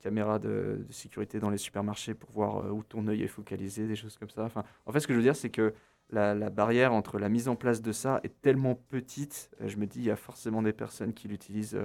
caméras 0.00 0.38
de, 0.38 0.84
sécurité 0.90 1.40
dans 1.40 1.48
les 1.50 1.56
supermarchés 1.58 2.14
pour 2.14 2.30
voir 2.32 2.72
où 2.74 2.82
ton 2.82 3.06
œil 3.08 3.22
est 3.22 3.28
focalisé, 3.28 3.86
des 3.86 3.96
choses 3.96 4.18
comme 4.18 4.30
ça. 4.30 4.44
Enfin, 4.44 4.64
en 4.86 4.92
fait, 4.92 5.00
ce 5.00 5.06
que 5.06 5.14
je 5.14 5.18
veux 5.18 5.24
dire, 5.24 5.36
c'est 5.36 5.50
que 5.50 5.72
la, 6.10 6.34
la, 6.34 6.50
barrière 6.50 6.92
entre 6.92 7.18
la 7.18 7.30
mise 7.30 7.48
en 7.48 7.56
place 7.56 7.80
de 7.80 7.92
ça 7.92 8.20
est 8.24 8.42
tellement 8.42 8.74
petite, 8.74 9.50
je 9.64 9.76
me 9.78 9.86
dis, 9.86 10.00
il 10.00 10.04
y 10.04 10.10
a 10.10 10.16
forcément 10.16 10.62
des 10.62 10.74
personnes 10.74 11.14
qui 11.14 11.28
l'utilisent 11.28 11.78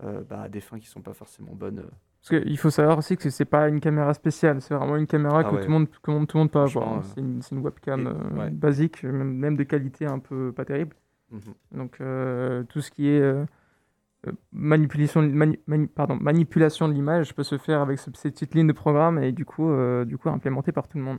bah, 0.00 0.42
à 0.42 0.48
des 0.48 0.60
fins 0.60 0.78
qui 0.80 0.86
ne 0.86 0.90
sont 0.90 1.02
pas 1.02 1.14
forcément 1.14 1.54
bonnes. 1.54 1.88
Parce 2.22 2.40
qu'il 2.40 2.56
faut 2.56 2.70
savoir 2.70 2.98
aussi 2.98 3.16
que 3.16 3.30
c'est 3.30 3.44
pas 3.44 3.68
une 3.68 3.80
caméra 3.80 4.14
spéciale, 4.14 4.62
c'est 4.62 4.74
vraiment 4.74 4.96
une 4.96 5.08
caméra 5.08 5.40
ah 5.40 5.44
que, 5.44 5.56
tout 5.56 5.66
le 5.66 5.68
monde, 5.68 5.88
tout 5.90 6.10
le 6.12 6.38
monde 6.38 6.50
peut 6.52 6.60
avoir. 6.60 6.88
Hein. 6.88 7.02
C'est 7.02 7.20
une, 7.20 7.58
webcam 7.58 8.06
euh, 8.06 8.48
basique, 8.50 9.02
même, 9.02 9.56
de 9.56 9.64
qualité 9.64 10.06
un 10.06 10.20
peu 10.20 10.52
pas 10.52 10.64
terrible. 10.64 10.94
Mhm. 11.32 11.40
Donc 11.72 11.96
euh, 12.00 12.62
tout 12.68 12.80
ce 12.80 12.92
qui 12.92 13.08
est 13.08 13.20
euh, 13.20 13.44
manipulation, 14.52 15.28
pardon, 15.96 16.16
manipulation 16.20 16.86
de 16.86 16.92
l'image 16.92 17.34
peut 17.34 17.42
se 17.42 17.58
faire 17.58 17.80
avec 17.80 17.98
cette 17.98 18.14
petite 18.14 18.54
ligne 18.54 18.68
de 18.68 18.72
programme 18.72 19.18
et 19.20 19.32
du 19.32 19.44
coup, 19.44 19.74
du 20.04 20.16
coup 20.16 20.28
implémenté 20.28 20.70
par 20.70 20.86
tout 20.86 20.98
le 20.98 21.04
monde. 21.04 21.18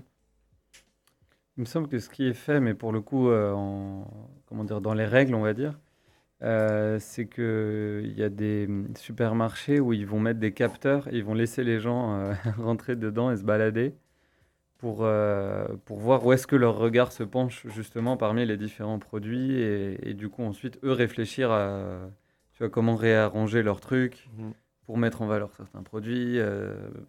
Il 1.58 1.62
me 1.62 1.66
semble 1.66 1.90
que 1.90 2.00
ce 2.00 2.10
qui 2.10 2.28
est 2.28 2.34
fait, 2.34 2.62
mais 2.62 2.76
pour 2.76 2.94
le 2.94 3.02
coup, 3.02 3.30
en, 3.30 4.08
comment 4.46 4.64
dire, 4.64 4.80
dans 4.80 4.94
les 4.94 5.06
règles, 5.06 5.36
on 5.36 5.42
va 5.42 5.54
dire, 5.54 5.78
euh, 6.44 6.98
c'est 7.00 7.28
qu'il 7.28 8.14
y 8.18 8.24
a 8.24 8.30
des 8.30 8.68
supermarchés 8.98 9.80
où 9.80 9.94
ils 9.94 10.06
vont 10.06 10.20
mettre 10.20 10.42
des 10.42 10.52
capteurs 10.52 11.08
et 11.08 11.18
ils 11.18 11.24
vont 11.24 11.34
laisser 11.34 11.64
les 11.64 11.80
gens 11.80 12.16
euh, 12.16 12.34
rentrer 12.58 12.98
dedans 12.98 13.32
et 13.32 13.38
se 13.38 13.44
balader 13.44 13.96
pour, 14.78 15.00
euh, 15.04 15.66
pour 15.86 16.00
voir 16.00 16.26
où 16.26 16.34
est-ce 16.34 16.46
que 16.46 16.58
leur 16.58 16.78
regard 16.78 17.14
se 17.14 17.24
penche 17.24 17.66
justement 17.68 18.18
parmi 18.18 18.46
les 18.46 18.58
différents 18.58 19.00
produits 19.00 19.62
et, 19.62 20.14
du 20.14 20.28
coup 20.28 20.44
ensuite 20.44 20.80
eux 20.84 20.92
réfléchir 20.92 21.50
à 21.50 22.10
tu 22.52 22.60
vois, 22.60 22.70
comment 22.70 22.98
réarranger 22.98 23.64
leurs 23.64 23.80
trucs 23.80 24.30
mmh. 24.38 24.50
pour 24.86 24.98
mettre 24.98 25.22
en 25.22 25.28
valeur 25.28 25.54
certains 25.56 25.82
produits, 25.82 26.40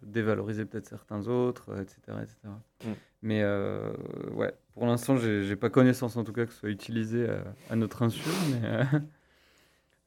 dévaloriser 0.01 0.63
peut-être 0.63 0.87
certains 0.87 1.27
autres, 1.27 1.71
etc. 1.81 1.97
etc. 2.23 2.37
Mmh. 2.85 2.89
Mais 3.21 3.43
ouais, 4.33 4.53
pour 4.73 4.85
l'instant, 4.85 5.17
j'ai 5.17 5.55
pas 5.57 5.69
connaissance 5.69 6.15
en 6.15 6.23
tout 6.23 6.33
cas 6.33 6.45
que 6.45 6.53
ce 6.53 6.59
soit 6.59 6.69
utilisé 6.69 7.27
à, 7.69 7.75
notre 7.75 8.01
insu. 8.01 8.29
Mais 8.61 8.85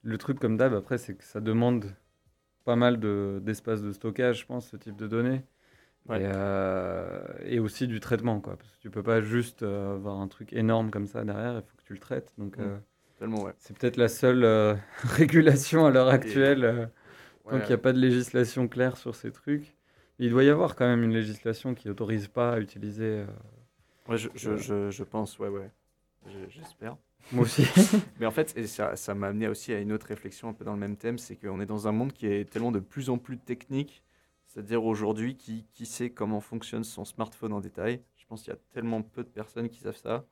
le 0.08 0.18
truc, 0.18 0.38
comme 0.38 0.56
d'hab, 0.56 0.74
après, 0.74 0.98
c'est 0.98 1.14
que 1.14 1.24
ça 1.24 1.40
demande 1.40 1.94
pas 2.64 2.76
mal 2.76 2.98
d'espace 3.42 3.82
de, 3.82 3.92
stockage, 3.92 4.40
je 4.40 4.46
pense, 4.46 4.68
ce 4.68 4.76
type 4.76 4.96
de 4.96 5.06
données. 5.06 5.42
Euh, 6.10 7.20
et, 7.44 7.58
aussi 7.58 7.86
du 7.86 8.00
traitement, 8.00 8.40
quoi. 8.40 8.56
Parce 8.56 8.70
que 8.70 8.78
tu 8.80 8.90
peux 8.90 9.02
pas 9.02 9.20
juste 9.20 9.62
euh, 9.62 9.96
avoir 9.96 10.18
un 10.18 10.28
truc 10.28 10.54
énorme 10.54 10.90
comme 10.90 11.06
ça 11.06 11.22
derrière, 11.24 11.56
il 11.56 11.62
faut 11.62 11.76
que 11.76 11.82
tu 11.84 11.92
le 11.92 11.98
traites. 11.98 12.32
Donc, 12.38 12.56
mm. 12.56 12.80
euh, 13.20 13.52
c'est 13.58 13.76
peut-être 13.76 13.98
la 13.98 14.08
seule 14.08 14.78
régulation 15.02 15.84
à 15.84 15.90
l'heure 15.90 16.08
actuelle. 16.08 16.90
donc, 17.50 17.60
il 17.64 17.68
n'y 17.68 17.74
a 17.74 17.78
pas 17.78 17.92
de 17.92 17.98
législation 17.98 18.68
claire 18.68 18.96
sur 18.96 19.14
ces 19.14 19.30
trucs. 19.30 19.76
Il 20.18 20.30
doit 20.30 20.44
y 20.44 20.50
avoir 20.50 20.76
quand 20.76 20.86
même 20.86 21.02
une 21.02 21.12
législation 21.12 21.74
qui 21.74 21.90
autorise 21.90 22.28
pas 22.28 22.54
à 22.54 22.60
utiliser. 22.60 23.24
ouais, 24.08 24.16
je, 24.16 24.28
je, 24.34 24.90
je, 24.90 25.04
pense, 25.04 25.38
ouais, 25.38 25.48
ouais. 25.48 25.70
J'espère. 26.48 26.96
Moi 27.32 27.44
aussi. 27.44 27.62
Mais 28.20 28.26
en 28.26 28.30
fait, 28.30 28.66
ça, 28.66 28.96
ça 28.96 29.14
m'a 29.14 29.28
amené 29.28 29.48
aussi 29.48 29.72
à 29.72 29.80
une 29.80 29.92
autre 29.92 30.06
réflexion 30.06 30.48
un 30.48 30.52
peu 30.52 30.64
dans 30.64 30.72
le 30.72 30.78
même 30.78 30.96
thème, 30.96 31.18
c'est 31.18 31.36
qu'on 31.36 31.60
est 31.60 31.66
dans 31.66 31.88
un 31.88 31.92
monde 31.92 32.12
qui 32.12 32.26
est 32.26 32.48
tellement 32.48 32.72
de 32.72 32.80
plus 32.80 33.10
en 33.10 33.18
plus 33.18 33.38
technique. 33.38 34.02
C'est-à-dire 34.46 34.84
aujourd'hui, 34.84 35.36
qui, 35.36 35.66
qui 35.72 35.86
sait 35.86 36.10
comment 36.10 36.40
fonctionne 36.40 36.84
son 36.84 37.04
smartphone 37.04 37.52
en 37.52 37.60
détail 37.60 38.00
Je 38.16 38.26
pense 38.26 38.42
qu'il 38.42 38.52
y 38.52 38.56
a 38.56 38.58
tellement 38.72 39.02
peu 39.02 39.22
de 39.22 39.28
personnes 39.28 39.68
qui 39.68 39.80
savent 39.80 39.96
ça. 39.96 40.24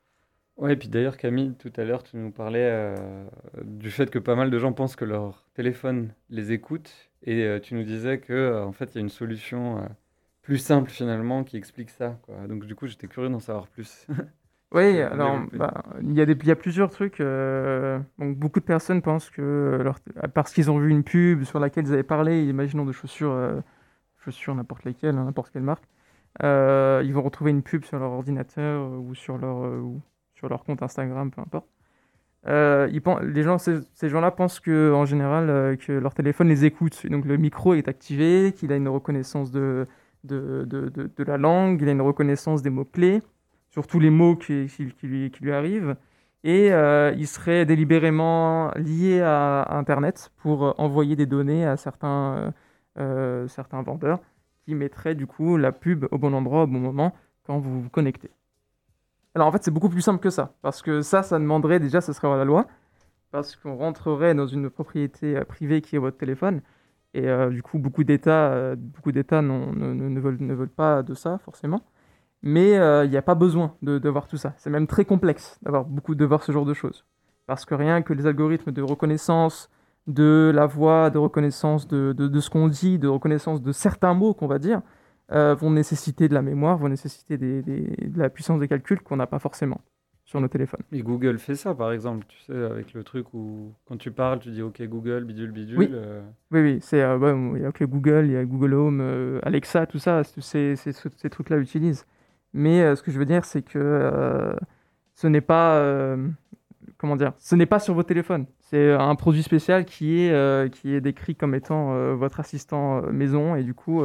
Ouais, 0.57 0.73
et 0.73 0.77
puis 0.77 0.89
d'ailleurs, 0.89 1.19
Camille, 1.19 1.55
tout 1.59 1.73
à 1.77 1.85
l'heure, 1.85 2.03
tu 2.03 2.17
nous 2.17 2.31
parlais 2.31 2.65
euh, 2.65 3.27
du 3.63 3.91
fait 3.91 4.11
que 4.11 4.19
pas 4.19 4.35
mal 4.35 4.51
de 4.51 4.59
gens 4.59 4.73
pensent 4.73 4.97
que 4.97 5.05
leur 5.05 5.47
téléphone 5.53 6.15
les 6.31 6.53
écoute. 6.53 7.11
Et 7.23 7.43
euh, 7.45 7.61
tu 7.61 7.75
nous 7.75 7.83
disais 7.83 8.19
que 8.19 8.33
euh, 8.33 8.65
en 8.65 8.73
fait, 8.73 8.95
il 8.95 8.95
y 8.95 8.99
a 8.99 9.01
une 9.03 9.11
solution 9.11 9.87
plus 10.41 10.59
simple 10.59 10.91
finalement 10.91 11.45
qui 11.45 11.59
explique 11.59 11.91
ça. 11.91 12.19
Quoi. 12.23 12.47
Donc 12.49 12.65
du 12.65 12.75
coup, 12.75 12.87
j'étais 12.87 13.07
curieux 13.07 13.29
d'en 13.29 13.41
savoir 13.41 13.69
plus. 13.69 14.07
Oui, 14.73 15.01
alors 15.01 15.39
bah, 15.53 15.85
il 16.03 16.13
y, 16.13 16.21
a 16.21 16.27
des, 16.27 16.37
y 16.45 16.51
a 16.51 16.57
plusieurs 16.57 16.91
trucs. 16.91 17.21
Euh, 17.21 17.99
donc 18.19 18.37
beaucoup 18.37 18.59
de 18.61 18.65
personnes 18.65 19.01
pensent 19.01 19.31
que 19.31 19.81
leur, 19.83 20.01
parce 20.35 20.53
qu'ils 20.53 20.71
ont 20.71 20.79
vu 20.79 20.91
une 20.91 21.05
pub 21.05 21.45
sur 21.45 21.61
laquelle 21.61 21.87
ils 21.87 21.93
avaient 21.93 22.03
parlé, 22.03 22.45
imaginons 22.45 22.85
de 22.85 22.93
chaussures, 22.93 23.31
euh, 23.31 23.61
chaussures 24.25 24.55
n'importe 24.55 24.85
lesquelles, 24.85 25.17
hein, 25.17 25.25
n'importe 25.25 25.53
quelle 25.53 25.63
marque, 25.63 25.85
euh, 26.43 27.01
ils 27.05 27.15
vont 27.15 27.23
retrouver 27.23 27.53
une 27.53 27.63
pub 27.63 27.85
sur 27.85 27.99
leur 27.99 28.11
ordinateur 28.11 28.91
ou 28.91 29.15
sur 29.15 29.39
leur, 29.39 29.57
ou 29.83 30.03
sur 30.35 30.49
leur 30.49 30.65
compte 30.65 30.83
Instagram, 30.83 31.31
peu 31.31 31.41
importe. 31.41 31.69
ils 32.93 33.01
pensent, 33.03 33.23
les 33.23 33.43
gens, 33.45 33.59
ces, 33.59 33.79
ces 33.95 34.09
gens-là 34.09 34.33
pensent 34.33 34.61
que 34.61 34.93
en 34.93 35.05
général 35.07 35.79
que 35.79 35.93
leur 35.93 36.15
téléphone 36.15 36.49
les 36.49 36.65
écoute. 36.65 37.07
Donc 37.07 37.25
le 37.25 37.37
micro 37.37 37.75
est 37.75 37.89
activé, 37.89 38.53
qu'il 38.53 38.73
a 38.73 38.77
une 38.77 38.89
reconnaissance 38.89 39.53
de, 39.53 39.87
de, 40.25 40.65
de, 40.65 40.89
de, 40.89 41.11
de 41.17 41.25
la 41.25 41.39
langue, 41.39 41.81
il 41.83 41.89
a 41.89 41.93
une 41.93 42.03
reconnaissance 42.03 42.63
des 42.63 42.71
mots-clés 42.71 43.23
sur 43.77 43.87
tous 43.87 44.01
les 44.01 44.09
mots 44.09 44.37
qui, 44.37 44.71
lui, 45.03 45.53
arrivent. 45.53 45.97
Et 46.45 46.73
euh, 46.73 47.13
il 47.19 47.27
serait 47.27 47.67
délibérément 47.67 48.71
lié 48.75 49.21
à 49.21 49.67
Internet 49.77 50.33
pour 50.39 50.75
envoyer 50.81 51.15
des 51.15 51.27
données 51.27 51.67
à 51.67 51.77
certains, 51.77 52.37
euh, 52.37 52.51
euh, 52.99 53.49
certains 53.49 53.83
vendeurs 53.83 54.21
qui 54.65 54.75
mettraient 54.75 55.15
du 55.15 55.27
coup 55.27 55.59
la 55.59 55.73
pub 55.73 56.07
au 56.11 56.17
bon 56.17 56.33
endroit 56.33 56.63
au 56.63 56.67
bon 56.67 56.79
moment 56.79 57.13
quand 57.45 57.59
vous 57.59 57.83
vous 57.83 57.91
connectez. 57.91 58.31
Alors 59.35 59.47
en 59.47 59.53
fait 59.53 59.63
c'est 59.63 59.71
beaucoup 59.71 59.91
plus 59.91 60.01
simple 60.01 60.21
que 60.21 60.31
ça, 60.31 60.55
parce 60.63 60.81
que 60.81 61.03
ça, 61.03 61.23
ça 61.23 61.39
demanderait 61.39 61.79
déjà, 61.79 62.01
ce 62.01 62.15
serait 62.15 62.35
la 62.35 62.47
loi, 62.47 62.67
parce 63.31 63.57
qu'on 63.57 63.77
rentrerait 63.77 64.35
dans 64.35 64.47
une 64.47 64.71
propriété 64.71 65.39
privée 65.45 65.83
qui 65.83 65.97
est 65.97 65.99
votre 65.99 66.17
téléphone, 66.17 66.63
et 67.13 67.27
du 67.51 67.63
coup 67.63 67.79
beaucoup 67.79 68.05
d'États 68.05 68.75
beaucoup 68.77 69.13
d'États 69.13 69.43
ne 69.43 70.21
veulent 70.21 70.71
pas 70.71 71.03
de 71.03 71.13
ça 71.13 71.37
forcément. 71.39 71.83
Mais 72.47 72.79
euh, 72.79 73.05
il 73.05 73.11
n'y 73.11 73.17
a 73.17 73.23
pas 73.23 73.35
besoin 73.35 73.75
de, 73.83 74.09
voir 74.09 74.29
tout 74.29 74.37
ça. 74.37 74.55
C'est 74.57 74.71
même 74.71 74.87
très 74.87 75.05
complexe 75.05 75.59
d'avoir 75.63 75.85
beaucoup 75.85 76.15
de 76.15 76.25
voir 76.25 76.45
ce 76.45 76.53
genre 76.53 76.65
de 76.65 76.75
choses. 76.75 77.05
Parce 77.47 77.65
que 77.65 77.75
rien 77.75 78.03
que 78.03 78.13
les 78.13 78.29
algorithmes 78.29 78.71
de 78.71 78.83
reconnaissance 78.83 79.69
de 80.07 80.53
la 80.55 80.67
voix, 80.67 81.11
de 81.11 81.19
reconnaissance 81.19 81.89
de, 81.89 82.15
ce 82.41 82.49
qu'on 82.49 82.69
dit, 82.69 83.01
de 83.01 83.09
reconnaissance 83.09 83.61
de 83.61 83.73
certains 83.73 84.15
mots 84.15 84.33
qu'on 84.33 84.47
va 84.47 84.61
dire, 84.61 84.81
euh, 85.33 85.57
vont 85.57 85.73
nécessiter 85.73 86.29
de 86.29 86.35
la 86.35 86.43
mémoire, 86.43 86.79
vont 86.79 86.89
nécessiter 86.89 87.37
de 87.37 88.17
la 88.17 88.31
puissance 88.31 88.61
de 88.61 88.67
calcul 88.67 89.01
qu'on 89.01 89.17
n'a 89.17 89.27
pas 89.27 89.41
forcément 89.41 89.81
sur 90.25 90.41
nos 90.41 90.47
téléphones. 90.47 90.83
Et 90.93 91.03
Google 91.03 91.41
fait 91.41 91.57
ça, 91.57 91.75
par 91.75 91.91
exemple, 91.91 92.27
tu 92.29 92.39
sais, 92.43 92.55
avec 92.55 92.95
le 92.95 93.03
truc 93.03 93.27
où 93.35 93.73
quand 93.87 93.97
tu 93.97 94.13
parles, 94.13 94.39
tu 94.39 94.51
dis 94.51 94.63
OK 94.63 94.81
Google, 94.83 95.25
bidule, 95.25 95.51
bidule. 95.51 95.79
Oui, 95.79 95.89
euh. 95.93 96.23
oui, 96.53 96.61
oui, 96.61 96.79
c'est 96.81 96.99
il 96.99 97.61
y 97.61 97.65
a 97.65 97.69
OK 97.71 97.83
Google, 97.83 98.27
il 98.27 98.33
y 98.35 98.37
a 98.37 98.45
Google 98.45 98.75
Home, 98.75 99.41
Alexa, 99.43 99.87
tout 99.87 99.99
ça, 99.99 100.23
ces 100.23 100.77
trucs-là 101.29 101.57
utilisent. 101.59 102.07
Mais 102.57 102.81
euh, 102.83 102.97
ce 102.97 103.03
que 103.03 103.11
je 103.11 103.19
veux 103.19 103.27
dire, 103.27 103.45
c'est 103.45 103.63
que 103.63 103.79
euh, 103.79 104.57
ce 105.15 105.27
n'est 105.27 105.41
pas. 105.43 105.77
euh, 105.77 106.29
comment 106.99 107.17
dire 107.17 107.33
Ce 107.39 107.55
n'est 107.55 107.67
pas 107.67 107.79
sur 107.79 107.95
vos 107.95 108.03
téléphones. 108.03 108.47
C'est 108.61 108.93
un 108.93 109.15
produit 109.15 109.43
spécial 109.43 109.85
qui 109.85 110.23
est, 110.23 110.33
euh, 110.33 110.69
qui 110.69 110.95
est 110.95 111.01
décrit 111.01 111.37
comme 111.37 111.55
étant 111.55 111.93
euh, 111.95 112.15
votre 112.15 112.41
assistant 112.41 112.99
euh, 113.05 113.13
maison. 113.13 113.55
Et 113.57 113.63
du 113.63 113.75
coup, 113.75 114.03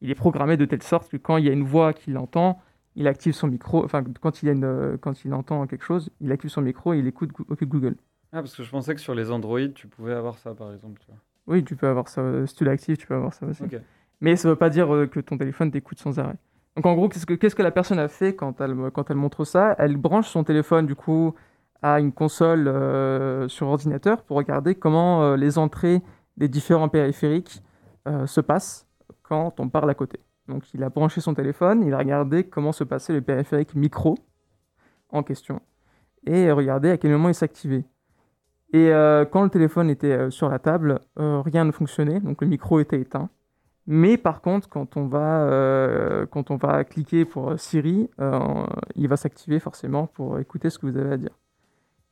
il 0.00 0.10
est 0.10 0.14
programmé 0.16 0.56
de 0.56 0.64
telle 0.64 0.82
sorte 0.82 1.10
que 1.10 1.16
quand 1.16 1.36
il 1.36 1.44
y 1.46 1.48
a 1.48 1.52
une 1.52 1.64
voix 1.64 1.92
qu'il 1.92 2.18
entend, 2.18 2.60
il 2.96 3.06
active 3.06 3.34
son 3.34 3.46
micro. 3.46 3.84
Enfin, 3.84 4.02
quand 4.20 4.42
il, 4.42 4.46
y 4.46 4.48
a 4.48 4.52
une, 4.52 4.98
quand 5.00 5.24
il 5.24 5.32
entend 5.32 5.66
quelque 5.66 5.84
chose, 5.84 6.10
il 6.20 6.32
active 6.32 6.50
son 6.50 6.62
micro 6.62 6.92
et 6.92 6.98
il 6.98 7.06
écoute 7.06 7.30
Google. 7.32 7.94
Ah, 8.32 8.40
parce 8.40 8.56
que 8.56 8.62
je 8.64 8.70
pensais 8.70 8.94
que 8.94 9.00
sur 9.00 9.14
les 9.14 9.30
Android, 9.30 9.68
tu 9.74 9.86
pouvais 9.86 10.12
avoir 10.12 10.38
ça, 10.38 10.54
par 10.54 10.72
exemple. 10.72 11.00
tu 11.00 11.06
vois. 11.06 11.18
Oui, 11.46 11.62
tu 11.62 11.76
peux 11.76 11.86
avoir 11.86 12.08
ça. 12.08 12.46
Si 12.46 12.54
tu 12.54 12.64
l'actives, 12.64 12.96
tu 12.96 13.06
peux 13.06 13.14
avoir 13.14 13.32
ça 13.32 13.46
aussi. 13.46 13.62
Mais 14.20 14.36
ça 14.36 14.48
ne 14.48 14.52
veut 14.52 14.58
pas 14.58 14.70
dire 14.70 14.88
que 15.10 15.20
ton 15.20 15.38
téléphone 15.38 15.70
t'écoute 15.70 15.98
sans 15.98 16.18
arrêt. 16.18 16.36
Donc 16.76 16.86
en 16.86 16.94
gros, 16.94 17.08
qu'est-ce 17.08 17.54
que, 17.54 17.62
la 17.62 17.70
personne 17.70 17.98
a 17.98 18.08
fait 18.08 18.34
quand 18.34 18.60
elle, 18.60 18.74
montre 19.14 19.44
ça? 19.44 19.74
Elle 19.78 19.96
branche 19.96 20.28
son 20.28 20.42
téléphone 20.42 20.86
du 20.86 20.94
coup 20.94 21.34
à 21.82 22.00
une 22.00 22.12
console 22.12 22.68
euh, 22.68 23.48
sur 23.48 23.66
ordinateur 23.66 24.22
pour 24.22 24.36
regarder 24.36 24.74
comment 24.74 25.22
euh, 25.22 25.36
les 25.36 25.58
entrées 25.58 26.00
des 26.36 26.48
différents 26.48 26.88
périphériques 26.88 27.62
euh, 28.08 28.26
se 28.26 28.40
passent 28.40 28.86
quand 29.22 29.60
on 29.60 29.68
parle 29.68 29.90
à 29.90 29.94
côté. 29.94 30.20
Donc 30.48 30.72
il 30.72 30.82
a 30.82 30.88
branché 30.88 31.20
son 31.20 31.34
téléphone, 31.34 31.84
il 31.84 31.92
a 31.92 31.98
regardé 31.98 32.44
comment 32.44 32.72
se 32.72 32.84
passait 32.84 33.12
le 33.12 33.20
périphérique 33.20 33.74
micro 33.74 34.16
en 35.10 35.22
question 35.22 35.60
et 36.24 36.50
regardé 36.52 36.90
à 36.90 36.96
quel 36.96 37.10
moment 37.10 37.28
il 37.28 37.34
s'activait. 37.34 37.84
Et 38.72 38.90
quand 39.30 39.42
le 39.42 39.50
téléphone 39.50 39.90
était 39.90 40.30
sur 40.30 40.48
la 40.48 40.58
table, 40.58 41.00
rien 41.16 41.64
ne 41.64 41.72
fonctionnait, 41.72 42.20
donc 42.20 42.40
le 42.40 42.46
micro 42.46 42.80
était 42.80 42.98
éteint. 42.98 43.28
Mais 43.86 44.16
par 44.16 44.40
contre, 44.42 44.68
quand 44.68 44.96
on 44.96 45.06
va, 45.06 45.42
euh, 45.42 46.24
quand 46.26 46.50
on 46.50 46.56
va 46.56 46.84
cliquer 46.84 47.24
pour 47.24 47.58
Siri, 47.58 48.08
euh, 48.20 48.38
il 48.94 49.08
va 49.08 49.16
s'activer 49.16 49.58
forcément 49.58 50.06
pour 50.06 50.38
écouter 50.38 50.70
ce 50.70 50.78
que 50.78 50.86
vous 50.86 50.96
avez 50.96 51.12
à 51.12 51.16
dire. 51.16 51.36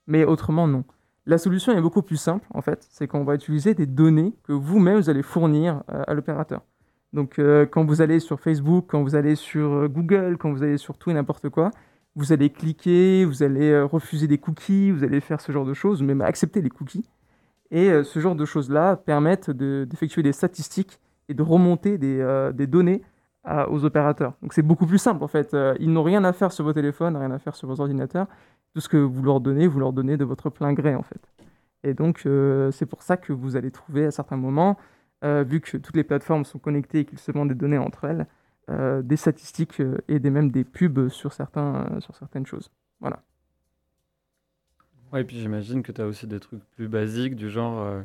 Mais 0.06 0.24
autrement, 0.24 0.66
non. 0.66 0.84
La 1.26 1.38
solution 1.38 1.72
est 1.76 1.80
beaucoup 1.80 2.02
plus 2.02 2.16
simple, 2.16 2.44
en 2.52 2.60
fait. 2.60 2.84
C'est 2.90 3.06
qu'on 3.06 3.22
va 3.22 3.36
utiliser 3.36 3.74
des 3.74 3.86
données 3.86 4.34
que 4.42 4.52
vous-même, 4.52 4.96
vous 4.98 5.10
allez 5.10 5.22
fournir 5.22 5.82
euh, 5.92 6.02
à 6.06 6.14
l'opérateur. 6.14 6.62
Donc, 7.12 7.40
quand 7.72 7.84
vous 7.84 8.02
allez 8.02 8.20
sur 8.20 8.38
Facebook, 8.38 8.84
quand 8.88 9.02
vous 9.02 9.16
allez 9.16 9.34
sur 9.34 9.88
Google, 9.88 10.36
quand 10.38 10.52
vous 10.52 10.62
allez 10.62 10.76
sur 10.78 10.96
tout 10.96 11.10
et 11.10 11.12
n'importe 11.12 11.48
quoi, 11.48 11.72
vous 12.14 12.32
allez 12.32 12.50
cliquer, 12.50 13.24
vous 13.24 13.42
allez 13.42 13.80
refuser 13.82 14.28
des 14.28 14.38
cookies, 14.38 14.92
vous 14.92 15.02
allez 15.02 15.20
faire 15.20 15.40
ce 15.40 15.50
genre 15.50 15.64
de 15.64 15.74
choses, 15.74 16.04
même 16.04 16.20
accepter 16.20 16.62
les 16.62 16.70
cookies. 16.70 17.08
Et 17.72 18.04
ce 18.04 18.20
genre 18.20 18.36
de 18.36 18.44
choses-là 18.44 18.94
permettent 18.94 19.50
de- 19.50 19.88
d'effectuer 19.90 20.22
des 20.22 20.30
statistiques 20.30 21.00
et 21.30 21.34
de 21.34 21.42
remonter 21.42 21.96
des, 21.96 22.20
euh, 22.20 22.52
données 22.52 23.02
aux 23.68 23.86
opérateurs. 23.86 24.34
Donc 24.42 24.52
c'est 24.52 24.62
beaucoup 24.62 24.86
plus 24.86 24.98
simple 24.98 25.24
en 25.24 25.28
fait. 25.28 25.54
Euh, 25.54 25.74
ils 25.80 25.90
n'ont 25.90 26.02
rien 26.02 26.24
à 26.24 26.32
faire 26.34 26.52
sur 26.52 26.62
vos 26.64 26.74
téléphones, 26.74 27.16
rien 27.16 27.30
à 27.30 27.38
faire 27.38 27.56
sur 27.56 27.68
vos 27.68 27.80
ordinateurs. 27.80 28.26
Tout 28.74 28.80
ce 28.80 28.88
que 28.88 28.98
vous 28.98 29.22
leur 29.22 29.40
donnez, 29.40 29.66
vous 29.66 29.80
leur 29.80 29.94
donnez 29.94 30.18
de 30.18 30.24
votre 30.24 30.50
plein 30.50 30.74
gré 30.74 30.94
en 30.94 31.02
fait. 31.02 31.22
Et 31.82 31.94
donc 31.94 32.24
euh, 32.26 32.70
c'est 32.70 32.84
pour 32.84 33.02
ça 33.02 33.16
que 33.16 33.32
vous 33.32 33.56
allez 33.56 33.70
trouver 33.70 34.04
à 34.04 34.10
certains 34.10 34.36
moments, 34.36 34.76
vu 35.22 35.60
que 35.60 35.78
toutes 35.78 35.96
les 35.96 36.04
plateformes 36.04 36.44
sont 36.44 36.58
connectées 36.58 37.00
et 37.00 37.04
qu'ils 37.06 37.18
se 37.18 37.32
vendent 37.32 37.48
des 37.48 37.54
données 37.54 37.78
entre 37.78 38.04
elles, 38.04 38.26
des 39.04 39.16
statistiques 39.16 39.82
et 40.08 40.18
des, 40.18 40.30
même 40.30 40.50
des 40.50 40.64
pubs 40.64 41.08
sur, 41.08 41.32
certains, 41.32 42.00
sur 42.00 42.14
certaines 42.16 42.46
choses. 42.46 42.70
Voilà. 43.00 43.22
Et 45.14 45.24
puis 45.24 45.38
j'imagine 45.38 45.82
que 45.82 45.92
tu 45.92 46.00
as 46.00 46.06
aussi 46.06 46.26
des 46.26 46.40
trucs 46.40 46.64
plus 46.70 46.88
basiques, 46.88 47.36
du 47.36 47.50
genre 47.50 48.02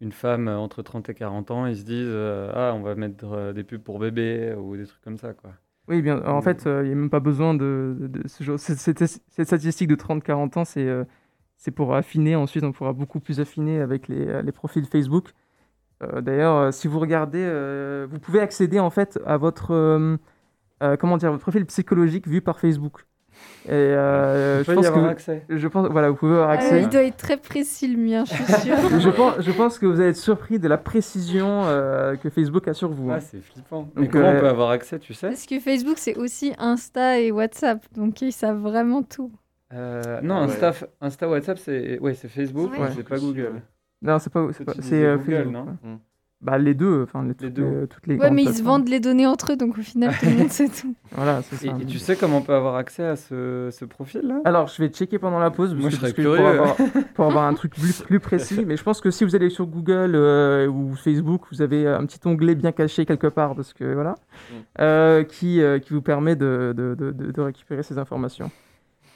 une 0.00 0.12
femme 0.12 0.48
entre 0.48 0.82
30 0.82 1.08
et 1.08 1.14
40 1.14 1.50
ans, 1.50 1.66
ils 1.66 1.76
se 1.76 1.84
disent 1.84 2.06
euh, 2.08 2.50
Ah, 2.54 2.72
on 2.74 2.82
va 2.82 2.94
mettre 2.94 3.24
euh, 3.32 3.52
des 3.52 3.64
pubs 3.64 3.82
pour 3.82 3.98
bébé 3.98 4.54
ou 4.58 4.76
des 4.76 4.86
trucs 4.86 5.02
comme 5.02 5.18
ça, 5.18 5.32
quoi. 5.34 5.52
Oui, 5.88 6.00
bien. 6.02 6.24
En 6.24 6.40
fait, 6.40 6.66
euh, 6.66 6.82
il 6.82 6.86
n'y 6.86 6.92
a 6.92 6.96
même 6.96 7.10
pas 7.10 7.20
besoin 7.20 7.52
de, 7.54 7.96
de- 8.00 8.06
de 8.06 8.26
ce 8.28 8.42
genre. 8.42 8.58
Cette, 8.58 8.78
cette- 8.78 8.98
cette 9.28 9.46
statistique 9.46 9.88
de 9.88 9.96
30-40 9.96 10.58
ans, 10.58 10.64
c'est 10.64 10.86
euh, 10.88 11.04
c'est 11.56 11.70
pour 11.70 11.94
affiner. 11.94 12.36
Ensuite, 12.36 12.64
on 12.64 12.72
pourra 12.72 12.92
beaucoup 12.92 13.20
plus 13.20 13.38
affiner 13.40 13.80
avec 13.80 14.08
les, 14.08 14.42
les 14.42 14.52
profils 14.52 14.84
Facebook. 14.86 15.30
D'ailleurs, 16.20 16.74
si 16.74 16.86
vous 16.88 16.98
regardez, 16.98 17.46
vous 18.10 18.18
pouvez 18.18 18.40
accéder 18.40 18.78
en 18.80 18.90
fait 18.90 19.18
à 19.24 19.36
votre 19.38 20.18
comment 20.98 21.16
dire, 21.16 21.30
votre 21.30 21.42
profil 21.42 21.64
psychologique 21.66 22.28
vu 22.28 22.42
par 22.42 22.58
Facebook. 22.60 23.06
Et 23.66 23.70
euh, 23.72 24.58
Tu 24.62 24.66
je 24.66 24.72
y 24.72 24.74
pense 24.74 24.86
avoir 24.86 25.04
que 25.06 25.10
accès. 25.10 25.42
je 25.48 25.68
pense, 25.68 25.88
voilà, 25.88 26.10
vous 26.10 26.16
pouvez 26.16 26.32
avoir 26.34 26.50
Euh, 26.50 26.52
accès. 26.52 26.82
il 26.82 26.88
doit 26.90 27.02
être 27.02 27.16
très 27.16 27.38
précis 27.38 27.88
le 27.88 27.96
mien, 27.96 28.24
je 28.26 28.34
suis 28.34 28.44
sûre. 28.44 28.76
je, 29.00 29.08
pense, 29.08 29.34
je 29.40 29.50
pense 29.52 29.78
que 29.78 29.86
vous 29.86 30.00
allez 30.00 30.10
être 30.10 30.16
surpris 30.16 30.58
de 30.58 30.68
la 30.68 30.76
précision 30.76 31.62
euh, 31.64 32.14
que 32.16 32.28
Facebook 32.28 32.68
a 32.68 32.74
sur 32.74 32.90
vous. 32.90 33.10
hein. 33.10 33.14
Ah, 33.16 33.20
c'est 33.20 33.40
flippant. 33.42 33.88
Mais 33.96 34.08
comment 34.08 34.26
euh, 34.26 34.36
on 34.36 34.40
peut 34.40 34.48
avoir 34.48 34.68
accès, 34.70 34.98
tu 34.98 35.14
sais? 35.14 35.28
Parce 35.28 35.46
que 35.46 35.58
Facebook, 35.60 35.96
c'est 35.96 36.16
aussi 36.18 36.52
Insta 36.58 37.18
et 37.20 37.32
WhatsApp, 37.32 37.82
donc 37.96 38.20
ils 38.20 38.32
savent 38.32 38.60
vraiment 38.60 39.02
tout. 39.02 39.32
Euh, 39.72 40.20
Non, 40.22 40.40
ouais. 40.40 40.52
Insta, 40.52 40.72
Insta, 41.00 41.26
WhatsApp, 41.28 41.58
c'est 41.58 41.98
ouais, 42.00 42.12
c'est 42.12 42.28
Facebook, 42.28 42.70
Ouais. 42.72 42.88
c'est 42.94 43.08
pas 43.08 43.18
Google. 43.18 43.62
Non, 44.02 44.18
c'est 44.18 44.30
pas, 44.30 44.40
pas- 44.46 44.74
Google, 44.74 44.82
Facebook. 45.22 45.46
non? 45.52 45.64
ouais. 45.64 45.90
Mm. 45.90 45.98
Bah 46.40 46.58
les 46.58 46.74
deux, 46.74 47.04
enfin 47.04 47.22
les, 47.24 47.34
toutes 47.34 47.54
deux. 47.54 47.80
les- 47.82 47.86
toutes 47.86 48.06
les 48.06 48.16
Ouais, 48.18 48.30
mais 48.30 48.42
ils 48.42 48.52
se 48.54 48.62
vendent 48.62 48.86
les 48.88 49.00
données 49.00 49.26
entre 49.26 49.52
eux, 49.52 49.56
donc 49.56 49.78
au 49.78 49.82
final, 49.82 50.12
tout 50.20 50.26
le 50.26 50.32
monde 50.36 50.50
sait 50.50 50.68
tout. 50.68 50.94
Voilà, 51.12 51.40
c'est 51.40 51.64
Et, 51.64 51.70
ça. 51.70 51.76
et 51.80 51.86
tu 51.86 51.98
sais 51.98 52.16
comment 52.16 52.38
on 52.38 52.42
peut 52.42 52.52
avoir 52.52 52.74
accès 52.76 53.02
à 53.02 53.16
ce, 53.16 53.70
ce 53.72 53.86
profil-là? 53.86 54.42
Alors, 54.44 54.66
je 54.68 54.82
vais 54.82 54.88
checker 54.88 55.18
pendant 55.18 55.38
la 55.38 55.50
pause, 55.50 55.70
parce 55.70 55.80
Moi, 55.80 55.88
que- 55.90 55.96
je 55.96 56.00
parce 56.02 56.12
serais 56.12 56.22
que 56.22 56.28
pour, 56.28 56.36
curieux. 56.36 56.50
avoir, 56.60 56.76
pour 57.14 57.24
avoir 57.24 57.44
un 57.44 57.54
truc 57.54 57.72
plus, 57.74 58.02
plus 58.02 58.20
précis. 58.20 58.62
Mais 58.66 58.76
je 58.76 58.82
pense 58.82 59.00
que 59.00 59.10
si 59.10 59.24
vous 59.24 59.34
allez 59.34 59.48
sur 59.48 59.66
Google 59.66 60.12
euh, 60.14 60.66
ou 60.66 60.94
Facebook, 60.96 61.44
vous 61.50 61.62
avez 61.62 61.86
un 61.88 62.04
petit 62.04 62.20
onglet 62.26 62.54
bien 62.54 62.72
caché 62.72 63.06
quelque 63.06 63.28
part, 63.28 63.54
parce 63.54 63.72
que 63.72 63.94
voilà, 63.94 64.16
Mm. 64.50 64.54
euh, 64.80 65.24
qui, 65.24 65.62
euh, 65.62 65.78
qui 65.78 65.94
vous 65.94 66.02
permet 66.02 66.36
de, 66.36 66.74
de, 66.76 66.94
de, 66.94 67.10
de- 67.12 67.30
de 67.32 67.40
récupérer 67.40 67.82
ces 67.82 67.96
informations. 67.96 68.50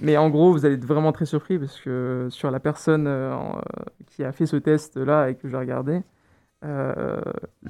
Mais 0.00 0.16
en 0.16 0.31
gros, 0.31 0.52
vous 0.52 0.64
allez 0.64 0.76
être 0.76 0.85
vraiment 0.87 1.12
très 1.12 1.26
surpris, 1.26 1.59
parce 1.59 1.78
que 1.78 2.28
sur 2.31 2.50
la 2.50 2.61
personne 2.61 3.07
euh, 3.07 3.33
euh, 3.35 3.61
qui 4.07 4.24
a 4.24 4.33
fait 4.33 4.46
ce 4.46 4.57
test-là 4.57 5.28
et 5.28 5.35
que 5.35 5.46
j'ai 5.48 5.57
regardé, 5.59 6.00
euh, 6.64 7.20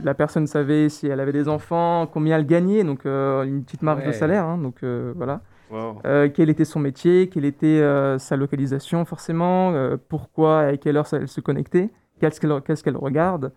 la 0.02 0.14
personne 0.14 0.46
savait 0.46 0.88
si 0.88 1.06
elle 1.06 1.20
avait 1.20 1.32
des 1.32 1.48
enfants, 1.48 2.06
combien 2.06 2.38
elle 2.38 2.46
gagnait, 2.46 2.84
donc 2.84 3.04
euh, 3.04 3.42
une 3.42 3.64
petite 3.64 3.82
marge 3.82 4.04
de 4.04 4.12
salaire, 4.12 4.44
hein, 4.44 4.58
donc 4.58 4.82
euh, 4.82 5.12
voilà. 5.16 5.42
Wow. 5.70 6.00
Quel 6.32 6.48
était 6.48 6.64
son 6.64 6.80
métier, 6.80 7.28
quelle 7.28 7.44
était 7.44 7.82
sa 8.18 8.36
localisation 8.36 9.04
forcément, 9.04 9.74
pourquoi 10.08 10.64
et 10.64 10.74
à 10.74 10.76
quelle 10.78 10.96
heure 10.96 11.06
elle 11.12 11.28
se 11.28 11.42
connectait, 11.42 11.90
qu'est-ce 12.20 12.40
qu'elle 12.82 12.96
regarde, 12.96 13.52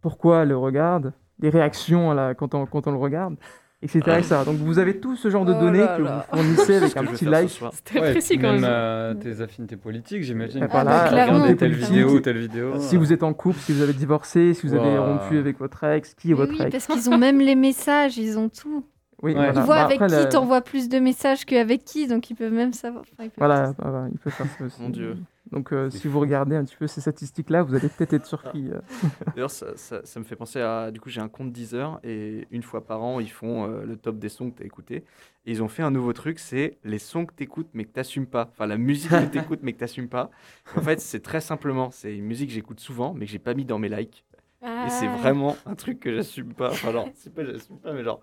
pourquoi 0.00 0.42
elle 0.42 0.48
le 0.48 0.56
regarde, 0.56 1.12
les 1.38 1.50
réactions 1.50 2.12
là, 2.14 2.34
quand, 2.34 2.56
on, 2.56 2.66
quand 2.66 2.88
on 2.88 2.90
le 2.90 2.98
regarde, 2.98 3.36
etc., 3.82 3.98
etc. 4.18 4.36
Donc 4.46 4.56
vous 4.56 4.78
avez 4.78 4.98
tout 4.98 5.16
ce 5.16 5.28
genre 5.30 5.44
de 5.44 5.52
Oh 5.52 5.60
données 5.60 5.80
là 5.80 5.96
que 5.98 6.02
là. 6.02 6.26
vous 6.32 6.38
fournissez 6.38 6.76
avec 6.76 6.96
un 6.96 7.04
petit 7.04 7.24
like. 7.24 7.60
très 7.84 8.00
Ouais, 8.00 8.12
précis 8.12 8.38
quand 8.38 8.52
même 8.52 8.64
euh, 8.64 9.14
tes 9.14 9.40
affinités 9.40 9.76
politiques, 9.76 10.22
j'imagine. 10.22 10.66
Ah, 10.70 10.84
bah, 10.84 11.04
clairement. 11.08 11.34
regarder 11.34 11.56
telle 11.56 11.74
vidéo, 11.74 12.20
telle 12.20 12.38
vidéo. 12.38 12.78
Si 12.78 12.96
vous 12.96 13.12
êtes 13.12 13.22
en 13.22 13.32
couple, 13.34 13.58
si 13.58 13.72
vous 13.72 13.82
avez 13.82 13.92
divorcé, 13.92 14.54
si 14.54 14.66
vous 14.66 14.74
avez 14.74 14.98
rompu 14.98 15.36
avec 15.38 15.58
votre 15.58 15.82
ex, 15.84 16.14
qui 16.14 16.30
est 16.30 16.34
votre 16.34 16.52
oui, 16.52 16.62
ex. 16.62 16.70
parce 16.70 16.86
qu'ils 16.86 17.10
ont 17.10 17.18
même 17.18 17.40
les 17.40 17.54
messages, 17.56 18.16
ils 18.18 18.38
ont 18.38 18.48
tout. 18.48 18.84
Oui, 19.22 19.34
Ouais. 19.34 19.36
voilà. 19.36 19.52
Ils 19.60 19.64
voient 19.64 19.74
Bah, 19.76 19.84
avec 19.84 20.00
après, 20.02 20.06
qui 20.16 20.22
la- 20.24 20.24
t'envoies 20.26 20.60
plus 20.62 20.88
de 20.88 20.98
messages 20.98 21.44
qu'avec 21.44 21.84
qui, 21.84 22.08
donc 22.08 22.28
ils 22.30 22.34
peuvent 22.34 22.52
même 22.52 22.72
savoir. 22.72 23.04
Enfin, 23.12 23.22
ils 23.24 23.30
peuvent 23.30 23.34
Voilà, 23.38 23.72
voilà, 23.78 24.06
il 24.12 24.18
peut 24.18 24.30
faire 24.30 24.46
ça 24.58 24.64
aussi. 24.64 24.82
Mon 24.82 24.88
Dieu. 24.88 25.16
Donc 25.52 25.72
euh, 25.72 25.90
si 25.90 26.08
vous 26.08 26.18
regardez 26.18 26.56
un 26.56 26.64
petit 26.64 26.76
peu 26.76 26.86
ces 26.86 27.00
statistiques-là, 27.02 27.62
vous 27.62 27.74
allez 27.74 27.88
peut-être 27.88 28.14
être 28.14 28.26
surpris. 28.26 28.70
euh. 28.70 28.80
D'ailleurs, 29.34 29.50
ça, 29.50 29.76
ça- 29.76 30.00
ça 30.04 30.18
me 30.18 30.24
fait 30.24 30.34
penser 30.34 30.60
à. 30.60 30.90
Du 30.90 30.98
coup, 31.00 31.10
j'ai 31.10 31.20
un 31.20 31.28
compte 31.28 31.52
Deezer 31.52 32.00
et 32.02 32.46
une 32.50 32.62
fois 32.62 32.84
par 32.86 33.02
an, 33.02 33.20
ils 33.20 33.30
font 33.30 33.68
euh, 33.70 33.84
le 33.84 33.96
top 33.96 34.18
des 34.18 34.28
sons 34.30 34.50
que 34.50 34.56
tu 34.56 34.62
as 34.62 34.66
écoutés. 34.66 35.04
Et 35.44 35.52
ils 35.52 35.62
ont 35.62 35.68
fait 35.68 35.82
un 35.82 35.90
nouveau 35.90 36.12
truc 36.12 36.38
c'est 36.38 36.78
les 36.84 36.98
sons 36.98 37.26
que 37.26 37.34
tu 37.36 37.42
écoutes 37.42 37.68
mais 37.74 37.84
que 37.84 37.92
tu 37.92 37.98
n'assumes 38.00 38.26
pas. 38.26 38.48
Enfin, 38.50 38.66
la 38.66 38.78
musique 38.78 39.10
que 39.10 39.26
tu 39.30 39.38
écoutes 39.38 39.60
mais 39.62 39.72
que 39.72 39.78
tu 39.78 39.84
n'assumes 39.84 40.08
pas. 40.08 40.30
En 40.76 40.80
fait, 40.80 41.00
c'est 41.00 41.20
très 41.20 41.40
simplement 41.40 41.90
c'est 41.90 42.16
une 42.16 42.24
musique 42.24 42.48
que 42.48 42.54
j'écoute 42.54 42.80
souvent 42.80 43.12
mais 43.12 43.26
que 43.26 43.30
j'ai 43.32 43.38
pas 43.38 43.52
mis 43.54 43.64
dans 43.64 43.78
mes 43.78 43.88
likes. 43.90 44.24
Et 44.62 44.88
c'est 44.90 45.08
Ah. 45.08 45.16
vraiment 45.16 45.56
un 45.66 45.74
truc 45.74 45.98
que 46.00 46.14
j'assume 46.14 46.54
pas. 46.54 46.70
Enfin, 46.70 46.92
genre, 46.92 47.08
c'est 47.14 47.34
pas 47.34 47.44
j'assume 47.44 47.78
pas, 47.78 47.92
mais 47.92 48.04
genre. 48.04 48.20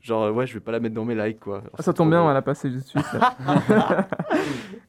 Genre, 0.00 0.22
euh, 0.24 0.30
ouais, 0.32 0.46
je 0.46 0.54
vais 0.54 0.60
pas 0.60 0.70
la 0.72 0.80
mettre 0.80 0.94
dans 0.94 1.04
mes 1.04 1.14
likes 1.14 1.40
quoi. 1.40 1.58
Alors, 1.58 1.70
Ah, 1.78 1.82
ça 1.82 1.92
tombe 1.92 2.08
bien, 2.10 2.18
on 2.18 2.22
drôle. 2.22 2.30
va 2.30 2.34
la 2.34 2.42
passer 2.42 2.70
de 2.70 2.78
suite. 2.80 3.04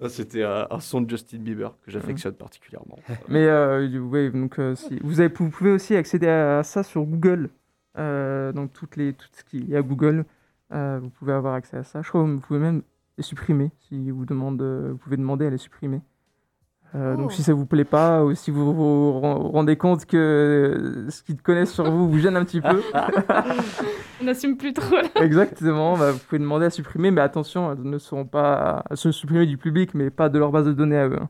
Ah, 0.02 0.08
C'était 0.08 0.44
euh, 0.44 0.64
un 0.72 0.80
son 0.80 1.02
de 1.02 1.10
Justin 1.10 1.40
Bieber 1.40 1.74
que 1.86 1.92
j'affectionne 1.92 2.34
particulièrement. 2.34 2.98
Mais 3.28 3.46
euh, 3.48 4.00
ouais, 4.00 4.30
donc 4.30 4.58
euh, 4.60 4.74
si, 4.76 4.98
vous, 5.04 5.20
avez, 5.20 5.34
vous 5.34 5.50
pouvez 5.50 5.72
aussi 5.72 5.96
accéder 5.96 6.28
à 6.30 6.64
ça 6.64 6.84
sur 6.84 7.04
Google. 7.04 7.50
Euh, 7.98 8.54
donc 8.54 8.72
toutes 8.72 8.96
les, 8.96 9.12
tout 9.14 9.28
ce 9.34 9.44
qui 9.44 9.74
est 9.74 9.76
à 9.76 9.82
Google, 9.82 10.24
euh, 10.74 11.00
vous 11.02 11.10
pouvez 11.10 11.34
avoir 11.34 11.54
accès 11.56 11.76
à 11.78 11.84
ça. 11.84 12.02
Je 12.02 12.08
crois 12.10 12.24
que 12.24 12.28
vous 12.30 12.40
pouvez 12.40 12.60
même 12.60 12.82
les 13.18 13.24
supprimer 13.24 13.72
si 13.90 14.10
vous 14.12 14.26
demande, 14.26 14.62
vous 14.62 14.98
pouvez 14.98 15.18
demander 15.18 15.48
à 15.48 15.50
les 15.50 15.58
supprimer. 15.58 15.98
Euh, 16.96 17.14
Oh. 17.16 17.22
Donc 17.22 17.34
si 17.34 17.44
ça 17.44 17.54
vous 17.54 17.66
plaît 17.68 17.84
pas 17.84 18.24
ou 18.24 18.34
si 18.34 18.50
vous 18.52 18.74
vous 18.74 19.20
ren- 19.20 19.36
rendez 19.52 19.76
compte 19.76 20.06
que 20.08 21.06
ce 21.10 21.22
qu'ils 21.22 21.40
connaissent 21.42 21.74
sur 21.74 21.90
vous 21.92 22.10
vous 22.10 22.18
gêne 22.20 22.36
un 22.38 22.44
petit 22.46 22.62
peu, 22.62 22.82
On 24.22 24.26
n'assume 24.26 24.58
plus 24.58 24.74
trop 24.74 24.96
là. 24.96 25.04
exactement, 25.22 25.98
bah, 25.98 26.12
vous 26.12 26.20
pouvez 26.20 26.40
demander 26.40 26.66
à 26.66 26.70
supprimer, 26.70 27.12
mais 27.12 27.22
attention, 27.22 27.72
elles 27.72 27.82
ne 27.84 27.98
seront 27.98 28.26
pas, 28.26 28.84
elles 28.90 28.98
seront 28.98 29.12
supprimées 29.14 29.46
du 29.46 29.58
public, 29.58 29.94
mais 29.94 30.10
pas 30.10 30.30
de 30.30 30.38
leur 30.40 30.52
base 30.52 30.66
de 30.66 30.74
données 30.74 30.98
à 30.98 31.08
eux. 31.08 31.18
hein. 31.22 31.30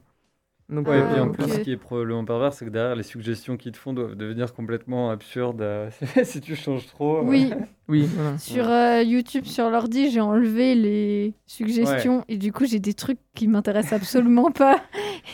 Donc, 0.69 0.87
Ouais, 0.87 0.99
et 0.99 1.03
puis 1.03 1.19
en 1.19 1.29
plus, 1.29 1.47
ce 1.47 1.59
qui 1.61 1.71
est 1.71 1.77
probablement 1.77 2.23
pervers, 2.25 2.53
c'est 2.53 2.63
que 2.63 2.69
derrière, 2.69 2.95
les 2.95 3.01
suggestions 3.01 3.57
qu'ils 3.57 3.71
te 3.71 3.77
font 3.79 3.91
doivent 3.91 4.13
devenir 4.13 4.53
complètement 4.53 5.09
absurdes 5.09 5.61
euh, 5.61 5.89
si 6.23 6.41
tu 6.41 6.55
changes 6.55 6.85
trop. 6.85 7.17
euh. 7.17 7.23
Oui, 7.23 7.51
Oui, 7.87 8.07
voilà. 8.13 8.37
sur 8.37 8.69
euh, 8.69 9.01
YouTube, 9.01 9.45
sur 9.45 9.71
l'ordi, 9.71 10.11
j'ai 10.11 10.21
enlevé 10.21 10.75
les 10.75 11.33
suggestions 11.47 12.23
et 12.27 12.37
du 12.37 12.51
coup, 12.53 12.65
j'ai 12.65 12.77
des 12.79 12.93
trucs 12.93 13.17
qui 13.33 13.47
m'intéressent 13.47 13.93
absolument 13.99 14.51
pas. 14.51 14.79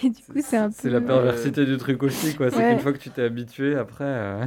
Et 0.04 0.10
du 0.10 0.22
coup, 0.24 0.40
c'est 0.42 0.56
un 0.56 0.70
peu. 0.70 0.76
C'est 0.78 0.90
la 0.90 1.02
perversité 1.02 1.66
du 1.66 1.76
truc 1.76 2.02
aussi, 2.04 2.34
quoi. 2.36 2.50
C'est 2.50 2.58
Ouais. 2.58 2.70
qu'une 2.70 2.80
fois 2.80 2.94
que 2.94 2.98
tu 3.00 3.10
t'es 3.10 3.24
habitué, 3.24 3.76
après. 3.76 4.40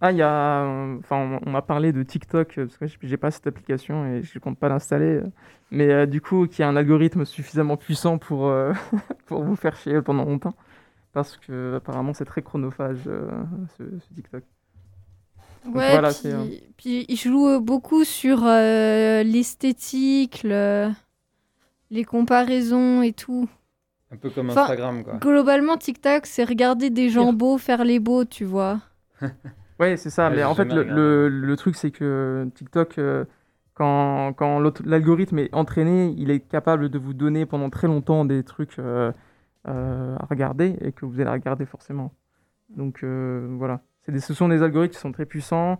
Ah, 0.00 0.12
il 0.12 0.18
y 0.18 0.22
a. 0.22 0.62
euh, 0.64 0.96
Enfin, 0.98 1.40
on- 1.44 1.50
m'a 1.50 1.62
parlé 1.62 1.92
de 1.92 2.02
TikTok, 2.02 2.58
euh, 2.58 2.66
parce 2.78 2.96
que 2.96 3.06
j'ai- 3.06 3.16
pas 3.16 3.30
cette 3.30 3.46
application 3.46 4.06
et 4.06 4.22
je 4.22 4.38
compte 4.38 4.58
pas 4.58 4.68
l'installer. 4.68 5.16
euh, 5.16 5.30
Mais 5.70 5.90
euh, 5.90 6.06
du 6.06 6.20
coup, 6.20 6.46
qui 6.46 6.62
a 6.62 6.68
un 6.68 6.76
algorithme 6.76 7.24
suffisamment 7.24 7.76
puissant 7.76 8.16
pour, 8.18 8.46
euh, 8.46 8.72
pour 9.26 9.42
vous 9.42 9.56
faire 9.56 9.76
chier 9.76 10.00
pendant 10.02 10.24
longtemps. 10.24 10.54
Parce 11.12 11.36
que 11.36 11.76
apparemment, 11.76 12.14
c'est 12.14 12.24
très 12.24 12.42
chronophage, 12.42 13.00
euh, 13.06 13.28
ce, 13.76 13.84
ce 13.98 14.14
TikTok. 14.14 14.44
Donc 15.64 15.74
Ouais, 15.74 15.90
voilà, 15.90 16.08
puis, 16.10 16.18
c'est, 16.22 16.32
euh, 16.32 16.44
puis 16.76 17.04
il 17.08 17.16
joue 17.16 17.60
beaucoup 17.60 18.04
sur 18.04 18.44
euh, 18.46 19.22
l'esthétique, 19.24 20.42
le- 20.44 20.90
les 21.90 22.04
comparaisons 22.04 23.02
et 23.02 23.12
tout. 23.12 23.48
un 24.12 24.16
peu 24.16 24.30
comme 24.30 24.50
Enfin, 24.50 24.62
Instagram, 24.62 25.02
quoi. 25.04 25.14
Globalement, 25.14 25.76
TikTok, 25.76 26.24
c'est 26.26 26.44
regarder 26.44 26.88
des 26.90 27.08
gens 27.10 27.32
beaux 27.32 27.58
faire 27.58 27.84
les 27.84 27.98
beaux, 27.98 28.24
tu 28.24 28.44
vois. 28.44 28.80
Ouais, 29.78 29.96
c'est 29.96 30.10
ça. 30.10 30.28
Ouais, 30.28 30.36
mais 30.36 30.44
en 30.44 30.54
fait, 30.54 30.64
le, 30.72 30.82
le, 30.82 31.28
le 31.28 31.56
truc, 31.56 31.76
c'est 31.76 31.90
que 31.90 32.48
TikTok, 32.54 32.98
euh, 32.98 33.24
quand, 33.74 34.32
quand 34.34 34.58
l'algorithme 34.84 35.38
est 35.38 35.54
entraîné, 35.54 36.14
il 36.18 36.30
est 36.30 36.40
capable 36.40 36.88
de 36.88 36.98
vous 36.98 37.14
donner 37.14 37.46
pendant 37.46 37.70
très 37.70 37.86
longtemps 37.86 38.24
des 38.24 38.42
trucs 38.42 38.78
euh, 38.78 39.12
euh, 39.68 40.16
à 40.18 40.26
regarder 40.26 40.76
et 40.80 40.92
que 40.92 41.06
vous 41.06 41.20
allez 41.20 41.30
regarder 41.30 41.64
forcément. 41.64 42.12
Donc 42.76 43.04
euh, 43.04 43.46
voilà. 43.56 43.80
Des, 44.08 44.20
ce 44.20 44.34
sont 44.34 44.48
des 44.48 44.62
algorithmes 44.62 44.94
qui 44.94 45.00
sont 45.00 45.12
très 45.12 45.26
puissants 45.26 45.78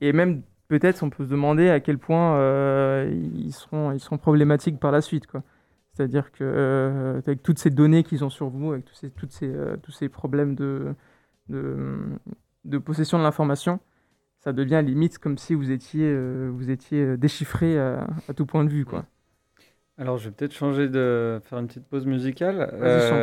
et 0.00 0.12
même 0.12 0.42
peut-être 0.68 1.02
on 1.02 1.10
peut 1.10 1.24
se 1.24 1.30
demander 1.30 1.70
à 1.70 1.80
quel 1.80 1.98
point 1.98 2.36
euh, 2.36 3.10
ils, 3.34 3.52
seront, 3.52 3.90
ils 3.92 4.00
seront 4.00 4.18
problématiques 4.18 4.78
par 4.78 4.92
la 4.92 5.00
suite. 5.00 5.26
quoi. 5.26 5.42
C'est-à-dire 5.94 6.30
que 6.30 6.44
euh, 6.44 7.18
avec 7.18 7.42
toutes 7.42 7.58
ces 7.58 7.70
données 7.70 8.04
qu'ils 8.04 8.22
ont 8.24 8.30
sur 8.30 8.48
vous, 8.48 8.72
avec 8.72 8.84
tous 8.84 8.94
ces, 8.94 9.10
toutes 9.10 9.32
ces, 9.32 9.48
euh, 9.48 9.76
tous 9.82 9.92
ces 9.92 10.08
problèmes 10.08 10.54
de, 10.54 10.94
de, 11.48 11.96
de 12.64 12.78
possession 12.78 13.18
de 13.18 13.22
l'information, 13.22 13.80
ça 14.38 14.52
devient 14.52 14.82
limite 14.84 15.18
comme 15.18 15.38
si 15.38 15.54
vous 15.54 15.70
étiez, 15.70 16.06
euh, 16.06 16.50
vous 16.52 16.70
étiez 16.70 17.02
euh, 17.02 17.16
déchiffré 17.16 17.78
à, 17.78 18.06
à 18.28 18.34
tout 18.34 18.46
point 18.46 18.64
de 18.64 18.70
vue. 18.70 18.84
Quoi. 18.84 19.04
Alors, 20.00 20.16
je 20.16 20.30
vais 20.30 20.34
peut-être 20.34 20.54
changer 20.54 20.88
de 20.88 21.42
faire 21.44 21.58
une 21.58 21.66
petite 21.66 21.84
pause 21.84 22.06
musicale. 22.06 22.72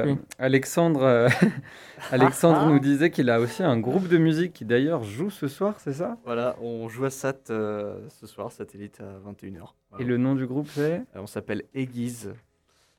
Prie. 0.03 0.17
Alexandre, 0.38 1.01
euh, 1.01 1.27
Alexandre 2.11 2.69
nous 2.69 2.77
disait 2.77 3.09
qu'il 3.09 3.31
a 3.31 3.39
aussi 3.39 3.63
un 3.63 3.79
groupe 3.79 4.07
de 4.07 4.19
musique 4.19 4.53
qui 4.53 4.63
d'ailleurs 4.63 5.01
joue 5.01 5.31
ce 5.31 5.47
soir, 5.47 5.79
c'est 5.79 5.93
ça? 5.93 6.19
Voilà, 6.23 6.55
on 6.61 6.88
joue 6.88 7.05
à 7.05 7.09
SAT 7.09 7.49
euh, 7.49 8.07
ce 8.09 8.27
soir, 8.27 8.51
satellite 8.51 9.01
à 9.01 9.27
21h. 9.27 9.73
Et 9.97 10.03
le 10.03 10.17
nom 10.17 10.35
du 10.35 10.45
groupe 10.45 10.67
c'est? 10.69 11.01
On 11.15 11.25
s'appelle 11.25 11.63
Aiguise. 11.73 12.35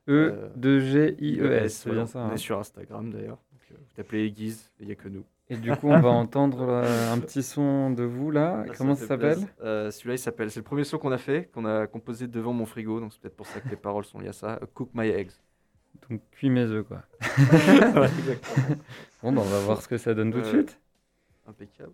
E 0.09 0.51
2 0.57 0.81
G 0.81 1.17
I 1.21 1.39
E 1.39 1.53
S. 1.53 1.75
C'est 1.75 1.91
voilà. 1.91 2.03
bien 2.03 2.07
ça. 2.11 2.19
On 2.19 2.23
hein 2.23 2.35
est 2.35 2.39
sur 2.39 2.59
Instagram 2.59 3.13
d'ailleurs. 3.13 3.39
Euh, 3.71 3.75
vous 3.79 3.95
tapez 3.95 4.25
Aiguise, 4.25 4.73
il 4.81 4.87
n'y 4.87 4.93
a 4.93 4.97
que 4.97 5.09
nous. 5.09 5.25
Et 5.51 5.57
du 5.57 5.71
coup, 5.77 5.89
on 5.89 5.99
va 6.01 6.11
entendre 6.11 6.59
euh, 6.61 7.13
un 7.13 7.19
petit 7.19 7.43
son 7.43 7.91
de 7.91 8.03
vous 8.03 8.31
là. 8.31 8.65
Ah, 8.69 8.73
Comment 8.77 8.95
ça 8.95 9.07
s'appelle. 9.07 9.39
Euh, 9.63 9.91
Celui-là, 9.91 10.15
il 10.17 10.19
s'appelle. 10.19 10.51
C'est 10.51 10.61
le 10.61 10.65
premier 10.65 10.85
son 10.85 10.99
qu'on 10.99 11.11
a 11.13 11.17
fait, 11.19 11.51
qu'on 11.55 11.65
a 11.65 11.87
composé 11.87 12.27
devant 12.27 12.53
mon 12.53 12.67
frigo. 12.67 13.01
Donc 13.01 13.13
c'est 13.15 13.21
peut-être 13.23 13.37
pour 13.37 13.47
ça 13.47 13.61
que 13.61 13.69
les 13.69 13.77
paroles 13.77 14.05
sont 14.05 14.19
liées 14.19 14.29
à 14.29 14.33
ça. 14.35 14.61
Cook 14.75 14.91
my 14.95 15.09
eggs. 15.09 15.31
Donc, 16.11 16.21
cuis 16.33 16.51
mes 16.51 16.65
œufs 16.65 16.87
quoi. 16.87 17.03
Exactement. 17.39 18.77
Bon, 19.23 19.33
bah, 19.33 19.43
on 19.45 19.49
va 19.49 19.61
voir 19.61 19.83
ce 19.83 19.89
que 19.89 19.97
ça 19.99 20.15
donne 20.15 20.33
tout 20.33 20.39
de 20.41 20.45
Ouais. 20.45 20.51
suite. 20.51 20.79
Impeccable. 21.47 21.93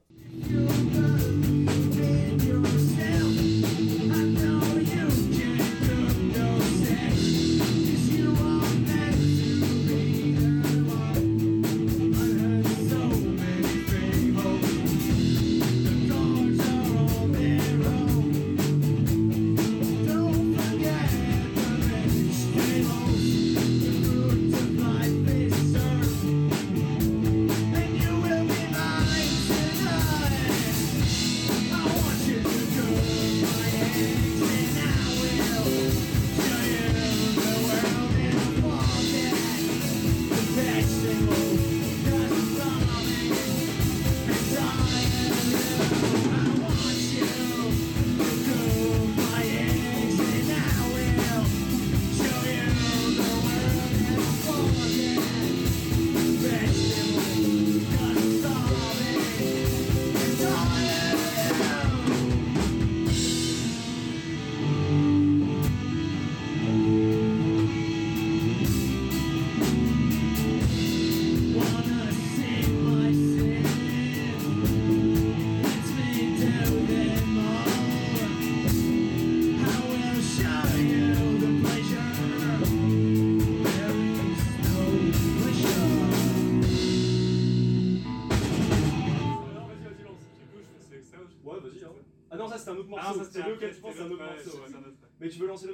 Tu 95.35 95.41
veux 95.41 95.49
lancer 95.49 95.67
le 95.67 95.74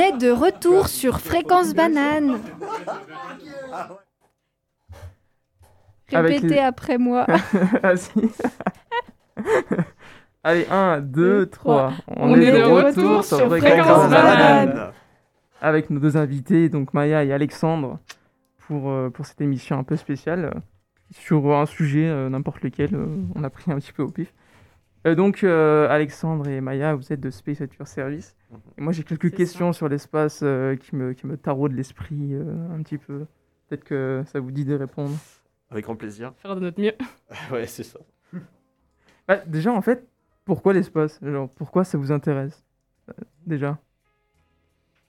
est 0.00 0.16
de 0.18 0.30
retour 0.30 0.88
sur 0.88 1.20
Fréquence 1.20 1.74
Banane. 1.74 2.40
Répétez 6.08 6.48
les- 6.48 6.58
après 6.58 6.98
moi. 6.98 7.26
Ah. 7.82 7.94
Allez, 10.42 10.66
1, 10.70 11.00
2, 11.00 11.06
Deux, 11.40 11.46
3. 11.46 11.92
On 12.16 12.34
est 12.34 12.50
de 12.50 12.62
retour 12.62 13.22
sur 13.24 13.46
Fréquence 13.58 14.10
Banane. 14.10 14.92
Avec 15.60 15.90
nos 15.90 16.00
deux 16.00 16.16
invités, 16.16 16.68
donc 16.70 16.94
Maya 16.94 17.22
et 17.24 17.32
Alexandre, 17.32 17.98
pour, 18.66 18.90
euh, 18.90 19.10
pour 19.10 19.26
cette 19.26 19.40
émission 19.42 19.78
un 19.78 19.84
peu 19.84 19.96
spéciale, 19.96 20.46
euh, 20.46 20.60
sur 21.12 21.54
un 21.54 21.66
sujet, 21.66 22.06
euh, 22.08 22.30
n'importe 22.30 22.62
lequel, 22.62 22.94
euh, 22.94 23.06
on 23.34 23.44
a 23.44 23.50
pris 23.50 23.70
un 23.70 23.78
petit 23.78 23.92
peu 23.92 24.02
au 24.02 24.08
pif. 24.08 24.32
Donc, 25.04 25.44
Alexandre 25.44 26.46
et 26.48 26.60
Maya, 26.60 26.94
vous 26.94 27.10
êtes 27.12 27.20
de 27.20 27.30
Space 27.30 27.60
at 27.62 27.68
Your 27.78 27.86
Service. 27.88 28.36
Et 28.76 28.80
moi, 28.80 28.92
j'ai 28.92 29.04
quelques 29.04 29.34
questions 29.34 29.72
sur 29.72 29.88
l'espace 29.88 30.40
euh, 30.42 30.76
qui, 30.76 30.96
me, 30.96 31.12
qui 31.12 31.26
me 31.26 31.36
taraudent 31.36 31.74
l'esprit 31.76 32.34
euh, 32.34 32.68
un 32.74 32.82
petit 32.82 32.98
peu. 32.98 33.26
Peut-être 33.68 33.84
que 33.84 34.22
ça 34.26 34.40
vous 34.40 34.50
dit 34.50 34.64
de 34.64 34.74
répondre. 34.74 35.16
Avec 35.70 35.84
grand 35.84 35.94
plaisir. 35.96 36.32
Faire 36.38 36.56
de 36.56 36.60
notre 36.60 36.80
mieux. 36.80 36.94
ouais, 37.52 37.66
c'est 37.66 37.84
ça. 37.84 38.00
Bah, 39.28 39.36
déjà, 39.46 39.72
en 39.72 39.80
fait, 39.82 40.06
pourquoi 40.44 40.72
l'espace? 40.72 41.18
Genre, 41.22 41.48
Pourquoi 41.50 41.84
ça 41.84 41.96
vous 41.98 42.10
intéresse? 42.10 42.64
Euh, 43.08 43.12
Déjà, 43.46 43.78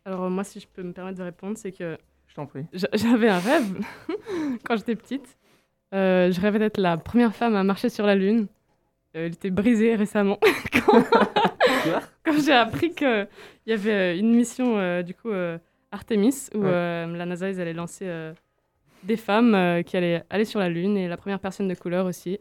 Alors, 0.05 0.29
moi, 0.29 0.43
si 0.43 0.59
je 0.59 0.67
peux 0.67 0.83
me 0.83 0.91
permettre 0.93 1.17
de 1.17 1.23
répondre, 1.23 1.57
c'est 1.57 1.71
que 1.71 1.97
je 2.27 2.35
t'en 2.35 2.45
prie. 2.45 2.65
j'a- 2.73 2.89
j'avais 2.93 3.29
un 3.29 3.39
rêve 3.39 3.79
quand 4.65 4.75
j'étais 4.77 4.95
petite. 4.95 5.37
Euh, 5.93 6.31
je 6.31 6.39
rêvais 6.39 6.59
d'être 6.59 6.77
la 6.79 6.97
première 6.97 7.35
femme 7.35 7.55
à 7.55 7.63
marcher 7.63 7.89
sur 7.89 8.05
la 8.05 8.15
Lune. 8.15 8.47
Euh, 9.15 9.27
il 9.27 9.33
était 9.33 9.49
brisé 9.51 9.95
récemment 9.95 10.39
quand, 10.85 11.03
quand 12.25 12.39
j'ai 12.43 12.53
appris 12.53 12.93
qu'il 12.93 13.27
y 13.67 13.71
avait 13.73 13.91
euh, 14.15 14.17
une 14.17 14.33
mission, 14.35 14.77
euh, 14.77 15.01
du 15.03 15.13
coup, 15.13 15.29
euh, 15.29 15.57
Artemis, 15.91 16.49
où 16.55 16.59
Ouais. 16.59 16.71
la 16.71 17.25
NASA, 17.25 17.49
ils 17.49 17.59
allaient 17.61 17.73
lancer 17.73 18.09
des 19.03 19.17
femmes 19.17 19.81
qui 19.85 19.97
allaient 19.97 20.23
aller 20.29 20.45
sur 20.45 20.59
la 20.59 20.69
Lune 20.69 20.95
et 20.97 21.07
la 21.07 21.17
première 21.17 21.39
personne 21.39 21.67
de 21.67 21.73
couleur 21.75 22.05
aussi, 22.05 22.39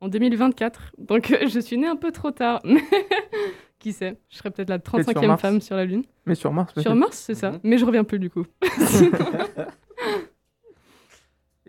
en 0.00 0.08
2024. 0.08 0.92
Donc, 0.98 1.30
euh, 1.30 1.46
je 1.48 1.58
suis 1.60 1.76
née 1.78 1.86
un 1.86 1.96
peu 1.96 2.12
trop 2.12 2.30
tard, 2.30 2.60
mais 2.64 2.80
qui 3.78 3.92
sait, 3.92 4.16
je 4.30 4.36
serais 4.38 4.50
peut-être 4.50 4.68
la 4.70 4.78
Peut-être 4.78 5.10
sur 5.10 5.20
35e 5.22 5.26
Mars. 5.26 5.40
femme 5.42 5.60
sur 5.60 5.76
la 5.76 5.84
Lune. 5.84 6.04
Mais 6.26 6.34
sur 6.34 6.52
Mars, 6.52 6.72
Sur. 6.80 6.94
Mars, 6.94 7.16
c'est 7.16 7.34
ça, 7.34 7.50
Mhm. 7.52 7.60
mais 7.62 7.78
je 7.78 7.84
reviens 7.84 8.04
plus 8.04 8.18
du 8.18 8.30
coup. 8.30 8.44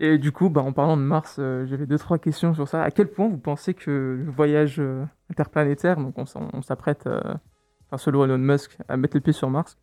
Et 0.00 0.16
du 0.18 0.30
coup, 0.30 0.48
bah, 0.48 0.60
en 0.62 0.72
parlant 0.72 0.96
de 0.96 1.02
Mars, 1.02 1.36
euh, 1.40 1.66
j'avais 1.66 1.86
deux, 1.86 1.98
trois 1.98 2.18
questions 2.18 2.54
sur 2.54 2.68
ça. 2.68 2.82
À 2.84 2.90
quel 2.92 3.08
point 3.08 3.26
vous 3.28 3.38
pensez 3.38 3.74
que 3.74 3.90
le 4.24 4.30
voyage 4.30 4.76
euh, 4.78 5.04
interplanétaire, 5.30 5.96
donc 5.96 6.14
on, 6.18 6.24
on 6.52 6.62
s'apprête, 6.62 7.06
euh, 7.06 7.20
enfin 7.86 7.98
selon 7.98 8.24
Elon 8.24 8.38
Musk, 8.38 8.76
à 8.88 8.96
mettre 8.96 9.16
le 9.16 9.20
pied 9.20 9.32
sur 9.32 9.50
Mars, 9.50 9.76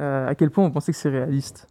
euh, 0.00 0.26
à 0.28 0.34
quel 0.34 0.50
point 0.50 0.64
vous 0.66 0.72
pensez 0.72 0.92
que 0.92 0.98
c'est 0.98 1.10
réaliste? 1.10 1.68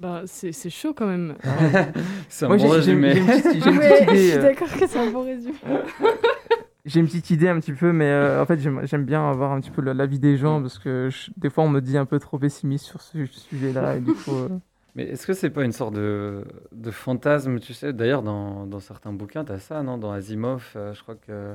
Bah, 0.00 0.22
c'est 0.26 0.52
c'est 0.52 0.70
chaud 0.70 0.92
quand 0.92 1.06
même. 1.06 1.36
C'est 2.28 2.44
un 2.46 2.48
Moi, 2.48 2.56
bon 2.56 2.68
résumé. 2.68 3.14
je 3.14 3.56
idée. 3.56 4.30
suis 4.32 4.38
d'accord 4.40 4.68
que 4.68 4.86
c'est 4.88 4.98
un 4.98 5.10
bon 5.10 5.22
résumé. 5.24 5.54
J'ai 6.84 7.00
une 7.00 7.06
petite 7.06 7.30
idée 7.30 7.48
un 7.48 7.60
petit 7.60 7.72
peu, 7.72 7.92
mais 7.92 8.10
euh, 8.10 8.42
en 8.42 8.44
fait, 8.44 8.58
j'aime 8.58 9.04
bien 9.06 9.26
avoir 9.30 9.52
un 9.52 9.60
petit 9.60 9.70
peu 9.70 9.80
la- 9.80 9.94
l'avis 9.94 10.18
des 10.18 10.36
gens 10.36 10.60
parce 10.60 10.78
que 10.78 11.08
je- 11.10 11.30
des 11.38 11.48
fois, 11.48 11.64
on 11.64 11.68
me 11.70 11.80
dit 11.80 11.96
un 11.96 12.04
peu 12.04 12.18
trop 12.18 12.38
pessimiste 12.38 12.84
sur 12.84 13.00
ce 13.00 13.24
sujet-là. 13.24 13.96
Et 13.96 14.00
du 14.00 14.12
coup, 14.12 14.32
euh, 14.34 14.48
Mais 14.96 15.04
est-ce 15.04 15.26
que 15.26 15.32
c'est 15.32 15.50
pas 15.50 15.64
une 15.64 15.72
sorte 15.72 15.94
de, 15.94 16.44
de 16.72 16.90
fantasme, 16.90 17.58
tu 17.58 17.74
sais? 17.74 17.92
D'ailleurs, 17.92 18.22
dans, 18.22 18.66
dans 18.66 18.78
certains 18.80 19.12
bouquins, 19.12 19.44
tu 19.44 19.52
as 19.52 19.58
ça, 19.58 19.82
non? 19.82 19.98
Dans 19.98 20.12
Asimov, 20.12 20.72
euh, 20.76 20.92
je 20.94 21.02
crois 21.02 21.16
que 21.16 21.54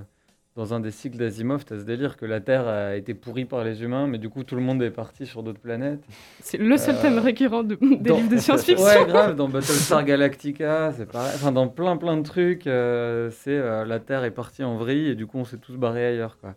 dans 0.57 0.73
un 0.73 0.81
des 0.81 0.91
cycles 0.91 1.17
d'Asimov, 1.17 1.63
tu 1.63 1.71
as 1.73 1.77
ce 1.79 1.83
délire 1.83 2.17
que 2.17 2.25
la 2.25 2.41
Terre 2.41 2.67
a 2.67 2.97
été 2.97 3.13
pourrie 3.13 3.45
par 3.45 3.63
les 3.63 3.81
humains, 3.81 4.07
mais 4.07 4.17
du 4.17 4.27
coup, 4.27 4.43
tout 4.43 4.55
le 4.55 4.61
monde 4.61 4.83
est 4.83 4.91
parti 4.91 5.25
sur 5.25 5.41
d'autres 5.41 5.59
planètes. 5.61 6.03
C'est 6.41 6.57
le 6.57 6.75
seul 6.75 6.95
Euh, 6.95 7.01
thème 7.01 7.19
récurrent 7.19 7.63
de- 7.63 7.75
des 7.75 7.97
dans- 8.09 8.17
livres 8.17 8.29
de 8.29 8.37
science-fiction. 8.37 8.85
Ouais, 8.85 9.05
grave, 9.05 9.35
dans 9.37 9.47
Battlestar 9.47 10.03
Galactica, 10.03 10.91
c'est 10.97 11.05
pareil. 11.09 11.31
Enfin, 11.35 11.53
dans 11.53 11.69
plein 11.69 11.95
plein 11.95 12.17
de 12.17 12.23
trucs, 12.23 12.67
euh, 12.67 13.29
c'est 13.31 13.57
euh, 13.57 13.85
la 13.85 13.99
Terre 14.01 14.25
est 14.25 14.31
partie 14.31 14.65
en 14.65 14.75
vrille 14.75 15.07
et 15.07 15.15
du 15.15 15.27
coup, 15.27 15.37
on 15.37 15.45
s'est 15.45 15.59
tous 15.59 15.77
barrés 15.77 16.05
ailleurs, 16.07 16.37
quoi. 16.41 16.55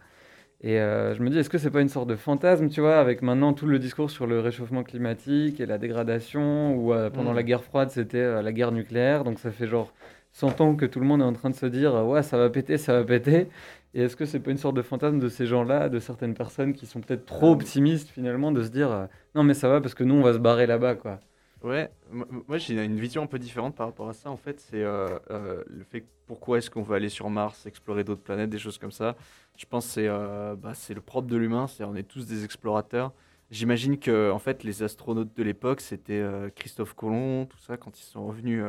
Et 0.64 0.78
euh, 0.80 1.12
je 1.14 1.22
me 1.22 1.28
dis, 1.28 1.38
est-ce 1.38 1.50
que 1.50 1.58
c'est 1.58 1.70
pas 1.72 1.80
une 1.80 1.88
sorte 1.88 2.08
de 2.08 2.14
fantasme, 2.14 2.68
tu 2.68 2.80
vois, 2.80 2.98
avec 3.00 3.20
maintenant 3.22 3.52
tout 3.52 3.66
le 3.66 3.78
discours 3.80 4.10
sur 4.10 4.26
le 4.28 4.38
réchauffement 4.38 4.84
climatique 4.84 5.58
et 5.60 5.66
la 5.66 5.76
dégradation, 5.78 6.76
ou 6.76 6.92
euh, 6.92 7.10
pendant 7.10 7.32
Mm. 7.32 7.36
la 7.36 7.42
guerre 7.42 7.64
froide, 7.64 7.90
c'était 7.90 8.18
euh, 8.18 8.42
la 8.42 8.52
guerre 8.52 8.70
nucléaire, 8.70 9.24
donc 9.24 9.40
ça 9.40 9.50
fait 9.50 9.66
genre 9.66 9.92
100 10.32 10.60
ans 10.60 10.76
que 10.76 10.86
tout 10.86 11.00
le 11.00 11.06
monde 11.06 11.20
est 11.20 11.24
en 11.24 11.32
train 11.32 11.50
de 11.50 11.56
se 11.56 11.66
dire, 11.66 11.94
ouais, 12.06 12.22
ça 12.22 12.38
va 12.38 12.48
péter, 12.48 12.78
ça 12.78 12.92
va 12.92 13.02
péter. 13.04 13.48
Et 13.94 14.02
est-ce 14.02 14.14
que 14.16 14.24
c'est 14.24 14.38
pas 14.40 14.52
une 14.52 14.56
sorte 14.56 14.76
de 14.76 14.82
fantasme 14.82 15.18
de 15.18 15.28
ces 15.28 15.46
gens-là, 15.46 15.88
de 15.88 15.98
certaines 15.98 16.34
personnes 16.34 16.72
qui 16.74 16.86
sont 16.86 17.00
peut-être 17.00 17.26
trop 17.26 17.50
optimistes 17.52 18.08
finalement, 18.10 18.52
de 18.52 18.62
se 18.62 18.70
dire, 18.70 19.08
non 19.34 19.42
mais 19.42 19.54
ça 19.54 19.68
va 19.68 19.80
parce 19.80 19.94
que 19.94 20.04
nous, 20.04 20.14
on 20.14 20.22
va 20.22 20.32
se 20.32 20.38
barrer 20.38 20.66
là-bas, 20.66 20.94
quoi. 20.94 21.18
Ouais, 21.62 21.88
moi 22.10 22.58
j'ai 22.58 22.74
une 22.84 22.98
vision 22.98 23.22
un 23.22 23.26
peu 23.26 23.38
différente 23.38 23.76
par 23.76 23.86
rapport 23.86 24.08
à 24.08 24.14
ça. 24.14 24.30
En 24.30 24.36
fait, 24.36 24.58
c'est 24.58 24.82
euh, 24.82 25.18
euh, 25.30 25.62
le 25.68 25.84
fait 25.84 26.04
pourquoi 26.26 26.58
est-ce 26.58 26.70
qu'on 26.70 26.82
veut 26.82 26.96
aller 26.96 27.08
sur 27.08 27.30
Mars, 27.30 27.66
explorer 27.66 28.02
d'autres 28.02 28.22
planètes, 28.22 28.50
des 28.50 28.58
choses 28.58 28.78
comme 28.78 28.90
ça. 28.90 29.16
Je 29.56 29.64
pense 29.66 29.86
que 29.86 29.92
c'est 29.92 30.08
euh, 30.08 30.56
bah, 30.56 30.72
le 30.88 31.00
propre 31.00 31.28
de 31.28 31.36
l'humain, 31.36 31.68
c'est 31.68 31.84
on 31.84 31.94
est 31.94 32.02
tous 32.02 32.26
des 32.26 32.44
explorateurs. 32.44 33.12
J'imagine 33.52 33.98
que 33.98 34.32
en 34.32 34.40
fait 34.40 34.64
les 34.64 34.82
astronautes 34.82 35.36
de 35.36 35.42
l'époque 35.44 35.80
c'était 35.80 36.14
euh, 36.14 36.50
Christophe 36.50 36.94
Colomb, 36.94 37.46
tout 37.46 37.58
ça 37.58 37.76
quand 37.76 38.00
ils 38.00 38.04
sont 38.04 38.26
revenus 38.26 38.64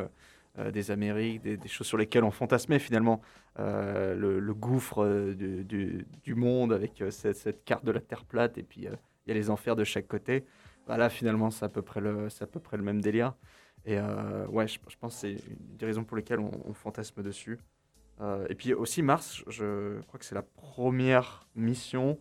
des 0.72 0.92
Amériques, 0.92 1.42
des, 1.42 1.68
choses 1.68 1.88
sur 1.88 1.98
lesquelles 1.98 2.24
on 2.24 2.30
fantasmait 2.30 2.78
finalement 2.78 3.22
le, 3.58 4.52
gouffre 4.54 5.34
du, 5.34 6.36
monde 6.36 6.74
avec 6.74 7.04
cette, 7.10 7.66
carte 7.66 7.84
de 7.86 7.92
la 7.92 8.02
Terre 8.02 8.24
plate 8.24 8.60
et 8.60 8.64
puis 8.64 8.82
il 8.82 8.84
y 8.84 9.32
a 9.32 9.34
les 9.34 9.50
enfers 9.50 9.76
de 9.76 9.84
chaque 9.84 10.08
côté. 10.08 10.46
Bah 10.88 10.98
là, 10.98 11.10
finalement, 11.10 11.50
c'est 11.50 11.66
à 11.66 11.70
peu 11.70 11.82
près 11.82 12.02
le, 12.02 12.30
même 12.82 13.02
délire. 13.02 13.34
Et 13.86 13.98
euh, 13.98 14.46
ouais, 14.48 14.68
je, 14.68 14.80
pense 15.00 15.14
que 15.16 15.20
c'est 15.20 15.32
une 15.32 15.78
des 15.78 15.86
raisons 15.86 16.04
pour 16.04 16.18
lesquelles 16.18 16.40
on, 16.40 16.74
fantasme 16.74 17.22
dessus. 17.24 17.60
Euh, 18.22 18.46
et 18.50 18.56
puis 18.56 18.74
aussi 18.74 19.02
Mars, 19.02 19.44
je, 19.48 20.00
crois 20.02 20.20
que 20.20 20.26
c'est 20.26 20.36
la 20.36 20.44
première 20.44 21.48
mission 21.56 22.20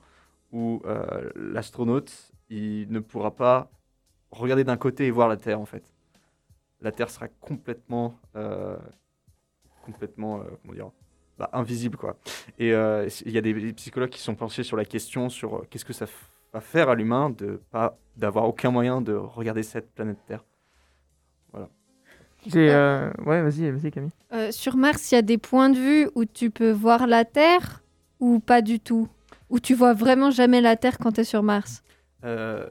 où 0.52 0.82
euh, 0.84 1.30
l'astronaute 1.34 2.32
il 2.50 2.90
ne 2.90 3.00
pourra 3.00 3.34
pas 3.34 3.70
regarder 4.30 4.64
d'un 4.64 4.76
côté 4.76 5.06
et 5.06 5.10
voir 5.10 5.28
la 5.28 5.36
Terre 5.36 5.60
en 5.60 5.66
fait. 5.66 5.82
La 6.80 6.92
Terre 6.92 7.10
sera 7.10 7.28
complètement, 7.28 8.18
complètement, 9.82 10.42
comment 10.60 10.74
dire, 10.74 10.90
bah, 11.38 11.48
invisible 11.52 11.96
quoi. 11.96 12.16
Et 12.58 12.70
il 12.70 13.32
y 13.32 13.38
a 13.38 13.40
des, 13.40 13.72
psychologues 13.72 14.10
qui 14.10 14.20
sont 14.20 14.34
penchés 14.34 14.64
sur 14.64 14.76
la 14.76 14.84
question 14.84 15.28
sur 15.28 15.66
qu'est-ce 15.70 15.84
que 15.84 15.92
ça 15.92 16.06
f- 16.06 16.31
va 16.52 16.60
faire 16.60 16.88
à 16.88 16.94
l'humain 16.94 17.30
de 17.30 17.60
pas 17.70 17.96
d'avoir 18.16 18.46
aucun 18.46 18.70
moyen 18.70 19.00
de 19.00 19.14
regarder 19.14 19.62
cette 19.62 19.90
planète 19.94 20.18
Terre. 20.26 20.44
j'ai. 22.46 22.70
euh, 22.70 23.10
Ouais, 23.24 23.40
vas-y, 23.42 23.70
vas-y, 23.70 23.90
Camille. 23.90 24.10
Euh, 24.32 24.50
sur 24.50 24.76
Mars, 24.76 25.12
il 25.12 25.14
y 25.14 25.18
a 25.18 25.22
des 25.22 25.38
points 25.38 25.70
de 25.70 25.78
vue 25.78 26.10
où 26.14 26.24
tu 26.24 26.50
peux 26.50 26.70
voir 26.72 27.06
la 27.06 27.24
Terre 27.24 27.82
ou 28.20 28.40
pas 28.40 28.62
du 28.62 28.80
tout? 28.80 29.08
Où 29.48 29.60
tu 29.60 29.74
vois 29.74 29.94
vraiment 29.94 30.30
jamais 30.30 30.60
la 30.60 30.76
Terre 30.76 30.98
quand 30.98 31.12
tu 31.12 31.20
es 31.20 31.24
sur 31.24 31.42
Mars? 31.42 31.82
Euh, 32.24 32.68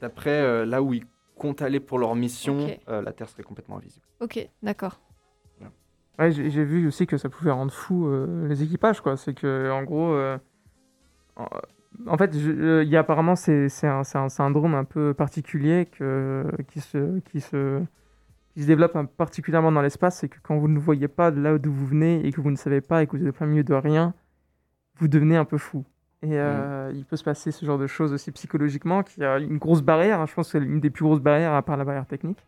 D'après 0.00 0.40
euh, 0.40 0.64
là 0.64 0.80
où 0.82 0.94
ils 0.94 1.04
comptent 1.36 1.62
aller 1.62 1.80
pour 1.80 1.98
leur 1.98 2.14
mission, 2.14 2.70
euh, 2.88 3.02
la 3.02 3.12
Terre 3.12 3.28
serait 3.28 3.42
complètement 3.42 3.78
invisible. 3.78 4.04
Ok, 4.20 4.48
d'accord. 4.62 5.00
Ouais, 6.20 6.32
j'ai 6.32 6.50
j'ai 6.50 6.64
vu 6.64 6.88
aussi 6.88 7.06
que 7.06 7.16
ça 7.16 7.28
pouvait 7.28 7.52
rendre 7.52 7.72
fou 7.72 8.08
euh, 8.08 8.48
les 8.48 8.64
équipages, 8.64 9.00
quoi. 9.00 9.16
C'est 9.16 9.34
que, 9.34 9.70
en 9.70 9.84
gros, 9.84 10.10
euh, 10.14 10.36
en, 12.06 12.16
fait, 12.16 12.34
euh, 12.36 12.82
il 12.84 12.88
y 12.90 12.96
a 12.96 13.00
apparemment 13.00 13.36
c'est 13.36 13.68
c'est 13.68 13.86
un, 13.88 14.02
un 14.14 14.28
syndrome 14.28 14.74
un 14.74 14.84
peu 14.84 15.14
particulier 15.14 15.86
que, 15.86 16.44
qui 16.68 16.80
se 16.80 17.18
qui 17.20 17.40
se 17.40 17.80
qui 18.54 18.62
se 18.62 18.66
développe 18.66 18.96
un- 18.96 19.04
particulièrement 19.06 19.72
dans 19.72 19.82
l'espace, 19.82 20.18
c'est 20.18 20.28
que 20.28 20.38
quand 20.42 20.56
vous 20.58 20.68
ne 20.68 20.78
voyez 20.78 21.08
pas 21.08 21.30
de 21.30 21.40
là 21.40 21.58
d'où 21.58 21.72
vous 21.72 21.86
venez 21.86 22.26
et 22.26 22.32
que 22.32 22.40
vous 22.40 22.50
ne 22.50 22.56
savez 22.56 22.80
pas 22.80 23.02
et 23.02 23.06
que 23.06 23.16
vous 23.16 23.22
êtes 23.22 23.30
au 23.30 23.32
plein 23.32 23.46
milieu 23.46 23.64
de 23.64 23.74
rien, 23.74 24.14
vous 24.98 25.08
devenez 25.08 25.36
un 25.36 25.44
peu 25.44 25.58
fou. 25.58 25.84
Et 26.22 26.38
euh, 26.40 26.90
il 26.94 27.04
peut 27.04 27.16
se 27.16 27.24
passer 27.24 27.52
ce 27.52 27.64
genre 27.64 27.78
de 27.78 27.86
choses 27.86 28.12
aussi 28.12 28.32
psychologiquement, 28.32 29.02
qui 29.04 29.22
a 29.24 29.38
une 29.38 29.58
grosse 29.58 29.82
barrière. 29.82 30.20
hein. 30.20 30.26
je 30.26 30.34
pense 30.34 30.48
que 30.48 30.52
c'est 30.58 30.60
l'une 30.64 30.80
des 30.80 30.90
plus 30.90 31.04
grosses 31.04 31.20
barrières, 31.20 31.54
à 31.54 31.62
part 31.62 31.76
la 31.76 31.84
barrière 31.84 32.06
technique, 32.06 32.44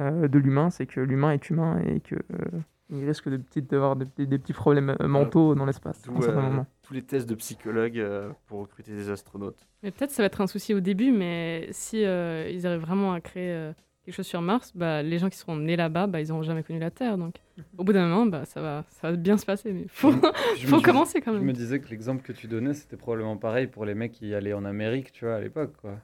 euh, 0.00 0.28
de 0.28 0.38
l'humain, 0.38 0.70
c'est 0.70 0.86
que 0.86 1.00
l'humain 1.00 1.32
est 1.32 1.50
humain 1.50 1.80
et 1.86 2.00
que 2.00 2.14
euh, 2.16 2.60
il 2.90 3.04
risque 3.06 3.28
de 3.28 3.36
petites- 3.38 3.70
d'avoir 3.70 3.96
des, 3.96 4.04
petits- 4.04 4.26
des 4.26 4.38
petits 4.38 4.52
problèmes 4.52 4.94
euh, 5.00 5.08
mentaux 5.08 5.54
dans 5.54 5.64
l'espace. 5.64 6.02
euh, 6.08 6.32
moment. 6.40 6.66
tous 6.82 6.92
les 6.94 7.02
tests 7.02 7.28
de 7.28 7.34
psychologues 7.34 7.98
euh, 7.98 8.30
pour 8.46 8.60
recruter 8.60 8.92
des 8.92 9.08
astronautes. 9.10 9.66
Mais 9.82 9.90
peut-être 9.90 10.10
ça 10.10 10.22
va 10.22 10.26
être 10.26 10.40
un 10.40 10.46
souci 10.46 10.74
au 10.74 10.80
début, 10.80 11.10
mais 11.12 11.68
si 11.70 12.04
euh, 12.04 12.48
ils 12.52 12.66
arrivent 12.66 12.80
vraiment 12.82 13.12
à 13.14 13.20
créer 13.20 13.50
euh, 13.52 13.72
quelque 14.04 14.14
chose 14.14 14.26
sur 14.26 14.42
Mars, 14.42 14.72
bah, 14.74 15.02
les 15.02 15.18
gens 15.18 15.30
qui 15.30 15.38
seront 15.38 15.56
nés 15.56 15.76
là-bas, 15.76 16.06
bah, 16.06 16.20
ils 16.20 16.28
n'auront 16.28 16.42
jamais 16.42 16.62
connu 16.62 16.78
la 16.80 16.90
Terre. 16.90 17.16
Donc 17.16 17.36
au 17.78 17.84
bout 17.84 17.92
d'un 17.92 18.06
moment, 18.08 18.26
bah, 18.26 18.44
ça, 18.44 18.60
va, 18.60 18.84
ça 18.88 19.10
va 19.10 19.16
bien 19.16 19.38
se 19.38 19.46
passer. 19.46 19.72
Mais 19.72 19.86
faut, 19.88 20.12
Je 20.58 20.66
faut 20.66 20.76
me- 20.76 20.82
commencer 20.82 21.20
quand 21.22 21.32
Je 21.32 21.38
même. 21.38 21.46
me 21.46 21.52
disais 21.52 21.80
que 21.80 21.88
l'exemple 21.88 22.22
que 22.22 22.32
tu 22.32 22.46
donnais, 22.46 22.74
c'était 22.74 22.96
probablement 22.96 23.36
pareil 23.38 23.68
pour 23.68 23.84
les 23.86 23.94
mecs 23.94 24.12
qui 24.12 24.34
allaient 24.34 24.52
en 24.54 24.64
Amérique, 24.64 25.12
tu 25.12 25.24
vois, 25.24 25.36
à 25.36 25.40
l'époque, 25.40 25.72
quoi. 25.80 25.98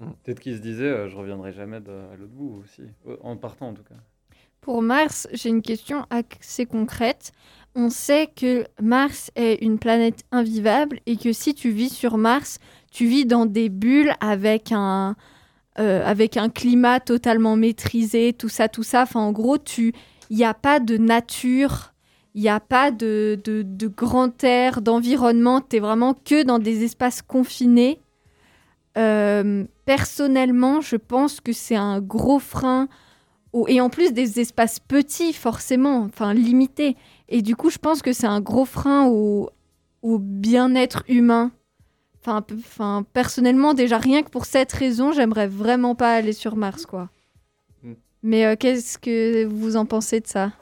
Mm. 0.00 0.06
Peut-être 0.24 0.40
qu'ils 0.40 0.56
se 0.56 0.62
disaient, 0.62 0.84
euh, 0.90 1.08
je 1.08 1.16
reviendrai 1.16 1.52
jamais 1.52 1.80
de- 1.80 1.90
à 1.90 2.16
l'autre 2.16 2.32
bout 2.32 2.60
aussi, 2.64 2.82
Euh, 3.06 3.16
en 3.22 3.36
partant 3.36 3.68
en 3.68 3.74
tout 3.74 3.84
cas. 3.84 3.94
Pour 4.62 4.80
Mars, 4.80 5.26
j'ai 5.32 5.48
une 5.48 5.60
question 5.60 6.06
assez 6.08 6.66
concrète. 6.66 7.32
on 7.74 7.90
sait 7.90 8.28
que 8.28 8.64
Mars 8.80 9.32
est 9.34 9.60
une 9.60 9.80
planète 9.80 10.22
invivable 10.30 11.00
et 11.06 11.16
que 11.16 11.32
si 11.32 11.52
tu 11.52 11.70
vis 11.70 11.88
sur 11.88 12.16
Mars, 12.16 12.58
tu 12.92 13.06
vis 13.06 13.26
dans 13.26 13.44
des 13.44 13.68
bulles 13.68 14.14
avec 14.20 14.70
un, 14.70 15.16
euh, 15.80 16.06
avec 16.06 16.36
un 16.36 16.48
climat 16.48 17.00
totalement 17.00 17.56
maîtrisé, 17.56 18.34
tout 18.34 18.48
ça, 18.48 18.68
tout 18.68 18.84
ça. 18.84 19.04
En 19.14 19.32
gros, 19.32 19.58
il 19.78 19.92
n'y 20.30 20.44
a 20.44 20.54
pas 20.54 20.78
de 20.78 20.96
nature, 20.96 21.92
il 22.36 22.42
n'y 22.42 22.48
a 22.48 22.60
pas 22.60 22.92
de, 22.92 23.40
de, 23.42 23.62
de 23.62 23.88
grand 23.88 24.44
air, 24.44 24.80
d'environnement. 24.80 25.60
Tu 25.60 25.76
es 25.76 25.80
vraiment 25.80 26.14
que 26.14 26.44
dans 26.44 26.60
des 26.60 26.84
espaces 26.84 27.20
confinés. 27.20 28.00
Euh, 28.96 29.64
personnellement, 29.86 30.80
je 30.80 30.94
pense 30.96 31.40
que 31.40 31.52
c'est 31.52 31.74
un 31.74 32.00
gros 32.00 32.38
frein. 32.38 32.86
Et 33.68 33.80
en 33.80 33.90
plus 33.90 34.12
des 34.12 34.40
espaces 34.40 34.80
petits, 34.80 35.32
forcément, 35.32 36.02
enfin 36.04 36.32
limités. 36.34 36.96
Et 37.28 37.42
du 37.42 37.56
coup, 37.56 37.70
je 37.70 37.78
pense 37.78 38.02
que 38.02 38.12
c'est 38.12 38.26
un 38.26 38.40
gros 38.40 38.64
frein 38.64 39.06
au, 39.06 39.50
au 40.02 40.18
bien-être 40.18 41.04
humain. 41.08 41.52
Enfin, 42.20 42.44
enfin, 42.54 43.04
personnellement, 43.12 43.74
déjà 43.74 43.98
rien 43.98 44.22
que 44.22 44.30
pour 44.30 44.44
cette 44.44 44.72
raison, 44.72 45.12
j'aimerais 45.12 45.48
vraiment 45.48 45.94
pas 45.94 46.14
aller 46.14 46.32
sur 46.32 46.56
Mars, 46.56 46.86
quoi. 46.86 47.10
Mm. 47.82 47.92
Mais 48.22 48.46
euh, 48.46 48.54
qu'est-ce 48.56 48.96
que 48.98 49.44
vous 49.44 49.76
en 49.76 49.86
pensez 49.86 50.20
de 50.20 50.26
ça? 50.26 50.52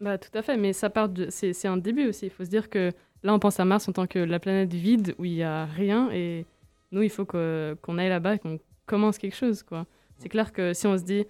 Bah, 0.00 0.18
tout 0.18 0.30
à 0.34 0.42
fait, 0.42 0.56
mais 0.56 0.72
ça 0.72 0.90
part 0.90 1.08
de... 1.08 1.26
c'est 1.30 1.52
c'est 1.52 1.66
un 1.66 1.76
début 1.76 2.08
aussi. 2.08 2.26
Il 2.26 2.30
faut 2.30 2.44
se 2.44 2.50
dire 2.50 2.68
que 2.70 2.92
là, 3.22 3.34
on 3.34 3.38
pense 3.38 3.58
à 3.58 3.64
Mars 3.64 3.88
en 3.88 3.92
tant 3.92 4.06
que 4.06 4.18
la 4.18 4.38
planète 4.38 4.72
vide 4.72 5.14
où 5.18 5.24
il 5.24 5.32
n'y 5.32 5.42
a 5.42 5.64
rien 5.64 6.08
et 6.12 6.46
nous, 6.92 7.02
il 7.02 7.10
faut 7.10 7.24
que- 7.24 7.76
qu'on 7.82 7.98
aille 7.98 8.08
là-bas 8.10 8.34
et 8.36 8.38
qu'on 8.38 8.60
commence 8.86 9.18
quelque 9.18 9.34
chose. 9.36 9.62
quoi. 9.62 9.86
C'est 10.18 10.28
clair 10.28 10.52
que 10.52 10.72
si 10.72 10.86
on 10.86 10.96
se 10.96 11.02
dit, 11.02 11.24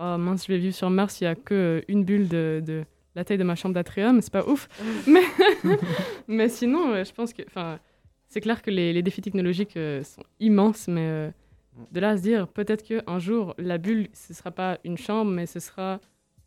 oh 0.00 0.16
mince, 0.18 0.46
je 0.46 0.52
vais 0.52 0.58
vivre 0.58 0.74
sur 0.74 0.90
Mars, 0.90 1.20
il 1.20 1.24
n'y 1.24 1.28
a 1.28 1.34
que 1.34 1.54
euh, 1.54 1.80
une 1.88 2.04
bulle 2.04 2.28
de, 2.28 2.62
de 2.64 2.84
la 3.14 3.24
taille 3.24 3.38
de 3.38 3.44
ma 3.44 3.54
chambre 3.54 3.74
d'atrium, 3.74 4.20
c'est 4.22 4.32
pas 4.32 4.46
ouf. 4.46 4.68
mais, 5.06 5.22
mais 6.28 6.48
sinon, 6.48 6.92
euh, 6.92 7.04
je 7.04 7.12
pense 7.12 7.32
que. 7.32 7.42
enfin, 7.46 7.78
C'est 8.28 8.40
clair 8.40 8.62
que 8.62 8.70
les, 8.70 8.92
les 8.92 9.02
défis 9.02 9.20
technologiques 9.22 9.76
euh, 9.76 10.02
sont 10.02 10.22
immenses, 10.40 10.88
mais 10.88 11.06
euh, 11.08 11.30
de 11.92 12.00
là 12.00 12.10
à 12.10 12.16
se 12.16 12.22
dire, 12.22 12.46
peut-être 12.48 12.82
qu'un 12.82 13.18
jour, 13.18 13.54
la 13.58 13.78
bulle, 13.78 14.08
ce 14.12 14.34
sera 14.34 14.50
pas 14.50 14.78
une 14.84 14.96
chambre, 14.98 15.30
mais 15.30 15.46
ce 15.46 15.60
sera 15.60 16.00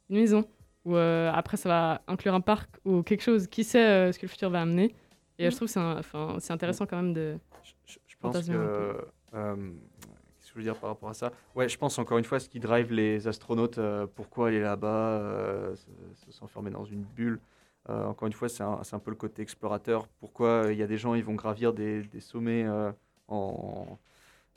une 0.10 0.18
maison 0.18 0.46
ou 0.86 0.98
euh, 0.98 1.32
après 1.34 1.56
ça 1.56 1.70
va 1.70 2.02
inclure 2.08 2.34
un 2.34 2.42
parc 2.42 2.70
ou 2.84 3.04
quelque 3.04 3.22
chose. 3.24 3.48
Qui 3.48 3.64
sait 3.64 3.86
euh, 3.86 4.12
ce 4.12 4.20
que 4.20 4.26
le 4.26 4.30
futur 4.30 4.50
va 4.50 4.62
amener 4.62 4.94
Et 5.40 5.50
je 5.50 5.56
trouve 5.56 5.68
que 5.70 5.72
c'est 5.74 5.80
un- 5.80 5.98
enfin, 5.98 6.36
c'est 6.40 6.52
intéressant 6.52 6.86
quand 6.86 6.98
même 6.98 7.14
de. 7.14 7.38
Je, 7.64 7.72
je- 7.94 8.00
je 8.08 8.16
pense 8.20 8.36
que. 8.48 8.52
Euh, 9.34 9.56
je 10.54 10.60
veux 10.60 10.64
dire 10.64 10.76
par 10.78 10.90
rapport 10.92 11.10
à 11.10 11.14
ça 11.14 11.32
Ouais, 11.56 11.68
je 11.68 11.78
pense 11.78 11.98
encore 12.00 12.18
une 12.18 12.24
fois, 12.24 12.40
ce 12.40 12.50
qui 12.50 12.60
drive 12.60 12.92
les 12.94 13.28
astronautes, 13.28 13.78
euh, 13.78 14.08
pourquoi 14.16 14.48
aller 14.50 14.60
là-bas, 14.62 15.20
euh, 15.20 15.76
se- 15.76 16.26
se 16.26 16.32
s'enfermer 16.32 16.70
dans 16.72 16.86
une 16.86 17.04
bulle. 17.04 17.40
Euh, 17.90 18.06
encore 18.06 18.28
une 18.28 18.34
fois, 18.34 18.48
c'est 18.50 18.64
un, 18.64 18.80
un 18.92 19.00
peu 19.00 19.12
le 19.12 19.18
côté 19.18 19.42
explorateur. 19.42 20.08
Pourquoi 20.20 20.66
euh, 20.66 20.74
il 20.74 20.80
y 20.80 20.84
a 20.84 20.88
des 20.88 20.98
gens, 20.98 21.16
ils 21.16 21.24
vont 21.24 21.36
gravir 21.36 21.74
des, 21.74 22.04
sommets 22.22 22.66
en. 23.28 23.98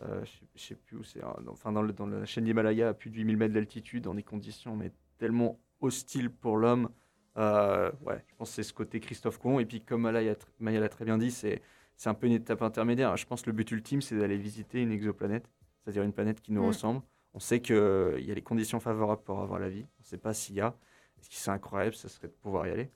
je 0.00 0.60
sais- 0.60 0.74
plus 0.74 0.98
où 0.98 1.02
c'est. 1.02 1.22
hein, 1.24 1.34
Enfin, 1.48 1.72
dans, 1.72 1.82
le, 1.82 1.92
dans 1.92 2.06
la 2.06 2.24
chaîne 2.26 2.44
d'Himalaya 2.44 2.90
à 2.90 2.94
plus 2.94 3.10
de 3.10 3.16
8000 3.16 3.36
mètres 3.36 3.54
d'altitude, 3.54 4.04
dans 4.04 4.14
des 4.14 4.22
conditions 4.22 4.76
mais 4.76 4.92
tellement 5.18 5.58
hostiles 5.80 6.30
pour 6.30 6.56
l'homme. 6.56 6.88
Ouais, 7.36 8.22
je 8.28 8.34
pense 8.36 8.50
que 8.50 8.54
c'est 8.56 8.62
ce 8.62 8.72
côté 8.72 9.00
Christophe 9.00 9.38
Colomb. 9.38 9.60
Et 9.60 9.66
puis, 9.66 9.80
comme 9.82 10.02
Maya, 10.02 10.34
l'a 10.80 10.88
très 10.88 11.04
bien 11.04 11.18
dit, 11.18 11.30
c'est 11.30 11.60
un 12.06 12.14
peu 12.14 12.26
une 12.26 12.32
étape 12.34 12.62
intermédiaire. 12.62 13.16
Je 13.16 13.26
pense 13.26 13.42
que 13.42 13.50
le 13.50 13.56
but 13.56 13.70
ultime, 13.72 14.02
c'est 14.02 14.16
d'aller 14.18 14.36
visiter 14.36 14.82
une 14.82 14.92
exoplanète, 14.92 15.48
c'est-à-dire 15.86 16.02
une 16.02 16.12
planète 16.12 16.40
qui 16.40 16.50
nous 16.52 16.62
Mm. 16.62 16.66
ressemble. 16.66 17.02
On 17.32 17.38
sait 17.38 17.60
qu'il 17.60 17.76
y 17.76 18.30
a 18.30 18.34
les 18.34 18.42
conditions 18.42 18.80
favorables 18.80 19.22
pour 19.22 19.40
avoir 19.40 19.60
la 19.60 19.68
vie. 19.68 19.86
On 19.98 20.02
ne 20.02 20.04
sait 20.04 20.18
pas 20.18 20.34
s'il 20.34 20.56
y 20.56 20.60
a. 20.60 20.74
Ce 21.20 21.28
qui 21.28 21.36
serait 21.36 21.54
incroyable, 21.54 21.94
ce 21.94 22.08
serait 22.08 22.28
de 22.28 22.32
pouvoir 22.32 22.66
y 22.66 22.70
aller. 22.70 22.90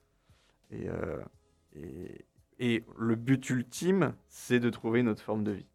Et, 0.73 0.89
euh, 0.89 1.23
et, 1.77 2.25
et 2.59 2.85
le 2.99 3.15
but 3.15 3.49
ultime, 3.51 4.15
c'est 4.29 4.59
de 4.61 4.71
trouver 4.71 5.01
une 5.01 5.09
autre 5.09 5.23
forme 5.23 5.45
de 5.45 5.53
vie. 5.53 5.67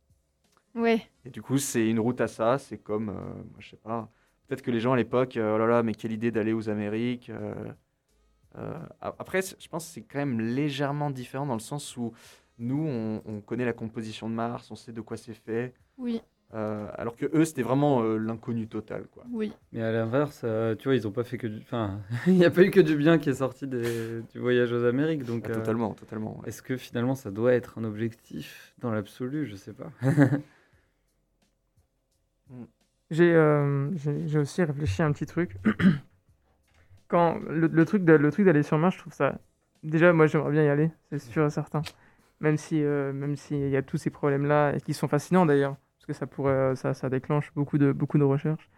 Ouais. 0.75 1.01
Et 1.23 1.29
du 1.29 1.41
coup, 1.41 1.57
c'est 1.57 1.87
une 1.89 1.99
route 1.99 2.19
à 2.21 2.27
ça. 2.27 2.57
C'est 2.57 2.77
comme, 2.77 3.09
euh, 3.09 3.13
moi, 3.13 3.59
je 3.59 3.69
sais 3.69 3.77
pas, 3.77 4.09
peut-être 4.47 4.61
que 4.61 4.71
les 4.71 4.79
gens 4.81 4.93
à 4.93 4.97
l'époque, 4.97 5.37
euh, 5.37 5.55
oh 5.55 5.57
là 5.57 5.67
là, 5.67 5.83
mais 5.83 5.93
quelle 5.93 6.11
idée 6.11 6.31
d'aller 6.31 6.51
aux 6.53 6.67
Amériques. 6.69 7.29
euh, 7.29 7.53
euh, 8.57 8.79
après, 8.99 9.41
je 9.41 9.67
pense 9.67 9.85
que 9.87 9.93
c'est 9.93 10.01
quand 10.01 10.19
même 10.19 10.39
légèrement 10.39 11.09
différent 11.11 11.45
dans 11.45 11.53
le 11.55 11.59
sens 11.59 11.95
où 11.97 12.13
nous, 12.57 12.85
on, 12.87 13.21
on 13.25 13.41
connaît 13.41 13.65
la 13.65 13.73
composition 13.73 14.29
de 14.29 14.33
Mars, 14.33 14.71
on 14.71 14.75
sait 14.75 14.93
de 14.93 15.01
quoi 15.01 15.17
c'est 15.17 15.33
fait. 15.33 15.73
Oui, 15.97 16.21
euh, 16.53 16.87
alors 16.95 17.15
que 17.15 17.25
eux, 17.33 17.43
c'était 17.43 17.63
vraiment 17.63 18.01
euh, 18.03 18.17
l'inconnu 18.17 18.67
total, 18.67 19.05
quoi. 19.13 19.23
oui. 19.31 19.51
Mais 19.73 19.81
à 19.81 19.91
l'inverse, 19.91 20.41
euh, 20.45 20.75
tu 20.75 20.87
vois, 20.87 20.95
ils 20.95 21.05
ont 21.07 21.11
pas 21.11 21.23
fait 21.23 21.37
que 21.37 21.47
du. 21.47 21.59
Enfin, 21.59 21.99
il 22.27 22.33
n'y 22.35 22.45
a 22.45 22.51
pas 22.51 22.63
eu 22.63 22.71
que 22.71 22.79
du 22.79 22.95
bien 22.95 23.17
qui 23.17 23.29
est 23.29 23.33
sorti 23.35 23.67
des- 23.67 24.21
du 24.33 24.39
voyage 24.39 24.71
aux 24.71 24.85
Amériques. 24.85 25.25
Donc, 25.25 25.43
Ah, 25.45 25.49
euh, 25.49 25.55
totalement, 25.55 25.93
totalement. 25.93 26.39
ouais. 26.39 26.47
est-ce 26.49 26.61
que 26.61 26.77
finalement 26.77 27.15
ça 27.15 27.31
doit 27.31 27.53
être 27.53 27.77
un 27.77 27.83
objectif 27.83 28.73
dans 28.79 28.91
l'absolu? 28.91 29.45
Je 29.47 29.55
sais 29.55 29.73
pas. 29.73 29.91
J'ai 33.11 33.33
euh, 33.33 33.91
j'ai- 33.97 34.39
aussi 34.39 34.63
réfléchi 34.63 35.01
à 35.01 35.05
un 35.05 35.11
petit 35.11 35.25
truc. 35.25 35.57
Quand 37.07 37.39
le, 37.47 37.67
le 37.67 37.85
truc 37.85 38.03
de- 38.03 38.13
le 38.13 38.31
truc 38.31 38.45
d'aller 38.45 38.63
sur 38.63 38.77
Mars, 38.77 38.95
je 38.95 38.99
trouve 39.01 39.13
ça. 39.13 39.39
Déjà, 39.83 40.11
moi, 40.13 40.25
j'aimerais 40.25 40.51
bien 40.51 40.63
y 40.63 40.67
aller, 40.69 40.89
c'est 41.11 41.19
sûr 41.19 41.45
et 41.45 41.49
certain. 41.51 41.81
Même 42.39 42.57
si, 42.57 42.83
euh, 42.83 43.13
même 43.13 43.35
s'il 43.35 43.69
y 43.69 43.77
a 43.77 43.83
tous 43.83 43.97
ces 43.97 44.09
problèmes-là, 44.09 44.73
et 44.75 44.81
qui 44.81 44.93
sont 44.93 45.07
fascinants 45.07 45.45
d'ailleurs, 45.45 45.77
parce 46.05 46.19
que 46.19 46.19
ça 46.19 46.27
pourrait, 46.27 46.53
euh, 46.53 46.75
ça, 46.75 47.09
déclenche 47.09 47.51
beaucoup 47.55 47.79
de, 47.79 48.23
recherches. 48.23 48.69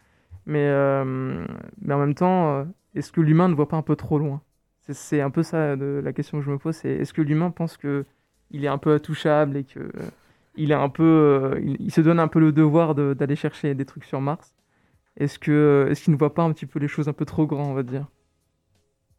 Mais, 0.46 0.68
euh, 0.68 1.46
mais 1.82 1.94
en 1.94 2.00
même 2.00 2.16
temps, 2.16 2.60
euh, 2.60 2.66
est-ce 2.96 3.12
que 3.12 3.22
l'humain 3.22 3.50
ne 3.50 3.56
voit 3.56 3.68
pas 3.68 3.78
un 3.78 3.82
peu 3.82 3.96
trop 3.98 4.20
loin? 4.20 4.42
C'est- 4.82 5.22
un 5.22 5.30
peu 5.32 5.44
ça 5.44 5.76
la 5.76 6.14
question 6.14 6.40
que 6.40 6.46
je 6.46 6.52
me 6.52 6.58
pose. 6.58 6.86
Est-ce 6.86 7.14
que 7.14 7.22
l'humain 7.22 7.52
pense 7.52 7.78
que 7.78 8.06
il 8.52 8.64
est 8.66 8.70
un 8.70 8.78
peu 8.78 8.94
intouchable 8.94 9.58
et 9.58 9.66
que 9.66 9.92
il 10.56 10.72
est 10.72 10.76
un 10.76 10.90
peu, 10.90 11.60
il, 11.80 11.92
se 11.92 12.02
donne 12.02 12.20
un 12.20 12.28
peu 12.30 12.40
le 12.40 12.52
devoir 12.54 12.96
de- 12.96 13.14
d'aller 13.14 13.36
chercher 13.36 13.76
des 13.76 13.86
trucs 13.86 14.06
sur 14.06 14.22
Mars? 14.22 14.54
Est-ce 15.18 15.40
que, 15.40 15.88
est-ce 15.92 16.04
qu'il 16.04 16.14
ne 16.14 16.20
voit 16.20 16.34
pas 16.34 16.44
un 16.44 16.54
petit 16.54 16.66
peu 16.68 16.80
les 16.80 16.88
choses 16.90 17.10
un 17.10 17.14
peu 17.14 17.26
trop 17.26 17.48
grand, 17.48 17.70
on 17.72 17.74
va 17.76 17.84
dire? 17.84 18.08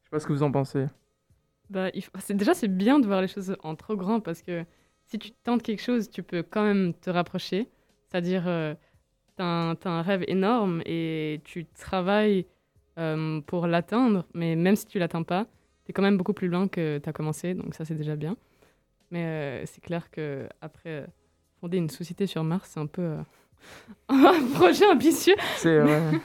Je 0.02 0.06
sais 0.06 0.10
pas 0.10 0.20
ce 0.20 0.26
que 0.26 0.32
vous 0.32 0.42
en 0.42 0.52
pensez. 0.52 0.86
Bah, 1.70 1.90
il 1.94 2.02
faut- 2.02 2.10
Déjà, 2.34 2.54
c'est 2.54 2.68
bien 2.68 2.98
de 2.98 3.06
voir 3.06 3.20
les 3.20 3.28
choses 3.28 3.56
en 3.62 3.74
trop 3.76 3.96
grand 3.96 4.20
parce 4.20 4.42
que 4.42 4.64
si 5.06 5.18
tu 5.18 5.32
tentes 5.44 5.62
quelque 5.62 5.82
chose, 5.82 6.10
tu 6.10 6.22
peux 6.22 6.42
quand 6.42 6.62
même 6.64 6.94
te 6.94 7.10
rapprocher. 7.10 7.70
C'est-à-dire, 8.10 8.44
euh, 8.46 8.74
tu 9.36 9.42
as, 9.42 9.76
un 9.84 10.02
rêve 10.02 10.24
énorme 10.28 10.82
et 10.86 11.40
tu 11.44 11.66
travailles 11.66 12.46
euh, 12.98 13.40
pour 13.42 13.66
l'atteindre, 13.66 14.24
mais 14.34 14.56
même 14.56 14.76
si 14.76 14.86
tu 14.86 14.98
l'atteins 14.98 15.22
pas, 15.22 15.44
tu 15.84 15.90
es 15.90 15.92
quand 15.92 16.02
même 16.02 16.16
beaucoup 16.16 16.32
plus 16.32 16.48
loin 16.48 16.68
que 16.68 16.98
tu 16.98 17.08
as 17.08 17.12
commencé, 17.12 17.54
donc 17.54 17.74
ça, 17.74 17.84
c'est 17.84 17.94
déjà 17.94 18.16
bien. 18.16 18.36
Mais 19.10 19.24
euh, 19.24 19.66
c'est 19.66 19.80
clair 19.80 20.10
que 20.10 20.48
après 20.60 20.90
euh, 20.90 21.06
fonder 21.60 21.78
une 21.78 21.88
société 21.88 22.26
sur 22.26 22.44
Mars, 22.44 22.70
c'est 22.72 22.80
un 22.80 22.86
peu 22.86 23.16
un 24.08 24.46
projet 24.54 24.86
ambitieux. 24.86 25.36
C'est 25.56 25.82
ouais. 25.82 26.12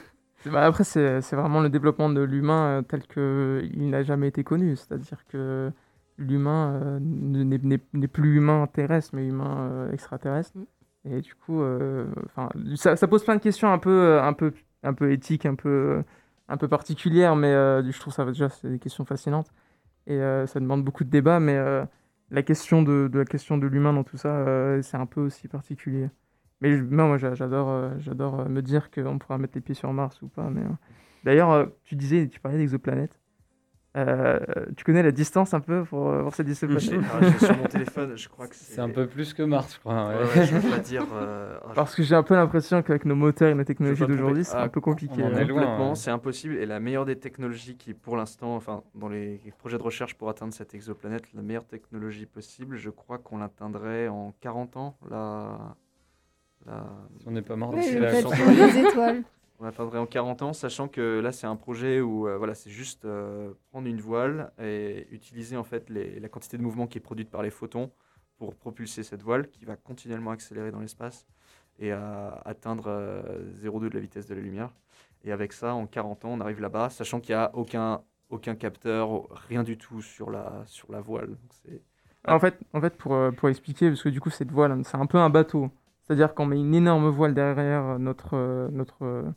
Bah, 0.46 0.66
après 0.66 0.84
c'est 0.84 1.20
vraiment 1.32 1.60
le 1.60 1.70
développement 1.70 2.10
de 2.10 2.20
l'humain 2.20 2.84
tel 2.86 3.06
que 3.06 3.66
il 3.72 3.88
n'a 3.88 4.02
jamais 4.02 4.28
été 4.28 4.44
connu, 4.44 4.76
c'est-à-dire 4.76 5.24
que 5.26 5.72
l'humain 6.18 6.74
euh, 6.74 6.98
ne- 7.00 7.78
n'est 7.94 8.08
plus 8.08 8.36
humain 8.36 8.66
terrestre 8.66 9.14
mais 9.14 9.26
humain 9.26 9.70
euh, 9.70 9.92
extraterrestre. 9.92 10.52
Et 11.04 11.20
du 11.20 11.34
coup, 11.34 11.60
euh, 11.62 12.06
enfin, 12.26 12.48
ça, 12.76 12.96
pose 13.08 13.24
plein 13.24 13.36
de 13.36 13.40
questions 13.42 13.70
un 13.72 13.78
peu, 13.78 13.90
euh, 13.90 14.22
un 14.22 14.32
peu, 14.32 14.52
un 14.82 14.94
peu 14.94 15.12
éthiques, 15.12 15.44
un 15.46 15.54
peu, 15.54 16.02
un 16.48 16.56
peu 16.56 16.68
particulières, 16.68 17.36
mais 17.36 17.48
euh, 17.48 17.82
je 17.90 17.98
trouve 18.00 18.12
ça 18.14 18.24
déjà 18.24 18.48
c'est 18.48 18.68
des 18.70 18.78
questions 18.78 19.04
fascinantes 19.04 19.52
et 20.06 20.14
euh, 20.14 20.46
ça 20.46 20.60
demande 20.60 20.84
beaucoup 20.84 21.04
de 21.04 21.10
débats, 21.10 21.40
mais 21.40 21.56
euh, 21.56 21.84
la 22.30 22.42
question 22.42 22.82
de, 22.82 23.10
l'humain 23.68 23.92
dans 23.92 24.04
tout 24.04 24.16
ça, 24.18 24.28
euh, 24.30 24.82
c'est 24.82 24.96
un 24.96 25.06
peu 25.06 25.20
aussi 25.22 25.48
particulier. 25.48 26.10
Mais 26.60 26.76
je- 26.76 26.82
moi, 26.84 27.06
moi, 27.06 27.18
j'a- 27.18 27.34
j'adore, 27.34 27.68
euh, 27.70 27.90
euh, 28.40 28.48
me 28.48 28.62
dire 28.62 28.90
qu'on 28.90 29.18
pourra 29.18 29.38
mettre 29.38 29.54
les 29.56 29.60
pieds 29.62 29.74
sur 29.74 29.92
Mars 29.92 30.22
ou 30.22 30.28
pas. 30.28 30.50
Mais 30.50 30.62
euh, 30.62 30.68
d'ailleurs, 31.24 31.50
euh, 31.52 31.66
tu 31.84 31.96
disais, 31.96 32.28
tu 32.28 32.40
parlais 32.40 32.58
d'exoplanètes. 32.58 33.18
Euh, 33.96 34.40
tu 34.76 34.82
connais 34.82 35.04
la 35.04 35.12
distance 35.12 35.54
un 35.54 35.60
peu 35.60 35.84
pour 35.84 36.08
euh, 36.08 36.22
voir 36.22 36.34
cette 36.34 36.48
exoplanète 36.48 37.00
Ah, 37.12 37.18
j'ai 37.22 37.46
sur 37.46 37.56
mon 37.56 37.64
téléphone, 37.66 38.16
je 38.16 38.28
crois 38.28 38.48
que 38.48 38.56
c'est. 38.56 38.74
C'est 38.74 38.80
un 38.80 38.88
peu 38.90 39.06
plus 39.06 39.32
que 39.34 39.44
Mars, 39.44 39.74
je 39.74 39.78
crois. 39.78 40.08
Ouais, 40.08 40.14
ouais. 40.16 40.22
ouais, 40.40 40.46
je 40.46 40.56
veux 40.56 40.68
pas 40.70 40.78
dire. 40.80 41.06
euh, 41.14 41.56
ah, 41.64 41.72
Parce 41.76 41.94
que 41.94 42.02
j'ai 42.02 42.16
un 42.16 42.24
peu 42.24 42.34
l'impression 42.34 42.82
qu'avec 42.82 43.04
nos 43.04 43.14
moteurs 43.14 43.50
et 43.50 43.54
nos 43.54 43.62
technologies 43.62 44.04
d'aujourd'hui, 44.04 44.44
c'est 44.44 44.56
Ah, 44.56 44.64
un 44.64 44.68
peu 44.68 44.80
compliqué. 44.80 45.14
on 45.22 45.26
en 45.26 45.34
hein. 45.34 45.38
est 45.38 45.44
loin, 45.44 45.60
Complètement, 45.62 45.88
ouais. 45.90 45.94
c'est 45.94 46.10
impossible. 46.10 46.56
Et 46.56 46.66
la 46.66 46.80
meilleure 46.80 47.04
des 47.04 47.16
technologies 47.16 47.76
qui, 47.76 47.94
pour 47.94 48.16
l'instant, 48.16 48.56
enfin, 48.56 48.82
dans 48.96 49.08
les 49.08 49.40
projets 49.58 49.78
de 49.78 49.82
recherche 49.84 50.14
pour 50.14 50.28
atteindre 50.28 50.52
cette 50.52 50.74
exoplanète, 50.74 51.32
la 51.32 51.42
meilleure 51.42 51.66
technologie 51.66 52.26
possible, 52.26 52.76
je 52.76 52.90
crois 52.90 53.18
qu'on 53.18 53.38
l'atteindrait 53.38 54.08
en 54.08 54.34
40 54.40 54.76
ans. 54.76 54.96
La, 55.08 55.56
la- 56.66 56.84
Si 57.20 57.28
on 57.28 57.30
n'est 57.30 57.42
pas 57.42 57.54
mort 57.54 57.70
Oui, 57.72 57.80
d'ici 57.80 57.98
là. 58.00 58.10
des 58.10 58.78
étoiles. 58.88 59.22
on 59.64 59.66
l'atteindrait 59.66 59.98
en 59.98 60.06
40 60.06 60.42
ans, 60.42 60.52
sachant 60.52 60.88
que 60.88 61.20
là, 61.20 61.32
c'est 61.32 61.46
un 61.46 61.56
projet 61.56 62.00
où 62.02 62.28
euh, 62.28 62.36
voilà, 62.36 62.54
c'est 62.54 62.70
juste 62.70 63.06
euh, 63.06 63.52
prendre 63.70 63.88
une 63.88 64.00
voile 64.00 64.52
et 64.62 65.08
utiliser 65.10 65.56
en 65.56 65.64
fait 65.64 65.88
la 65.90 66.28
quantité 66.28 66.58
de 66.58 66.62
mouvement 66.62 66.86
qui 66.86 66.98
est 66.98 67.00
produite 67.00 67.30
par 67.30 67.42
les 67.42 67.50
photons 67.50 67.90
pour 68.36 68.54
propulser 68.54 69.02
cette 69.02 69.22
voile 69.22 69.48
qui 69.48 69.64
va 69.64 69.76
continuellement 69.76 70.32
accélérer 70.32 70.70
dans 70.70 70.80
l'espace 70.80 71.26
et 71.78 71.92
atteindre 71.92 72.84
euh, 72.88 73.22
0,2 73.54 73.88
de 73.88 73.94
la 73.94 74.00
vitesse 74.00 74.26
de 74.26 74.34
la 74.34 74.40
lumière. 74.42 74.70
Et 75.24 75.32
avec 75.32 75.52
ça, 75.54 75.74
en 75.74 75.86
40 75.86 76.26
ans, 76.26 76.30
on 76.32 76.40
arrive 76.40 76.60
là-bas, 76.60 76.90
sachant 76.90 77.20
qu'il 77.20 77.34
n'y 77.34 77.40
a 77.40 77.50
aucun 77.54 78.02
aucun 78.30 78.54
capteur, 78.56 79.28
rien 79.48 79.62
du 79.62 79.78
tout 79.78 80.02
sur 80.02 80.30
la, 80.30 80.62
sur 80.66 80.90
la 80.90 81.00
voile. 81.00 81.28
Donc, 81.28 81.52
c'est- 81.62 81.82
En 82.26 82.40
fait, 82.40 82.58
en 82.72 82.80
fait 82.80 82.96
pour, 82.96 83.14
euh, 83.14 83.30
pour 83.30 83.48
expliquer, 83.48 83.88
parce 83.90 84.02
que 84.02 84.08
du 84.08 84.20
coup, 84.20 84.30
cette 84.30 84.50
voile, 84.50 84.82
c'est 84.84 84.96
un 84.96 85.06
peu 85.06 85.18
un 85.18 85.30
bateau. 85.30 85.70
C'est-à-dire 86.02 86.34
qu'on 86.34 86.46
met 86.46 86.58
une 86.58 86.74
énorme 86.74 87.08
voile 87.08 87.34
derrière 87.34 87.98
notre, 87.98 88.34
euh, 88.34 88.68
notre, 88.72 89.04
euh, 89.04 89.22
euh, 89.22 89.30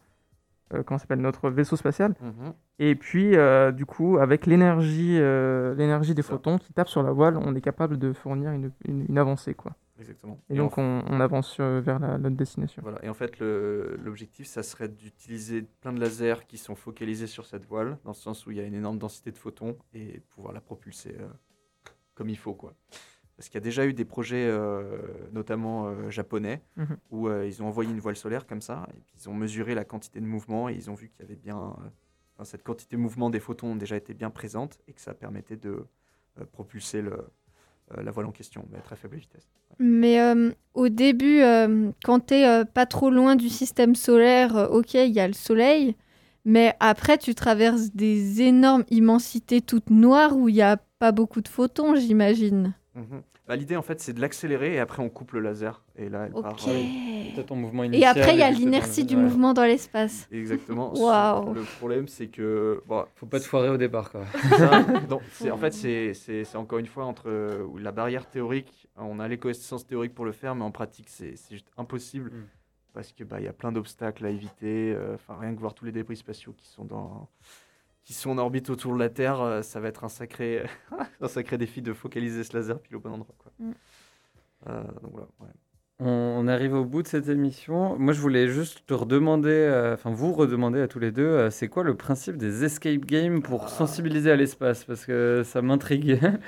comment 0.69 0.97
ça 0.97 1.03
s'appelle, 1.03 1.21
notre 1.21 1.49
vaisseau 1.49 1.75
spatial. 1.75 2.13
Mhm. 2.21 2.53
Et 2.79 2.95
puis, 2.95 3.35
euh, 3.35 3.71
du 3.71 3.85
coup, 3.85 4.17
avec 4.17 4.45
l'énergie 4.45 5.17
euh, 5.19 5.73
l'énergie 5.75 6.13
des 6.13 6.21
photons 6.21 6.57
qui 6.57 6.73
tapent 6.73 6.89
sur 6.89 7.03
la 7.03 7.11
voile, 7.11 7.37
on 7.37 7.55
est 7.55 7.61
capable 7.61 7.97
de 7.97 8.13
fournir 8.13 8.51
une, 8.51 8.71
une, 8.85 9.05
une 9.09 9.17
avancée. 9.17 9.53
Quoi. 9.53 9.73
Exactement. 9.99 10.39
Et, 10.49 10.53
Et 10.53 10.57
donc, 10.57 10.77
en- 10.77 10.83
on, 10.83 11.03
on 11.09 11.19
avance 11.19 11.57
euh, 11.59 11.81
vers 11.83 11.97
la, 11.99 12.17
notre 12.19 12.35
destination. 12.35 12.81
Voilà. 12.83 13.03
Et 13.03 13.09
en 13.09 13.15
fait, 13.15 13.39
l'objectif, 13.39 14.45
ça 14.45 14.61
serait 14.61 14.89
d'utiliser 14.89 15.63
plein 15.81 15.91
de 15.93 15.99
lasers 15.99 16.45
qui 16.47 16.57
sont 16.57 16.75
focalisés 16.75 17.25
sur 17.27 17.45
cette 17.45 17.65
voile, 17.65 17.97
dans 18.03 18.11
le 18.11 18.15
sens 18.15 18.45
où 18.45 18.51
il 18.51 18.57
y 18.57 18.59
a 18.59 18.63
une 18.63 18.75
énorme 18.75 18.99
densité 18.99 19.31
de 19.31 19.37
photons, 19.37 19.75
et 19.95 20.21
pouvoir 20.29 20.53
la 20.53 20.61
propulser 20.61 21.15
euh, 21.19 21.27
comme 22.13 22.29
il 22.29 22.37
faut. 22.37 22.53
Quoi. 22.53 22.73
Parce 23.37 23.49
qu'il 23.49 23.55
y 23.55 23.63
a 23.63 23.63
déjà 23.63 23.85
eu 23.85 23.93
des 23.93 24.03
projets, 24.05 24.47
euh, 24.49 24.97
notamment 25.31 25.85
euh, 25.87 26.09
japonais, 26.09 26.61
Mhm. 26.75 26.97
où 27.11 27.27
euh, 27.27 27.45
ils 27.47 27.61
ont 27.61 27.67
envoyé 27.67 27.91
une 27.91 27.99
voile 27.99 28.15
solaire 28.15 28.47
comme 28.47 28.61
ça, 28.61 28.87
et 28.97 28.99
puis 29.05 29.13
ils 29.21 29.29
ont 29.29 29.33
mesuré 29.35 29.75
la 29.75 29.85
quantité 29.85 30.19
de 30.19 30.25
mouvement, 30.25 30.69
et 30.69 30.73
ils 30.73 30.89
ont 30.89 30.95
vu 30.95 31.09
qu'il 31.09 31.21
y 31.21 31.23
avait 31.23 31.35
bien... 31.39 31.55
enfin, 31.55 32.43
cette 32.43 32.63
quantité 32.63 32.95
de 32.95 33.01
mouvement 33.01 33.29
des 33.29 33.39
photons 33.39 33.75
déjà 33.75 33.95
été 33.95 34.13
bien 34.15 34.31
présente, 34.31 34.79
et 34.87 34.93
que 34.93 35.01
ça 35.01 35.13
permettait 35.13 35.55
de 35.57 35.85
propulser 36.51 37.01
le, 37.01 37.11
euh, 37.95 38.03
la 38.03 38.11
voile 38.11 38.25
en 38.25 38.31
question, 38.31 38.65
mais 38.71 38.77
à 38.79 38.81
très 38.81 38.95
faible 38.95 39.17
vitesse. 39.17 39.47
Mais 39.79 40.19
euh, 40.19 40.51
au 40.73 40.89
début, 40.89 41.41
euh, 41.41 41.91
quand 42.03 42.27
tu 42.27 42.33
es 42.35 42.65
pas 42.65 42.85
trop 42.85 43.09
loin 43.11 43.35
du 43.35 43.49
système 43.49 43.93
solaire, 43.95 44.69
ok, 44.71 44.95
il 44.95 45.11
y 45.11 45.19
a 45.19 45.27
le 45.27 45.33
soleil. 45.33 45.95
Mais 46.45 46.73
après, 46.79 47.17
tu 47.17 47.35
traverses 47.35 47.91
des 47.93 48.41
énormes 48.41 48.85
immensités 48.89 49.61
toutes 49.61 49.89
noires 49.89 50.35
où 50.37 50.47
il 50.49 50.55
n'y 50.55 50.61
a 50.61 50.77
pas 50.99 51.11
beaucoup 51.11 51.41
de 51.41 51.47
photons, 51.47 51.95
j'imagine. 51.95 52.73
Mhm. 52.97 53.21
Bah, 53.47 53.55
L'idée, 53.55 53.75
en 53.77 53.81
fait, 53.81 53.99
c'est 54.01 54.11
de 54.13 54.19
l'accélérer, 54.19 54.73
et 54.73 54.79
après, 54.79 55.01
on 55.03 55.09
coupe 55.09 55.31
le 55.33 55.39
laser, 55.39 55.83
et 55.95 56.09
là, 56.09 56.25
elle 56.25 56.33
part... 56.33 56.57
Euh, 56.67 57.33
Peut-être 57.35 57.51
en 57.51 57.55
mouvement 57.55 57.83
Et 57.83 58.03
après, 58.05 58.33
il 58.33 58.39
y 58.39 58.41
a 58.43 58.49
l'inertie 58.49 59.05
du 59.05 59.15
ouais. 59.15 59.21
mouvement 59.21 59.53
dans 59.53 59.63
l'espace. 59.65 60.27
Exactement. 60.31 60.91
Le 61.53 61.61
problème, 61.77 62.07
c'est 62.07 62.27
que. 62.27 62.81
Bon, 62.87 63.05
Faut 63.15 63.25
pas 63.27 63.39
te 63.39 63.45
foirer 63.45 63.69
au 63.69 63.77
départ, 63.77 64.09
quoi. 64.11 64.25
ça, 64.57 64.81
en 65.53 65.57
fait, 65.57 65.71
c'est 65.71 66.55
encore 66.55 66.79
une 66.79 66.87
fois 66.87 67.05
entre 67.05 67.29
euh, 67.29 67.67
la 67.79 67.91
barrière 67.91 68.27
théorique. 68.29 68.87
On 68.95 69.19
a 69.19 69.27
les 69.27 69.37
connaissances 69.37 69.85
théoriques 69.85 70.15
pour 70.15 70.25
le 70.25 70.31
faire, 70.31 70.55
mais 70.55 70.63
en 70.63 70.71
pratique, 70.71 71.07
c'est 71.09 71.35
juste 71.51 71.67
impossible 71.77 72.31
Mm. 72.31 72.45
parce 72.93 73.11
que 73.11 73.23
bah, 73.23 73.39
il 73.39 73.45
y 73.45 73.49
a 73.49 73.53
plein 73.53 73.71
d'obstacles 73.71 74.25
à 74.25 74.29
éviter. 74.29 74.93
euh, 74.95 75.13
Enfin, 75.15 75.37
rien 75.39 75.53
que 75.53 75.59
voir 75.59 75.73
tous 75.75 75.85
les 75.85 75.91
débris 75.91 76.15
spatiaux 76.17 76.53
qui 76.57 76.67
sont 76.67 76.85
dans 76.85 77.29
qui 78.07 78.13
sont 78.13 78.29
en 78.29 78.37
orbite 78.37 78.69
autour 78.69 78.93
de 78.93 78.99
la 78.99 79.09
Terre, 79.09 79.41
euh, 79.41 79.61
ça 79.61 79.81
va 79.81 79.89
être 79.89 80.05
un 80.05 80.09
sacré, 80.09 80.63
un 81.21 81.27
sacré 81.27 81.57
défi 81.57 81.81
de 81.81 81.91
focaliser 81.91 82.45
ce 82.45 82.55
laser 82.55 82.79
pile 82.79 82.95
au 82.95 83.01
bon 83.01 83.11
endroit. 83.11 83.35
Quoi. 83.37 83.51
Mm. 83.59 83.71
Euh, 84.69 84.83
donc 85.01 85.11
voilà, 85.11 85.27
ouais. 85.41 85.49
On, 85.99 86.47
arrive 86.47 86.73
au 86.73 86.85
bout 86.85 87.03
de 87.03 87.07
cette 87.07 87.27
émission. 87.27 87.97
Moi, 87.99 88.13
je 88.13 88.21
voulais 88.21 88.47
juste 88.47 88.85
te 88.85 88.93
redemander, 88.93 89.49
euh, 89.49 89.95
enfin 89.95 90.09
vous 90.09 90.31
redemander 90.31 90.79
à 90.79 90.87
tous 90.87 90.99
les 90.99 91.11
deux, 91.11 91.25
euh, 91.25 91.49
c'est 91.49 91.67
quoi 91.67 91.83
le 91.83 91.97
principe 91.97 92.37
des 92.37 92.63
escape 92.63 93.03
games 93.03 93.41
pour 93.41 93.63
Ah. 93.65 93.67
sensibiliser 93.67 94.31
à 94.31 94.37
l'espace? 94.37 94.85
Parce 94.85 95.05
que 95.05 95.41
ça 95.43 95.61
m'intrigue. 95.61 96.19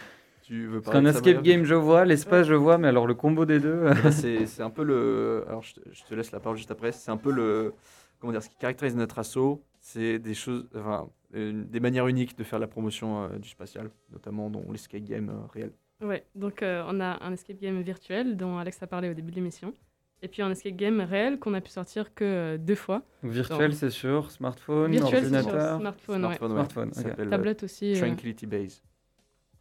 Tu 0.44 0.66
veux 0.66 0.82
Parce 0.82 0.94
parler 0.94 1.00
qu'un 1.00 1.10
de 1.10 1.14
ça, 1.14 1.30
escape 1.30 1.44
game, 1.44 1.64
je 1.64 1.76
vois, 1.76 2.06
l'espace, 2.06 2.48
je 2.48 2.56
vois, 2.56 2.80
mais 2.80 2.88
alors 2.88 3.06
le 3.06 3.14
combo 3.14 3.46
des 3.46 3.60
deux. 3.60 3.84
Et 3.84 4.04
là, 4.04 4.12
c'est 4.12 4.48
c'est 4.48 4.64
un 4.64 4.72
peu 4.72 4.84
le. 4.84 5.44
Alors, 5.48 5.62
je 5.62 5.76
te, 5.76 5.80
je 5.92 6.04
te 6.04 6.16
laisse 6.16 6.32
la 6.32 6.40
parole 6.40 6.58
juste 6.58 6.72
après. 6.72 6.92
C'est 6.92 7.12
un 7.12 7.18
peu 7.18 7.32
le. 7.32 7.74
Comment 8.20 8.32
dire 8.32 8.42
Ce 8.42 8.50
qui 8.50 8.56
caractérise 8.56 8.96
notre 8.96 9.20
assaut, 9.20 9.64
c'est 9.80 10.18
des 10.18 10.34
choses. 10.34 10.68
Enfin, 10.76 11.08
des 11.34 11.80
manières 11.80 12.08
uniques 12.08 12.38
de 12.38 12.44
faire 12.44 12.60
la 12.60 12.68
promotion 12.68 13.24
euh, 13.24 13.38
du 13.38 13.50
spatial, 13.50 13.90
notamment 14.12 14.50
dans 14.50 14.64
l'escape 14.72 15.04
game 15.04 15.30
euh, 15.30 15.46
réel. 15.54 15.72
Ouais, 16.02 16.26
donc 16.34 16.64
euh, 16.64 16.84
on 16.88 17.00
a 17.02 17.24
un 17.24 17.34
escape 17.34 17.60
game 17.60 17.82
virtuel 17.82 18.38
dont 18.38 18.58
Alex 18.58 18.82
a 18.82 18.88
parlé 18.88 19.10
au 19.10 19.14
début 19.14 19.32
de 19.32 19.36
l'émission. 19.36 19.74
Et 20.22 20.28
puis 20.28 20.42
un 20.42 20.52
escape 20.52 20.76
game 20.76 21.00
réel 21.02 21.40
qu'on 21.40 21.54
a 21.54 21.62
pu 21.62 21.70
sortir 21.70 22.14
que 22.14 22.24
euh, 22.26 22.58
deux 22.58 22.76
fois. 22.76 23.04
Donc, 23.24 23.32
virtuel, 23.32 23.74
c'est 23.74 23.90
sur 23.90 24.32
smartphone, 24.32 24.92
Virtuel, 24.92 25.24
c'est 25.24 25.30
sur 25.30 25.38
ordinateur. 25.48 25.80
smartphone, 25.80 26.26
ouais. 26.26 26.36
Smartphone, 26.38 26.52
ouais. 26.52 26.56
Smartphone, 26.56 26.94
Ça 26.94 27.26
Tablette 27.26 27.64
aussi. 27.64 27.94
euh. 27.94 28.00
Tranquility 28.06 28.46
Base. 28.46 28.82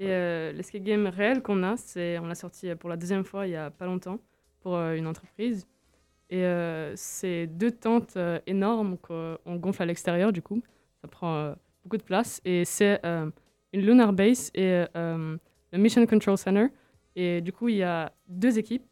Et 0.00 0.06
euh, 0.10 0.52
l'escape 0.52 0.82
game 0.82 1.06
réel 1.06 1.42
qu'on 1.42 1.62
a, 1.64 1.76
c'est 1.76 2.18
on 2.18 2.26
l'a 2.26 2.34
sorti 2.36 2.72
pour 2.76 2.88
la 2.88 2.96
deuxième 2.96 3.24
fois 3.24 3.46
il 3.46 3.50
y 3.50 3.56
a 3.56 3.70
pas 3.70 3.86
longtemps 3.86 4.18
pour 4.60 4.76
euh, 4.76 4.94
une 4.94 5.06
entreprise. 5.06 5.66
Et 6.30 6.44
euh, 6.44 6.92
c'est 6.96 7.46
deux 7.46 7.70
tentes 7.70 8.16
euh, 8.16 8.38
énormes 8.46 8.96
qu'on 8.98 9.38
on 9.44 9.56
gonfle 9.56 9.82
à 9.82 9.86
l'extérieur 9.86 10.32
du 10.32 10.42
coup. 10.42 10.62
Ça 11.02 11.08
prend 11.08 11.34
euh, 11.36 11.54
beaucoup 11.84 11.96
de 11.96 12.02
place. 12.02 12.40
Et 12.44 12.64
c'est 12.64 13.00
euh, 13.04 13.30
une 13.72 13.82
lunar 13.82 14.12
base 14.12 14.50
et 14.54 14.84
euh, 14.96 15.36
le 15.72 15.78
Mission 15.78 16.04
Control 16.06 16.36
Center. 16.38 16.66
Et 17.16 17.40
du 17.40 17.52
coup, 17.52 17.68
il 17.68 17.76
y 17.76 17.82
a 17.82 18.12
deux 18.28 18.58
équipes, 18.58 18.84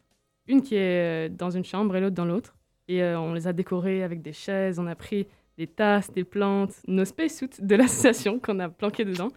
une 0.47 0.61
qui 0.61 0.75
est 0.75 1.29
dans 1.29 1.49
une 1.49 1.63
chambre 1.65 1.95
et 1.95 2.01
l'autre 2.01 2.15
dans 2.15 2.25
l'autre. 2.25 2.55
Et 2.87 3.03
euh, 3.03 3.19
on 3.19 3.33
les 3.33 3.47
a 3.47 3.53
décorées 3.53 4.03
avec 4.03 4.21
des 4.21 4.33
chaises, 4.33 4.79
on 4.79 4.87
a 4.87 4.95
pris 4.95 5.27
des 5.57 5.67
tasses, 5.67 6.11
des 6.11 6.23
plantes, 6.23 6.73
nos 6.87 7.03
spacesuits 7.05 7.49
de 7.59 7.75
l'association 7.75 8.39
qu'on 8.43 8.59
a 8.59 8.69
planqués 8.69 9.05
dedans. 9.05 9.29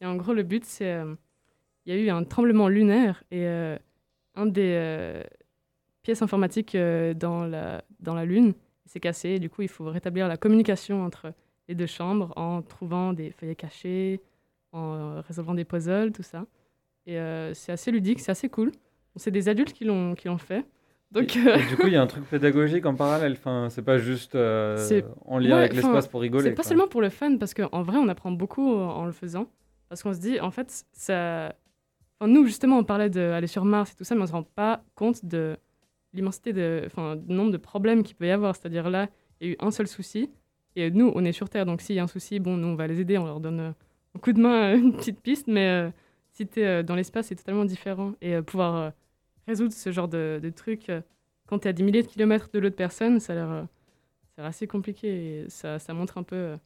Et 0.00 0.06
en 0.06 0.16
gros, 0.16 0.32
le 0.34 0.42
but, 0.42 0.64
c'est. 0.64 0.92
euh, 0.92 1.14
Il 1.86 1.94
y 1.94 1.98
a 1.98 2.00
eu 2.00 2.10
un 2.10 2.24
tremblement 2.24 2.68
lunaire 2.68 3.24
et 3.30 3.46
euh, 3.46 3.76
un 4.36 4.46
des 4.46 4.72
euh, 4.76 5.22
pièces 6.02 6.22
informatiques 6.22 6.74
euh, 6.74 7.14
dans, 7.14 7.44
la, 7.46 7.82
dans 8.00 8.14
la 8.14 8.24
Lune 8.24 8.54
s'est 8.86 9.00
cassé. 9.00 9.30
Et 9.30 9.38
du 9.40 9.48
coup, 9.50 9.62
il 9.62 9.68
faut 9.68 9.86
rétablir 9.86 10.28
la 10.28 10.36
communication 10.36 11.02
entre 11.04 11.32
les 11.68 11.74
deux 11.74 11.86
chambres 11.86 12.32
en 12.36 12.62
trouvant 12.62 13.12
des 13.12 13.30
feuillets 13.30 13.54
cachés, 13.54 14.20
en 14.72 14.94
euh, 14.94 15.20
résolvant 15.20 15.54
des 15.54 15.64
puzzles, 15.64 16.12
tout 16.12 16.22
ça. 16.22 16.46
Et 17.06 17.18
euh, 17.18 17.54
c'est 17.54 17.72
assez 17.72 17.90
ludique, 17.90 18.20
c'est 18.20 18.32
assez 18.32 18.48
cool. 18.48 18.72
C'est 19.16 19.30
des 19.30 19.48
adultes 19.48 19.72
qui 19.72 19.84
l'ont 19.84 20.38
fait. 20.38 20.64
Donc, 21.14 21.36
euh, 21.36 21.56
Et 21.56 21.66
du 21.66 21.76
coup, 21.76 21.86
il 21.86 21.92
y 21.92 21.96
a 21.96 22.02
un 22.02 22.08
truc 22.08 22.24
pédagogique 22.28 22.84
en 22.86 22.94
parallèle. 22.96 23.32
Enfin, 23.32 23.68
c'est 23.70 23.82
pas 23.82 23.98
juste 23.98 24.34
euh, 24.34 25.02
en 25.24 25.38
lien 25.38 25.50
Ouais, 25.50 25.60
avec 25.60 25.74
l'espace 25.74 26.08
pour 26.08 26.20
rigoler. 26.20 26.50
C'est 26.50 26.54
pas 26.54 26.64
seulement 26.64 26.88
pour 26.88 27.00
le 27.00 27.08
fun, 27.08 27.36
parce 27.36 27.54
qu'en 27.54 27.82
vrai, 27.82 27.98
on 27.98 28.08
apprend 28.08 28.32
beaucoup 28.32 28.74
euh, 28.74 28.84
en 28.84 29.06
le 29.06 29.12
faisant. 29.12 29.46
Parce 29.88 30.02
qu'on 30.02 30.12
se 30.12 30.18
dit, 30.18 30.40
en 30.40 30.50
fait, 30.50 30.84
ça. 30.92 31.54
Enfin, 32.18 32.30
nous, 32.30 32.44
justement, 32.46 32.78
on 32.78 32.84
parlait 32.84 33.10
d'aller 33.10 33.46
sur 33.46 33.64
Mars 33.64 33.92
et 33.92 33.94
tout 33.94 34.02
ça, 34.02 34.16
mais 34.16 34.22
on 34.22 34.26
se 34.26 34.32
rend 34.32 34.42
pas 34.42 34.82
compte 34.96 35.24
de 35.24 35.56
l'immensité, 36.12 36.52
de... 36.52 36.82
enfin, 36.86 37.14
du 37.14 37.32
nombre 37.32 37.52
de 37.52 37.58
problèmes 37.58 38.02
qu'il 38.02 38.16
peut 38.16 38.26
y 38.26 38.30
avoir. 38.32 38.56
C'est-à-dire 38.56 38.90
là, 38.90 39.08
il 39.40 39.46
y 39.46 39.50
a 39.50 39.52
eu 39.52 39.56
un 39.60 39.70
seul 39.70 39.86
souci, 39.86 40.30
et 40.76 40.90
nous, 40.90 41.12
on 41.14 41.24
est 41.24 41.32
sur 41.32 41.48
Terre, 41.48 41.66
donc 41.66 41.80
s'il 41.80 41.96
y 41.96 41.98
a 41.98 42.02
un 42.04 42.06
souci, 42.08 42.40
bon, 42.40 42.56
nous, 42.56 42.68
on 42.68 42.74
va 42.76 42.86
les 42.86 43.00
aider, 43.00 43.18
on 43.18 43.26
leur 43.26 43.40
donne 43.40 43.60
euh, 43.60 43.70
un 44.16 44.18
coup 44.20 44.32
de 44.32 44.40
main, 44.40 44.74
euh, 44.74 44.78
une 44.78 44.94
petite 44.96 45.20
piste, 45.20 45.46
mais 45.48 45.68
euh, 45.68 45.90
si 46.32 46.46
tu 46.46 46.60
es 46.60 46.82
dans 46.82 46.94
l'espace, 46.96 47.26
c'est 47.28 47.36
totalement 47.36 47.64
différent. 47.64 48.12
Et 48.20 48.34
euh, 48.34 48.42
pouvoir 48.42 48.76
euh, 48.76 48.90
résoudre 49.46 49.72
ce 49.72 49.92
genre 49.92 50.08
de, 50.08 50.40
de 50.42 50.50
trucs 50.50 50.88
euh, 50.90 51.00
quand 51.46 51.60
tu 51.60 51.66
es 51.66 51.70
à 51.70 51.72
des 51.72 51.82
milliers 51.82 52.02
de 52.02 52.08
kilomètres 52.08 52.50
de 52.52 52.58
l'autre 52.58 52.76
personne, 52.76 53.20
ça 53.20 53.32
a 53.34 53.36
l'air. 53.36 53.50
euh, 53.50 53.64
c'est 54.36 54.42
assez 54.42 54.66
compliqué 54.66 55.42
et 55.44 55.48
ça, 55.48 55.78
ça 55.78 55.94
montre 55.94 56.18
un 56.18 56.22
peu 56.24 56.36
euh, 56.36 56.56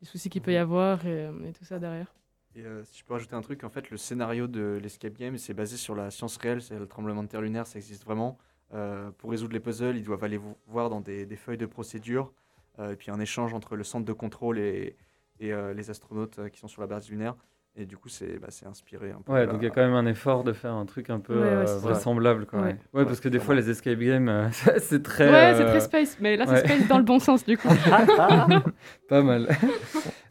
les 0.00 0.06
soucis 0.06 0.28
qu'il 0.30 0.42
peut 0.42 0.52
y 0.52 0.56
avoir 0.56 1.06
et, 1.06 1.26
euh, 1.26 1.48
et 1.48 1.52
tout 1.52 1.64
ça 1.64 1.78
derrière. 1.78 2.14
Et 2.54 2.62
euh, 2.64 2.82
si 2.84 2.98
je 3.00 3.04
peux 3.04 3.12
rajouter 3.12 3.34
un 3.34 3.42
truc, 3.42 3.64
en 3.64 3.68
fait, 3.68 3.90
le 3.90 3.96
scénario 3.96 4.46
de 4.46 4.80
l'escape 4.82 5.16
game, 5.18 5.36
c'est 5.36 5.54
basé 5.54 5.76
sur 5.76 5.94
la 5.94 6.10
science 6.10 6.36
réelle, 6.38 6.62
c'est 6.62 6.78
le 6.78 6.86
tremblement 6.86 7.22
de 7.22 7.28
terre 7.28 7.42
lunaire, 7.42 7.66
ça 7.66 7.78
existe 7.78 8.04
vraiment. 8.04 8.38
Euh, 8.74 9.10
pour 9.18 9.30
résoudre 9.30 9.52
les 9.52 9.60
puzzles, 9.60 9.96
ils 9.96 10.02
doivent 10.04 10.24
aller 10.24 10.38
vo- 10.38 10.56
voir 10.66 10.88
dans 10.90 11.00
des, 11.00 11.26
des 11.26 11.36
feuilles 11.36 11.58
de 11.58 11.66
procédure, 11.66 12.24
euh, 12.26 12.32
et 12.78 12.96
puis 12.96 13.10
un 13.10 13.20
échange 13.20 13.54
entre 13.54 13.76
le 13.76 13.84
centre 13.84 14.04
de 14.04 14.12
contrôle 14.12 14.58
et, 14.58 14.96
et 15.40 15.52
euh, 15.52 15.74
les 15.74 15.90
astronautes 15.90 16.38
euh, 16.38 16.48
qui 16.48 16.58
sont 16.58 16.68
sur 16.68 16.80
la 16.80 16.86
base 16.86 17.08
lunaire. 17.10 17.34
Et 17.78 17.84
du 17.84 17.98
coup, 17.98 18.08
c'est 18.08 18.38
bah, 18.38 18.48
inspiré 18.64 19.10
un 19.10 19.20
peu. 19.20 19.32
Ouais, 19.34 19.46
donc 19.46 19.56
il 19.60 19.64
y 19.64 19.66
a 19.66 19.70
quand 19.70 19.82
même 19.82 19.92
un 19.92 20.06
effort 20.06 20.44
de 20.44 20.54
faire 20.54 20.72
un 20.72 20.86
truc 20.86 21.10
un 21.10 21.20
peu 21.20 21.38
Ouais, 21.38 21.46
euh, 21.46 21.78
vraisemblable. 21.78 22.46
Quoi, 22.46 22.60
Ouais. 22.60 22.64
ouais. 22.68 22.78
Ouais, 22.94 23.04
parce 23.04 23.20
que 23.20 23.28
des 23.28 23.38
fois, 23.38 23.54
les 23.54 23.68
escape 23.68 23.98
games, 23.98 24.30
euh, 24.30 24.48
c'est 24.78 25.02
très. 25.02 25.30
ouais, 25.30 25.54
c'est 25.54 25.62
euh, 25.62 25.68
très 25.68 25.80
space, 25.80 26.16
mais 26.18 26.38
là, 26.38 26.46
c'est 26.46 26.52
ouais. 26.52 26.58
space 26.60 26.88
dans 26.88 26.96
le 26.96 27.04
bon 27.04 27.18
sens 27.18 27.44
du 27.44 27.58
coup. 27.58 27.68
Pas 29.08 29.22
mal. 29.22 29.48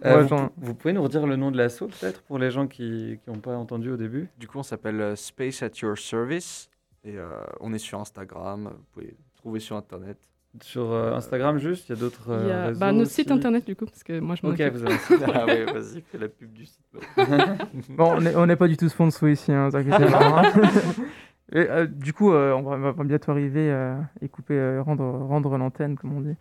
Ouais, 0.03 0.11
Euh, 0.11 0.47
vous, 0.57 0.75
pouvez 0.75 0.93
nous 0.93 1.01
redire 1.01 1.25
le 1.25 1.35
nom 1.35 1.49
de 1.49 1.57
l'assaut, 1.57 1.87
peut-être, 1.87 2.21
pour 2.23 2.37
les 2.37 2.51
gens 2.51 2.67
qui 2.67 3.19
n'ont 3.27 3.39
pas 3.39 3.55
entendu 3.55 3.89
au 3.89 3.97
début? 3.97 4.29
Du 4.37 4.47
coup, 4.47 4.59
on 4.59 4.63
s'appelle 4.63 5.01
euh, 5.01 5.15
Space 5.15 5.63
at 5.63 5.71
Your 5.81 5.97
Service, 5.97 6.69
et 7.03 7.17
euh, 7.17 7.27
on 7.59 7.73
est 7.73 7.79
sur 7.79 7.99
Instagram, 7.99 8.69
vous 8.71 8.83
pouvez 8.91 9.15
trouver 9.35 9.59
sur 9.59 9.75
Internet. 9.77 10.17
Sur 10.61 10.91
euh, 10.91 11.13
Instagram, 11.13 11.57
juste 11.57 11.89
Il 11.89 11.93
y 11.93 11.97
a 11.97 11.99
d'autres. 11.99 12.23
Il 12.27 12.47
y 12.47 12.51
a 12.51 12.55
euh, 12.55 12.67
réseaux 12.67 12.79
bah, 12.79 12.91
notre 12.91 13.11
site 13.11 13.27
aussi 13.27 13.33
internet 13.33 13.65
du 13.65 13.75
coup, 13.75 13.85
parce 13.85 14.03
que 14.03 14.19
moi 14.19 14.35
je 14.35 14.45
m'en 14.45 14.53
Ok, 14.53 14.61
vous 14.61 14.85
avez 14.85 14.95
ah 15.33 15.45
ouais, 15.45 15.65
vas-y, 15.65 16.01
fais 16.01 16.17
la 16.17 16.29
pub 16.29 16.51
du 16.53 16.65
site. 16.65 16.79
Bon, 17.89 18.13
on 18.17 18.21
n'est 18.21 18.35
on 18.35 18.45
n'est 18.45 18.55
pas 18.55 18.67
du 18.67 18.77
tout 18.77 18.87
sponsor 18.89 19.29
ici, 19.29 19.51
hein, 19.51 19.69
pas. 19.71 19.81
hein. 19.83 20.53
Et, 21.51 21.57
euh, 21.69 21.85
du 21.85 22.11
coup, 22.11 22.31
euh, 22.33 22.53
on, 22.53 22.63
va, 22.63 22.75
on 22.75 22.91
va 22.93 23.03
bientôt 23.03 23.31
arriver 23.31 23.69
euh, 23.71 23.95
et 24.19 24.27
couper, 24.29 24.55
euh, 24.55 24.81
rendre, 24.81 25.03
rendre 25.05 25.57
l'antenne, 25.57 25.95
comme 25.95 26.13
on 26.17 26.21
dit. 26.21 26.35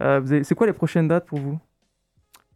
Euh, 0.00 0.20
vous 0.20 0.32
avez- 0.32 0.42
C'est 0.44 0.54
quoi 0.54 0.66
les 0.66 0.72
prochaines 0.72 1.06
dates 1.06 1.26
pour 1.26 1.38
vous? 1.38 1.58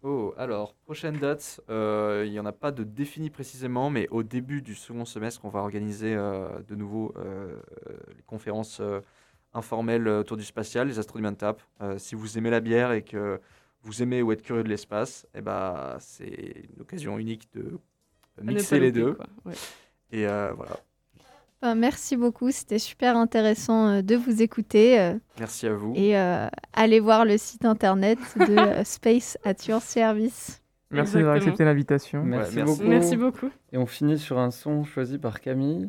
Oh, 0.03 0.33
alors, 0.39 0.75
prochaine 0.85 1.19
date, 1.19 1.61
euh, 1.69 2.25
il 2.27 2.33
n'y 2.33 2.41
en 2.41 2.47
a 2.47 2.53
pas 2.53 2.73
de 2.73 2.83
définie 2.83 3.29
précisément, 3.31 3.91
mais 3.91 4.09
au 4.11 4.23
début 4.23 4.63
du 4.63 4.75
second 4.75 5.05
semestre, 5.05 5.45
on 5.45 5.49
va 5.51 5.61
organiser 5.61 6.15
euh, 6.17 6.49
de 6.67 6.75
nouveau 6.75 7.15
les 8.17 8.23
conférences 8.27 8.81
euh, 9.55 9.59
informelles 9.59 10.09
autour 10.09 10.37
du 10.37 10.45
spatial, 10.45 10.89
les 10.89 10.99
astronomes 10.99 11.37
tapent. 11.37 11.63
Euh, 11.81 11.99
si 11.99 12.15
vous 12.15 12.39
aimez 12.39 12.51
la 12.51 12.61
bière 12.61 12.93
et 12.93 13.03
que 13.03 13.41
vous 13.83 14.03
aimez 14.03 14.23
ou 14.23 14.33
être 14.33 14.43
curieux 14.43 14.63
de 14.65 14.69
l'espace, 14.69 15.27
eh 15.35 15.41
ben, 15.41 15.97
c'est 16.01 16.67
une 16.75 16.83
occasion 16.83 17.19
unique 17.19 17.49
de 17.55 17.61
euh, 18.41 18.43
mixer 18.43 18.79
les 18.81 18.93
deux. 18.93 19.15
quoi. 19.15 19.27
Ouais. 19.45 19.55
Et 20.13 20.27
euh, 20.27 20.53
voilà, 20.57 20.77
Ben, 21.63 21.75
merci 21.75 22.17
beaucoup, 22.17 22.51
c'était 22.51 22.79
super 22.79 23.17
intéressant 23.17 23.89
euh, 23.89 24.03
de 24.03 24.15
vous 24.17 24.43
écouter. 24.43 25.01
euh, 25.01 25.15
merci 25.39 25.67
à 25.67 25.75
vous. 25.75 25.93
et 25.97 26.17
euh, 26.17 26.47
allez 26.73 27.01
voir 27.01 27.25
le 27.25 27.39
site 27.39 27.65
internet 27.65 28.19
de 28.37 28.57
euh, 28.59 28.85
Space 28.85 29.37
at 29.45 29.55
Your 29.69 29.81
Service. 29.83 30.63
Merci 30.91 31.15
d'avoir 31.15 31.37
accepté 31.37 31.65
l'invitation. 31.65 32.23
Merci, 32.23 32.57
merci. 32.57 32.71
beaucoup. 32.79 32.89
Merci 32.91 33.17
beaucoup. 33.17 33.51
Et 33.73 33.79
on 33.79 33.87
finit 33.87 34.19
sur 34.19 34.39
un 34.39 34.51
son 34.51 34.85
choisi 34.85 35.17
par 35.19 35.41
Camille. 35.41 35.89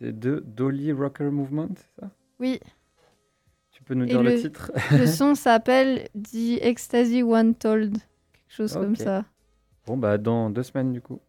C'est 0.00 0.18
de 0.18 0.42
Dolly 0.44 0.90
Rocker 0.92 1.30
Movement, 1.30 1.68
c'est 1.76 2.00
ça? 2.02 2.10
Oui, 2.40 2.58
peux 3.90 3.96
nous 3.96 4.06
dire 4.06 4.22
le, 4.22 4.30
le- 4.30 4.40
titre? 4.40 4.70
le 4.92 5.06
son 5.06 5.34
s'appelle 5.34 6.08
The 6.14 6.62
Ecstasy 6.62 7.24
One 7.24 7.56
Told, 7.56 7.94
quelque 7.94 8.02
chose 8.48 8.72
comme 8.72 8.94
ça. 8.94 9.24
Bon, 9.84 9.96
bah, 9.96 10.16
dans 10.16 10.48
deux 10.48 10.62
semaines, 10.62 10.92
du 10.92 11.00
coup. 11.00 11.20